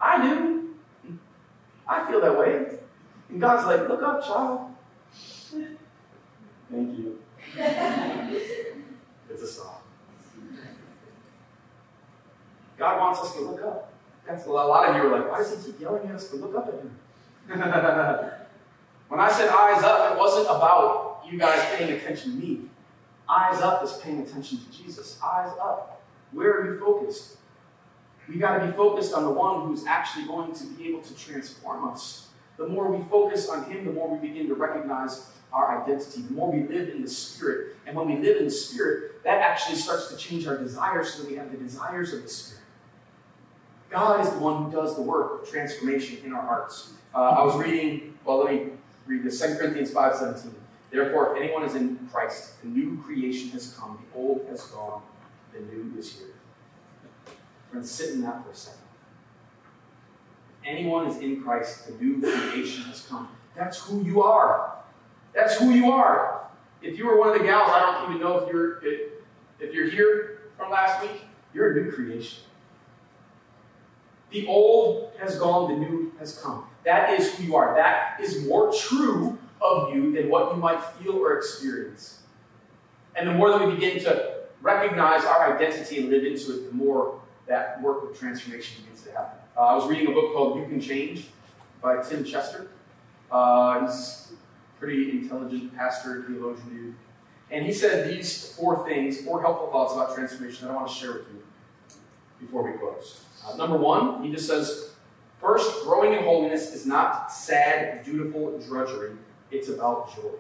I 0.01 0.23
do. 0.23 0.75
I 1.89 2.07
feel 2.09 2.21
that 2.21 2.39
way. 2.39 2.79
And 3.31 3.41
God's 3.41 3.67
like, 3.67 3.89
look 3.89 4.03
up, 4.03 4.25
child. 4.25 4.71
Thank 6.71 6.99
you. 6.99 7.19
it's 9.31 9.43
a 9.43 9.47
song. 9.47 9.81
God 12.79 13.01
wants 13.01 13.21
us 13.21 13.35
to 13.35 13.41
look 13.41 13.63
up. 13.63 13.94
That's 14.27 14.47
a 14.47 14.51
lot 14.51 14.89
of 14.89 14.97
you 14.97 15.03
are 15.03 15.21
like, 15.21 15.31
why 15.31 15.39
does 15.39 15.65
he 15.65 15.73
keep 15.73 15.81
yelling 15.81 16.09
at 16.09 16.15
us 16.15 16.31
to 16.31 16.37
look 16.37 16.55
up 16.55 16.69
at 16.69 16.75
him? 16.75 16.99
when 19.09 19.21
I 19.21 19.31
said 19.31 19.51
eyes 19.51 19.83
up, 19.83 20.13
it 20.13 20.19
wasn't 20.19 20.47
about 20.47 21.25
you 21.31 21.39
guys 21.39 21.61
paying 21.77 21.93
attention 21.93 22.33
to 22.33 22.39
me. 22.39 22.61
Eyes 23.29 23.61
up 23.61 23.83
is 23.83 23.93
paying 23.95 24.21
attention 24.21 24.59
to 24.59 24.71
Jesus. 24.71 25.19
Eyes 25.23 25.53
up. 25.61 26.03
Where 26.33 26.61
are 26.61 26.73
you 26.73 26.81
focused? 26.81 27.37
We 28.29 28.37
got 28.37 28.59
to 28.59 28.67
be 28.67 28.73
focused 28.73 29.13
on 29.13 29.25
the 29.25 29.31
one 29.31 29.67
who's 29.67 29.85
actually 29.87 30.27
going 30.27 30.55
to 30.55 30.65
be 30.65 30.89
able 30.89 31.03
to 31.03 31.15
transform 31.17 31.89
us. 31.89 32.29
The 32.57 32.67
more 32.67 32.91
we 32.91 33.05
focus 33.09 33.49
on 33.49 33.71
him, 33.71 33.85
the 33.85 33.93
more 33.93 34.09
we 34.09 34.27
begin 34.27 34.49
to 34.49 34.55
recognize 34.55 35.31
our 35.53 35.83
identity, 35.83 36.23
the 36.23 36.33
more 36.33 36.51
we 36.51 36.63
live 36.63 36.89
in 36.89 37.03
the 37.03 37.09
Spirit. 37.09 37.77
And 37.87 37.97
when 37.97 38.07
we 38.07 38.17
live 38.17 38.39
in 38.39 38.45
the 38.45 38.51
Spirit, 38.51 39.23
that 39.25 39.39
actually 39.39 39.77
starts 39.77 40.09
to 40.09 40.17
change 40.17 40.47
our 40.47 40.57
desires 40.57 41.15
so 41.15 41.23
that 41.23 41.31
we 41.31 41.37
have 41.37 41.51
the 41.51 41.59
desires 41.59 42.13
of 42.13 42.23
the 42.23 42.29
Spirit. 42.29 42.64
God 43.95 44.21
is 44.21 44.31
the 44.31 44.39
one 44.39 44.65
who 44.65 44.73
does 44.73 44.97
the 44.97 45.03
work 45.03 45.41
of 45.41 45.49
transformation 45.49 46.19
in 46.25 46.33
our 46.33 46.43
hearts. 46.43 46.95
Uh, 47.15 47.19
I 47.19 47.45
was 47.45 47.55
reading, 47.55 48.19
well, 48.25 48.39
let 48.39 48.53
me 48.53 48.71
read 49.07 49.23
this 49.23 49.41
2 49.41 49.55
Corinthians 49.55 49.93
5.17. 49.93 50.51
Therefore, 50.91 51.37
if 51.37 51.41
anyone 51.41 51.63
is 51.63 51.77
in 51.77 51.97
Christ, 52.11 52.61
the 52.61 52.69
new 52.69 53.01
creation 53.05 53.51
has 53.51 53.73
come, 53.79 54.05
the 54.11 54.19
old 54.19 54.47
has 54.49 54.63
gone, 54.63 55.01
the 55.53 55.61
new 55.61 55.97
is 55.97 56.13
here. 56.17 56.35
Friends, 57.71 57.89
sit 57.89 58.15
in 58.15 58.23
that 58.23 58.43
for 58.45 58.51
a 58.51 58.55
second. 58.57 58.81
If 60.61 60.69
anyone 60.69 61.07
is 61.07 61.19
in 61.19 61.41
Christ, 61.41 61.87
the 61.87 61.93
new 62.05 62.21
creation 62.21 62.83
has 62.85 63.07
come. 63.07 63.29
That's 63.55 63.79
who 63.79 64.03
you 64.03 64.25
are. 64.25 64.75
That's 65.37 65.57
who 65.57 65.71
you 65.71 65.93
are. 65.93 66.49
If 66.83 66.99
you 66.99 67.07
were 67.07 67.17
one 67.17 67.29
of 67.29 67.39
the 67.39 67.45
gals, 67.45 67.71
I 67.73 67.81
don't 67.81 68.11
even 68.11 68.21
know 68.21 68.39
if 68.39 68.53
you're 68.53 68.85
if 69.61 69.73
you're 69.73 69.89
here 69.89 70.41
from 70.57 70.73
last 70.73 71.01
week, 71.01 71.23
you're 71.53 71.79
a 71.79 71.85
new 71.85 71.93
creation. 71.93 72.43
The 74.35 74.49
old 74.49 75.13
has 75.21 75.39
gone, 75.39 75.71
the 75.71 75.79
new 75.79 76.13
has 76.19 76.39
come. 76.39 76.65
That 76.85 77.19
is 77.19 77.33
who 77.33 77.45
you 77.45 77.55
are. 77.55 77.77
That 77.77 78.19
is 78.21 78.45
more 78.49 78.73
true 78.75 79.39
of 79.63 79.95
you 79.95 80.11
than 80.11 80.29
what 80.29 80.53
you 80.53 80.61
might 80.61 80.83
feel 80.83 81.13
or 81.13 81.37
experience. 81.37 82.19
And 83.15 83.29
the 83.29 83.33
more 83.33 83.51
that 83.51 83.65
we 83.65 83.75
begin 83.75 84.03
to 84.03 84.39
recognize 84.61 85.25
our 85.25 85.55
identity 85.55 86.01
and 86.01 86.11
live 86.11 86.25
into 86.25 86.53
it, 86.53 86.69
the 86.69 86.75
more 86.75 87.21
that 87.47 87.81
work 87.81 88.11
of 88.11 88.19
transformation 88.19 88.83
begins 88.83 89.05
to 89.05 89.13
happen. 89.13 89.39
Uh, 89.57 89.61
I 89.61 89.75
was 89.77 89.89
reading 89.89 90.09
a 90.09 90.11
book 90.11 90.33
called 90.33 90.59
You 90.59 90.67
Can 90.67 90.81
Change 90.81 91.29
by 91.81 92.03
Tim 92.03 92.25
Chester. 92.25 92.67
Uh, 93.31 93.83
he's 93.83 94.33
a 94.33 94.81
pretty 94.81 95.13
intelligent 95.13 95.77
pastor, 95.77 96.25
theologian 96.27 96.69
dude. 96.71 96.95
And 97.53 97.65
he 97.65 97.73
said 97.73 98.11
these 98.11 98.53
four 98.57 98.85
things, 98.85 99.21
four 99.21 99.41
helpful 99.43 99.71
thoughts 99.71 99.93
about 99.93 100.13
transformation 100.17 100.67
that 100.67 100.73
I 100.73 100.77
want 100.77 100.89
to 100.89 100.93
share 100.93 101.13
with 101.13 101.29
you 101.33 101.45
before 102.45 102.63
we 102.63 102.77
close. 102.79 103.25
Uh, 103.47 103.57
number 103.57 103.77
one, 103.77 104.23
he 104.23 104.31
just 104.31 104.47
says, 104.47 104.91
First, 105.41 105.85
growing 105.85 106.15
in 106.15 106.25
holiness 106.25 106.73
is 106.73 106.87
not 106.87 107.31
sad, 107.31 108.05
dutiful 108.05 108.59
drudgery. 108.67 109.13
It's 109.51 109.69
about 109.69 110.15
joy. 110.15 110.31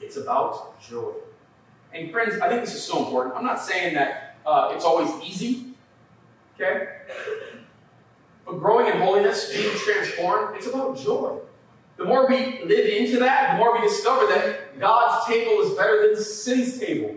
It's 0.00 0.16
about 0.16 0.80
joy. 0.82 1.12
And 1.92 2.10
friends, 2.10 2.40
I 2.40 2.48
think 2.48 2.60
this 2.60 2.74
is 2.74 2.82
so 2.82 3.04
important. 3.04 3.36
I'm 3.36 3.44
not 3.44 3.60
saying 3.60 3.94
that 3.94 4.36
uh, 4.44 4.72
it's 4.74 4.84
always 4.84 5.10
easy, 5.24 5.74
okay? 6.54 6.88
But 8.44 8.58
growing 8.58 8.86
in 8.86 9.00
holiness, 9.00 9.50
being 9.50 9.74
transformed, 9.78 10.56
it's 10.56 10.66
about 10.66 10.98
joy. 10.98 11.38
The 11.96 12.04
more 12.04 12.28
we 12.28 12.62
live 12.64 12.86
into 12.86 13.18
that, 13.20 13.52
the 13.52 13.58
more 13.58 13.78
we 13.78 13.86
discover 13.86 14.26
that 14.26 14.78
God's 14.78 15.26
table 15.26 15.62
is 15.62 15.74
better 15.74 16.06
than 16.06 16.22
sin's 16.22 16.78
table. 16.78 17.14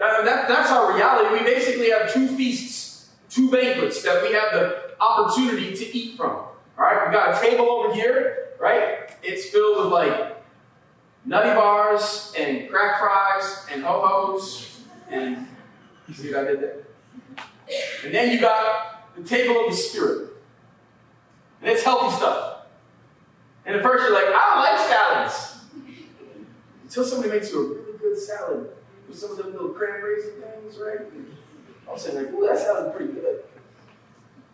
That, 0.00 0.24
that, 0.24 0.48
that's 0.48 0.70
our 0.70 0.94
reality. 0.94 1.34
We 1.34 1.44
basically 1.44 1.90
have 1.90 2.10
two 2.10 2.26
feasts, 2.26 3.10
two 3.28 3.50
banquets 3.50 4.02
that 4.02 4.22
we 4.22 4.32
have 4.32 4.54
the 4.54 4.94
opportunity 4.98 5.76
to 5.76 5.96
eat 5.96 6.16
from. 6.16 6.30
All 6.30 6.54
right, 6.78 7.04
we've 7.04 7.12
got 7.12 7.36
a 7.36 7.46
table 7.46 7.70
over 7.70 7.94
here, 7.94 8.48
right? 8.58 9.10
It's 9.22 9.50
filled 9.50 9.84
with 9.84 9.92
like 9.92 10.42
nutty 11.26 11.50
bars 11.50 12.32
and 12.38 12.70
crack 12.70 12.98
fries 12.98 13.66
and 13.70 13.84
ho 13.84 14.00
hos 14.02 14.80
and 15.10 15.46
you 16.08 16.14
see 16.14 16.32
what 16.32 16.44
I 16.44 16.50
did 16.52 16.60
there? 16.62 16.76
And 18.02 18.14
then 18.14 18.32
you 18.32 18.40
got 18.40 19.14
the 19.16 19.22
table 19.22 19.66
of 19.66 19.70
the 19.70 19.76
spirit, 19.76 20.30
and 21.60 21.70
it's 21.70 21.82
healthy 21.82 22.16
stuff. 22.16 22.62
And 23.66 23.76
at 23.76 23.82
first 23.82 24.02
you're 24.02 24.14
like, 24.14 24.24
I 24.24 24.54
don't 24.54 24.60
like 24.64 24.88
salads. 24.88 25.56
Until 26.84 27.04
somebody 27.04 27.34
makes 27.34 27.52
you 27.52 27.60
a 27.60 27.68
really 27.68 27.98
good 27.98 28.18
salad 28.18 28.70
with 29.10 29.18
some 29.18 29.32
of 29.32 29.38
the 29.38 29.44
little 29.44 29.70
cranberries 29.70 30.24
and 30.24 30.42
things, 30.42 30.78
right? 30.78 31.00
I'm 31.90 31.98
saying, 31.98 32.16
like, 32.16 32.32
ooh, 32.32 32.46
that 32.46 32.58
sounds 32.58 32.94
pretty 32.94 33.12
good. 33.12 33.42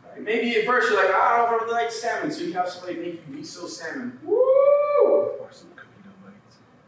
Right? 0.09 0.22
Maybe 0.22 0.57
at 0.57 0.64
first 0.64 0.90
you're 0.90 1.02
like, 1.02 1.14
I 1.14 1.36
don't 1.36 1.61
really 1.61 1.72
like 1.72 1.90
salmon, 1.90 2.30
so 2.30 2.42
you 2.42 2.54
have 2.54 2.68
somebody 2.68 2.98
make 2.98 3.22
you 3.28 3.36
miso 3.36 3.68
salmon. 3.68 4.18
Woo! 4.24 5.32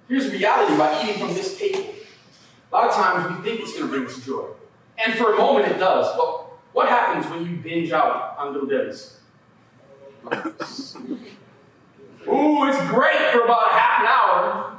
Here's 0.08 0.24
the 0.24 0.30
reality 0.30 0.74
about 0.74 1.04
eating 1.04 1.20
from 1.20 1.34
this 1.34 1.58
table. 1.58 1.84
A 2.72 2.74
lot 2.74 2.88
of 2.88 2.94
times 2.94 3.36
we 3.36 3.50
think 3.50 3.60
it's 3.60 3.74
going 3.74 3.90
to 3.90 3.90
bring 3.90 4.06
us 4.06 4.24
joy. 4.24 4.46
And 4.96 5.12
for 5.14 5.34
a 5.34 5.36
moment 5.36 5.70
it 5.70 5.78
does. 5.78 6.16
But 6.16 6.46
what 6.72 6.88
happens 6.88 7.26
when 7.30 7.44
you 7.44 7.56
binge 7.56 7.92
out 7.92 8.36
on 8.38 8.54
Little 8.54 8.68
Debbie's? 8.68 9.18
Ooh, 12.26 12.64
it's 12.66 12.90
great 12.90 13.32
for 13.32 13.42
about 13.44 13.70
half 13.70 14.00
an 14.00 14.06
hour. 14.06 14.77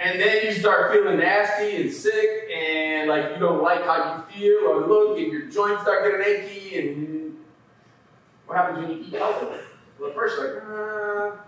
And 0.00 0.20
then 0.20 0.46
you 0.46 0.52
start 0.52 0.92
feeling 0.92 1.18
nasty 1.18 1.82
and 1.82 1.92
sick, 1.92 2.48
and 2.54 3.08
like 3.08 3.32
you 3.32 3.38
don't 3.40 3.62
like 3.62 3.84
how 3.84 4.24
you 4.32 4.32
feel 4.32 4.70
or 4.70 4.86
look, 4.86 5.18
and 5.18 5.32
your 5.32 5.42
joints 5.42 5.82
start 5.82 6.04
getting 6.04 6.24
achy. 6.24 6.78
And 6.78 7.36
what 8.46 8.56
happens 8.56 8.78
when 8.78 8.96
you 8.96 9.04
eat 9.04 9.12
healthy? 9.12 9.46
Well, 9.98 10.10
at 10.10 10.14
first 10.14 10.36
you're 10.36 10.54
like, 10.54 10.62
ah, 10.68 11.44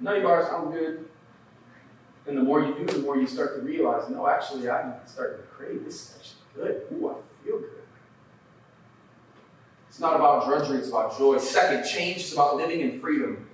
nutty 0.00 0.20
bars 0.20 0.48
sound 0.48 0.72
good. 0.72 1.08
And 2.26 2.36
the 2.36 2.42
more 2.42 2.60
you 2.60 2.74
do, 2.74 2.86
the 2.86 2.98
more 2.98 3.16
you 3.16 3.26
start 3.28 3.54
to 3.54 3.62
realize, 3.62 4.10
no, 4.10 4.26
actually, 4.26 4.68
I'm 4.68 4.94
starting 5.04 5.38
to 5.38 5.44
crave 5.44 5.84
this. 5.84 5.94
Is 5.94 6.16
actually 6.16 6.40
good. 6.56 6.82
Ooh, 6.92 7.10
I 7.10 7.44
feel 7.44 7.60
good. 7.60 7.70
It's 9.88 10.00
not 10.00 10.16
about 10.16 10.44
drudgery, 10.44 10.78
it's 10.78 10.88
about 10.88 11.16
joy. 11.16 11.38
Second, 11.38 11.88
change 11.88 12.18
is 12.18 12.32
about 12.32 12.56
living 12.56 12.80
in 12.80 13.00
freedom. 13.00 13.45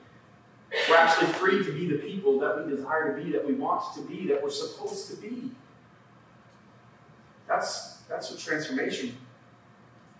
We're 0.89 0.97
actually 0.97 1.33
free 1.35 1.63
to 1.65 1.73
be 1.73 1.87
the 1.87 1.99
people 1.99 2.41
that 2.41 2.65
we 2.65 2.75
desire 2.75 3.17
to 3.17 3.23
be, 3.23 3.33
that 3.33 3.47
we 3.47 3.55
want 3.55 3.95
to 3.95 4.03
be, 4.03 4.27
that 4.29 4.43
we're 4.43 4.51
supposed 4.51 5.11
to 5.11 5.17
be. 5.17 5.51
That's, 7.47 7.99
that's 8.09 8.31
what 8.31 8.41
transformation 8.41 9.17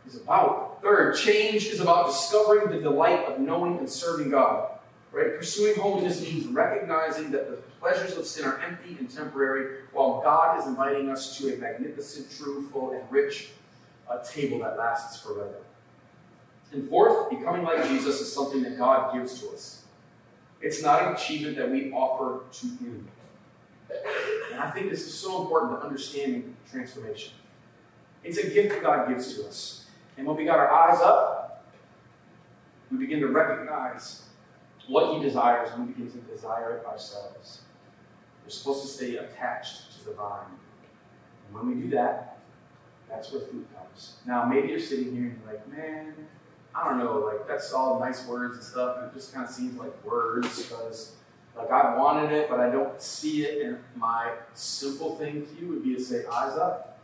is 0.07 0.17
about. 0.17 0.83
Third, 0.83 1.17
change 1.17 1.67
is 1.67 1.81
about 1.81 2.07
discovering 2.07 2.71
the 2.71 2.83
delight 2.83 3.25
of 3.27 3.41
knowing 3.41 3.79
and 3.79 3.89
serving 3.89 4.31
God. 4.31 4.69
Right? 5.11 5.37
Pursuing 5.37 5.79
holiness 5.79 6.23
means 6.23 6.47
recognizing 6.47 7.31
that 7.33 7.51
the 7.51 7.57
pleasures 7.81 8.17
of 8.17 8.27
sin 8.27 8.47
are 8.47 8.59
empty 8.61 8.97
and 8.99 9.11
temporary, 9.11 9.83
while 9.93 10.23
God 10.23 10.59
is 10.59 10.67
inviting 10.67 11.11
us 11.11 11.37
to 11.39 11.55
a 11.55 11.59
magnificent, 11.59 12.31
true, 12.31 12.69
full, 12.69 12.93
and 12.93 13.03
rich 13.11 13.51
uh, 14.11 14.23
table 14.25 14.61
that 14.61 14.79
lasts 14.79 15.21
forever. 15.21 15.57
And 16.73 16.89
fourth, 16.89 17.29
becoming 17.29 17.65
like 17.65 17.87
Jesus 17.89 18.21
is 18.21 18.33
something 18.33 18.63
that 18.63 18.79
God 18.79 19.13
gives 19.13 19.41
to 19.41 19.51
us. 19.51 19.82
It's 20.63 20.83
not 20.83 21.03
an 21.03 21.15
achievement 21.15 21.57
that 21.57 21.71
we 21.71 21.93
offer 21.93 22.45
to 22.51 22.67
Him. 22.67 23.09
And 24.53 24.61
I 24.61 24.71
think 24.71 24.91
this 24.91 25.07
is 25.07 25.13
so 25.13 25.43
important 25.43 25.73
to 25.73 25.85
understanding 25.85 26.57
transformation. 26.71 27.35
It's 28.25 28.39
a 28.39 28.49
gift 28.49 28.71
that 28.71 28.83
God 28.83 29.09
gives 29.09 29.35
to 29.35 29.47
us. 29.47 29.87
And 30.17 30.27
when 30.27 30.37
we 30.37 30.45
got 30.45 30.59
our 30.59 30.71
eyes 30.71 31.01
up, 31.03 31.65
we 32.91 32.99
begin 32.99 33.21
to 33.21 33.29
recognize 33.29 34.23
what 34.89 35.15
He 35.15 35.23
desires 35.23 35.71
and 35.75 35.87
we 35.87 35.93
begin 35.93 36.11
to 36.13 36.19
desire 36.33 36.77
it 36.77 36.87
ourselves. 36.87 37.63
We're 38.45 38.51
supposed 38.51 38.83
to 38.83 38.89
stay 38.89 39.17
attached 39.17 39.99
to 39.99 40.05
the 40.05 40.13
vine. 40.13 40.47
And 41.47 41.57
when 41.57 41.75
we 41.75 41.83
do 41.83 41.91
that, 41.91 42.39
that's 43.09 43.33
where 43.33 43.43
fruit 43.43 43.67
comes. 43.77 44.17
Now, 44.27 44.45
maybe 44.45 44.69
you're 44.69 44.79
sitting 44.79 45.13
here 45.13 45.25
and 45.25 45.41
you're 45.45 45.55
like, 45.55 45.69
man, 45.69 46.15
I 46.75 46.85
don't 46.85 46.99
know, 46.99 47.19
like 47.19 47.47
that's 47.47 47.73
all 47.73 48.01
nice 48.01 48.27
words 48.27 48.57
and 48.57 48.65
stuff, 48.65 48.99
and 48.99 49.07
it 49.07 49.15
just 49.15 49.35
kind 49.35 49.47
of 49.47 49.53
seems 49.53 49.79
like 49.79 49.93
words 50.05 50.63
because 50.63 51.13
like 51.57 51.71
I 51.71 51.97
wanted 51.97 52.33
it, 52.33 52.49
but 52.49 52.61
I 52.61 52.71
don't 52.71 53.01
see 53.01 53.45
it. 53.45 53.65
And 53.67 53.79
my 53.97 54.33
simple 54.55 55.17
thing 55.17 55.47
to 55.47 55.61
you 55.61 55.69
would 55.69 55.85
be 55.85 55.95
to 55.95 56.03
say, 56.03 56.25
eyes 56.27 56.57
up. 56.57 56.99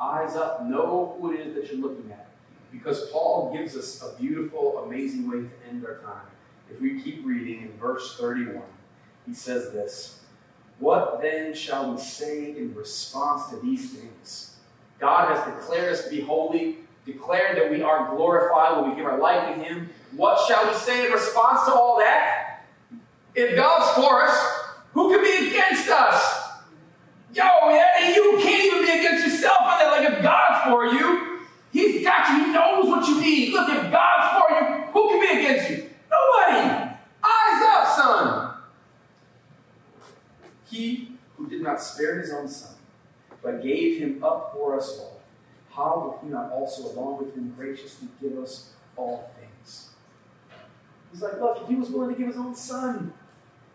Eyes 0.00 0.34
up. 0.34 0.64
Know 0.64 1.16
who 1.20 1.32
it 1.32 1.40
is 1.40 1.54
that 1.54 1.66
you're 1.66 1.80
looking 1.80 2.10
at. 2.10 2.28
Because 2.72 3.08
Paul 3.10 3.54
gives 3.56 3.76
us 3.76 4.02
a 4.02 4.18
beautiful, 4.20 4.84
amazing 4.84 5.30
way 5.30 5.48
to 5.48 5.68
end 5.68 5.84
our 5.84 5.98
time. 5.98 6.26
If 6.70 6.80
we 6.80 7.00
keep 7.00 7.24
reading 7.24 7.62
in 7.62 7.72
verse 7.78 8.16
31, 8.18 8.62
he 9.26 9.34
says 9.34 9.72
this 9.72 10.20
What 10.78 11.20
then 11.20 11.54
shall 11.54 11.92
we 11.92 12.00
say 12.00 12.56
in 12.56 12.74
response 12.74 13.50
to 13.50 13.56
these 13.56 13.92
things? 13.92 14.56
God 14.98 15.36
has 15.36 15.54
declared 15.54 15.92
us 15.92 16.04
to 16.04 16.10
be 16.10 16.20
holy 16.22 16.78
declared 17.04 17.56
that 17.58 17.70
we 17.70 17.82
are 17.82 18.14
glorified 18.14 18.80
when 18.80 18.90
we 18.90 18.96
give 18.96 19.06
our 19.06 19.18
life 19.18 19.54
to 19.54 19.62
Him. 19.62 19.90
What 20.16 20.46
shall 20.46 20.66
we 20.66 20.74
say 20.74 21.06
in 21.06 21.12
response 21.12 21.66
to 21.66 21.72
all 21.72 21.98
that? 21.98 22.64
If 23.34 23.56
God's 23.56 23.90
for 23.94 24.22
us, 24.22 24.36
who 24.92 25.10
can 25.10 25.22
be 25.22 25.48
against 25.48 25.88
us? 25.88 26.42
Yo, 27.34 27.42
you 27.42 28.38
can't 28.40 28.64
even 28.64 28.82
be 28.82 28.90
against 28.90 29.26
yourself 29.26 29.58
on 29.62 29.78
that. 29.78 29.90
Like 29.90 30.12
if 30.12 30.22
God's 30.22 30.70
for 30.70 30.86
you, 30.86 31.40
He's 31.72 32.04
got 32.04 32.28
you. 32.30 32.44
He 32.44 32.52
knows 32.52 32.86
what 32.86 33.06
you 33.08 33.20
need. 33.20 33.52
Look, 33.52 33.68
if 33.68 33.90
God's 33.90 34.38
for 34.38 34.54
you, 34.54 34.82
who 34.92 35.08
can 35.08 35.20
be 35.20 35.40
against 35.40 35.70
you? 35.70 35.90
Nobody. 36.08 36.90
Eyes 37.24 37.62
up, 37.64 37.86
son. 37.96 38.54
He 40.70 41.10
who 41.36 41.48
did 41.48 41.62
not 41.62 41.82
spare 41.82 42.20
his 42.20 42.32
own 42.32 42.46
son, 42.46 42.76
but 43.42 43.62
gave 43.62 43.98
him 43.98 44.22
up 44.22 44.52
for 44.54 44.76
us 44.78 44.96
all 45.00 45.13
how 45.74 45.96
will 45.96 46.20
he 46.22 46.28
not 46.28 46.52
also, 46.52 46.92
along 46.92 47.18
with 47.18 47.34
him, 47.34 47.52
graciously 47.56 48.08
give 48.20 48.38
us 48.38 48.70
all 48.96 49.30
things? 49.38 49.90
He's 51.10 51.22
like, 51.22 51.40
look, 51.40 51.62
if 51.62 51.68
he 51.68 51.74
was 51.74 51.90
willing 51.90 52.14
to 52.14 52.18
give 52.18 52.28
his 52.28 52.36
own 52.36 52.54
son 52.54 53.12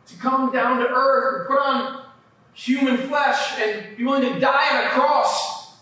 to 0.08 0.18
come 0.18 0.52
down 0.52 0.80
to 0.80 0.88
earth 0.88 1.41
and 1.41 1.47
put 1.47 1.60
on 1.60 2.06
human 2.54 2.97
flesh 2.97 3.60
and 3.60 3.97
be 3.97 4.04
willing 4.04 4.34
to 4.34 4.39
die 4.39 4.78
on 4.78 4.86
a 4.86 4.89
cross, 4.89 5.78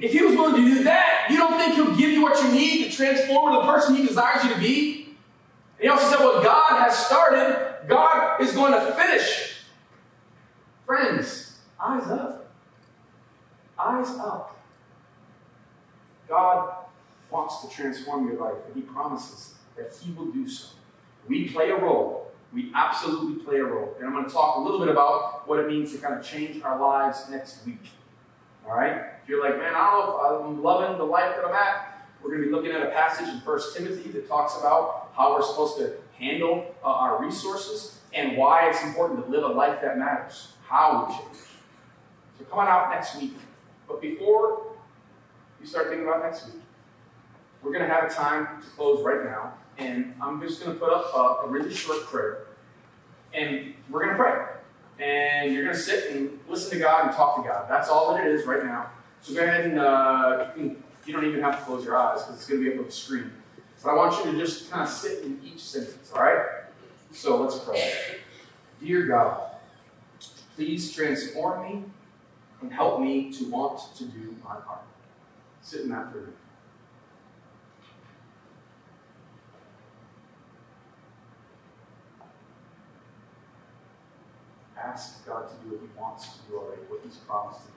if 0.00 0.12
he 0.12 0.22
was 0.22 0.34
willing 0.34 0.62
to 0.62 0.74
do 0.74 0.84
that, 0.84 1.26
you 1.30 1.36
don't 1.36 1.58
think 1.58 1.74
he'll 1.74 1.96
give 1.96 2.10
you 2.10 2.22
what 2.22 2.42
you 2.42 2.52
need 2.52 2.84
to 2.84 2.96
transform 2.96 3.52
into 3.54 3.66
the 3.66 3.72
person 3.72 3.94
he 3.94 4.06
desires 4.06 4.44
you 4.44 4.52
to 4.52 4.60
be? 4.60 5.16
And 5.78 5.82
he 5.82 5.88
also 5.88 6.08
said, 6.10 6.24
what 6.24 6.42
God 6.42 6.82
has 6.82 6.96
started, 6.96 7.86
God 7.88 8.40
is 8.40 8.52
going 8.52 8.72
to 8.72 8.92
finish. 8.92 9.62
Friends, 10.84 11.58
eyes 11.80 12.06
up. 12.08 12.50
Eyes 13.78 14.08
up. 14.18 14.54
God 16.34 16.74
wants 17.30 17.62
to 17.62 17.68
transform 17.70 18.26
your 18.26 18.36
life, 18.36 18.58
and 18.66 18.74
He 18.74 18.82
promises 18.82 19.54
that 19.76 19.94
He 20.02 20.12
will 20.12 20.32
do 20.32 20.48
so. 20.48 20.68
We 21.28 21.48
play 21.48 21.70
a 21.70 21.76
role. 21.76 22.32
We 22.52 22.72
absolutely 22.74 23.44
play 23.44 23.58
a 23.58 23.64
role. 23.64 23.94
And 23.98 24.06
I'm 24.06 24.12
going 24.12 24.26
to 24.26 24.32
talk 24.32 24.56
a 24.56 24.60
little 24.60 24.80
bit 24.80 24.88
about 24.88 25.48
what 25.48 25.58
it 25.60 25.68
means 25.68 25.92
to 25.92 25.98
kind 25.98 26.14
of 26.14 26.24
change 26.24 26.62
our 26.62 26.80
lives 26.80 27.28
next 27.30 27.64
week. 27.64 27.86
All 28.66 28.76
right? 28.76 28.96
If 29.22 29.28
you're 29.28 29.42
like, 29.42 29.58
man, 29.58 29.74
I 29.74 29.90
don't 29.90 30.06
know 30.06 30.40
if 30.40 30.46
I'm 30.46 30.62
loving 30.62 30.98
the 30.98 31.04
life 31.04 31.36
that 31.36 31.44
I'm 31.44 31.54
at, 31.54 32.08
we're 32.22 32.30
going 32.30 32.42
to 32.42 32.46
be 32.48 32.52
looking 32.52 32.72
at 32.72 32.82
a 32.82 32.90
passage 32.90 33.28
in 33.28 33.36
1 33.36 33.60
Timothy 33.76 34.10
that 34.10 34.28
talks 34.28 34.58
about 34.58 35.10
how 35.16 35.34
we're 35.34 35.42
supposed 35.42 35.76
to 35.78 35.94
handle 36.18 36.74
uh, 36.84 36.88
our 36.88 37.24
resources 37.24 37.98
and 38.12 38.36
why 38.36 38.68
it's 38.68 38.82
important 38.82 39.24
to 39.24 39.30
live 39.30 39.44
a 39.44 39.48
life 39.48 39.80
that 39.82 39.98
matters, 39.98 40.52
how 40.66 41.06
we 41.06 41.14
change. 41.14 41.44
So 42.38 42.44
come 42.44 42.60
on 42.60 42.68
out 42.68 42.90
next 42.90 43.16
week. 43.16 43.36
But 43.86 44.00
before 44.00 44.73
you 45.64 45.70
start 45.70 45.88
thinking 45.88 46.06
about 46.06 46.22
next 46.22 46.44
week. 46.44 46.62
We're 47.62 47.72
going 47.72 47.88
to 47.88 47.92
have 47.92 48.04
a 48.04 48.14
time 48.14 48.60
to 48.60 48.68
close 48.76 49.02
right 49.02 49.24
now, 49.24 49.54
and 49.78 50.14
I'm 50.20 50.38
just 50.42 50.62
going 50.62 50.74
to 50.74 50.78
put 50.78 50.92
up 50.92 51.46
a, 51.46 51.48
really 51.48 51.72
short 51.72 52.04
prayer, 52.04 52.48
and 53.32 53.72
we're 53.88 54.04
going 54.04 54.14
to 54.14 54.22
pray. 54.22 54.44
And 55.00 55.54
you're 55.54 55.64
going 55.64 55.74
to 55.74 55.80
sit 55.80 56.12
and 56.12 56.38
listen 56.50 56.70
to 56.72 56.78
God 56.78 57.06
and 57.06 57.16
talk 57.16 57.42
to 57.42 57.48
God. 57.48 57.66
That's 57.66 57.88
all 57.88 58.14
that 58.14 58.26
it 58.26 58.32
is 58.34 58.46
right 58.46 58.62
now. 58.62 58.90
So 59.22 59.32
go 59.32 59.42
ahead 59.42 59.64
and 59.64 59.80
uh, 59.80 60.50
you, 60.54 60.76
you, 61.06 61.14
don't 61.14 61.24
even 61.24 61.40
have 61.40 61.58
to 61.58 61.64
close 61.64 61.82
your 61.82 61.96
eyes 61.96 62.22
because 62.22 62.36
it's 62.36 62.46
going 62.46 62.62
to 62.62 62.68
be 62.68 62.74
up 62.74 62.80
on 62.80 62.84
the 62.86 62.92
screen. 62.92 63.32
But 63.82 63.90
I 63.90 63.94
want 63.94 64.22
you 64.22 64.32
to 64.32 64.38
just 64.38 64.70
kind 64.70 64.82
of 64.82 64.88
sit 64.90 65.24
in 65.24 65.40
each 65.42 65.60
sentence, 65.60 66.12
all 66.14 66.22
right? 66.22 66.44
So 67.10 67.40
let's 67.40 67.58
pray. 67.58 67.90
Dear 68.80 69.06
God, 69.06 69.40
please 70.56 70.92
transform 70.92 71.62
me 71.62 71.84
and 72.60 72.70
help 72.70 73.00
me 73.00 73.32
to 73.32 73.50
want 73.50 73.80
to 73.96 74.04
do 74.04 74.36
my 74.44 74.56
part. 74.56 74.84
Sit 75.64 75.80
in 75.80 75.88
that 75.88 76.12
for 76.12 76.18
a 76.18 76.20
minute. 76.20 76.36
Ask 84.78 85.26
God 85.26 85.48
to 85.48 85.54
do 85.64 85.70
what 85.74 85.80
He 85.80 85.88
wants 85.98 86.28
to 86.28 86.38
do 86.50 86.58
already, 86.58 86.82
what 86.88 87.00
He's 87.02 87.16
promised 87.16 87.62
to 87.62 87.68
do. 87.68 87.72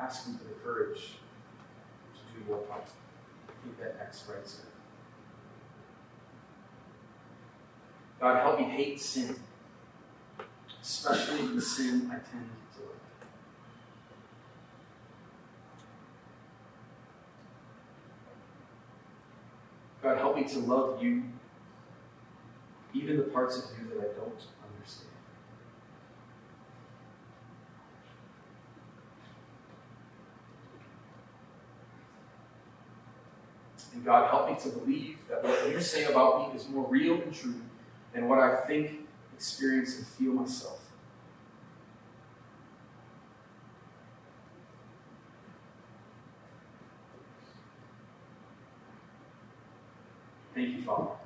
Ask 0.00 0.26
Him 0.26 0.38
for 0.38 0.44
the 0.44 0.54
courage 0.64 1.18
to 2.14 2.20
do 2.40 2.48
your 2.48 2.58
part. 2.60 2.88
Keep 3.62 3.78
that 3.78 3.98
X 4.00 4.24
right 4.28 4.42
there. 4.42 4.72
God, 8.18 8.40
help 8.40 8.58
me 8.58 8.64
hate 8.64 8.98
sin, 8.98 9.36
especially 10.80 11.48
the 11.48 11.60
sin 11.60 12.10
I 12.10 12.14
tend 12.14 12.48
to 12.76 12.82
like. 12.82 12.96
God, 20.16 20.22
help 20.22 20.36
me 20.36 20.44
to 20.44 20.58
love 20.60 21.02
you, 21.02 21.22
even 22.94 23.18
the 23.18 23.24
parts 23.24 23.58
of 23.58 23.64
you 23.78 23.88
that 23.88 23.98
I 23.98 24.14
don't 24.14 24.46
understand. 24.78 25.10
And 33.92 34.04
God, 34.04 34.30
help 34.30 34.48
me 34.48 34.70
to 34.70 34.78
believe 34.78 35.18
that 35.28 35.44
what 35.44 35.70
you 35.70 35.80
say 35.80 36.04
about 36.04 36.54
me 36.54 36.58
is 36.58 36.66
more 36.68 36.86
real 36.88 37.20
and 37.20 37.34
true 37.34 37.60
than 38.14 38.26
what 38.28 38.38
I 38.38 38.56
think, 38.66 39.06
experience, 39.34 39.98
and 39.98 40.06
feel 40.06 40.32
myself. 40.32 40.85
Thank 50.56 50.76
you, 50.76 50.82
Father. 50.84 51.25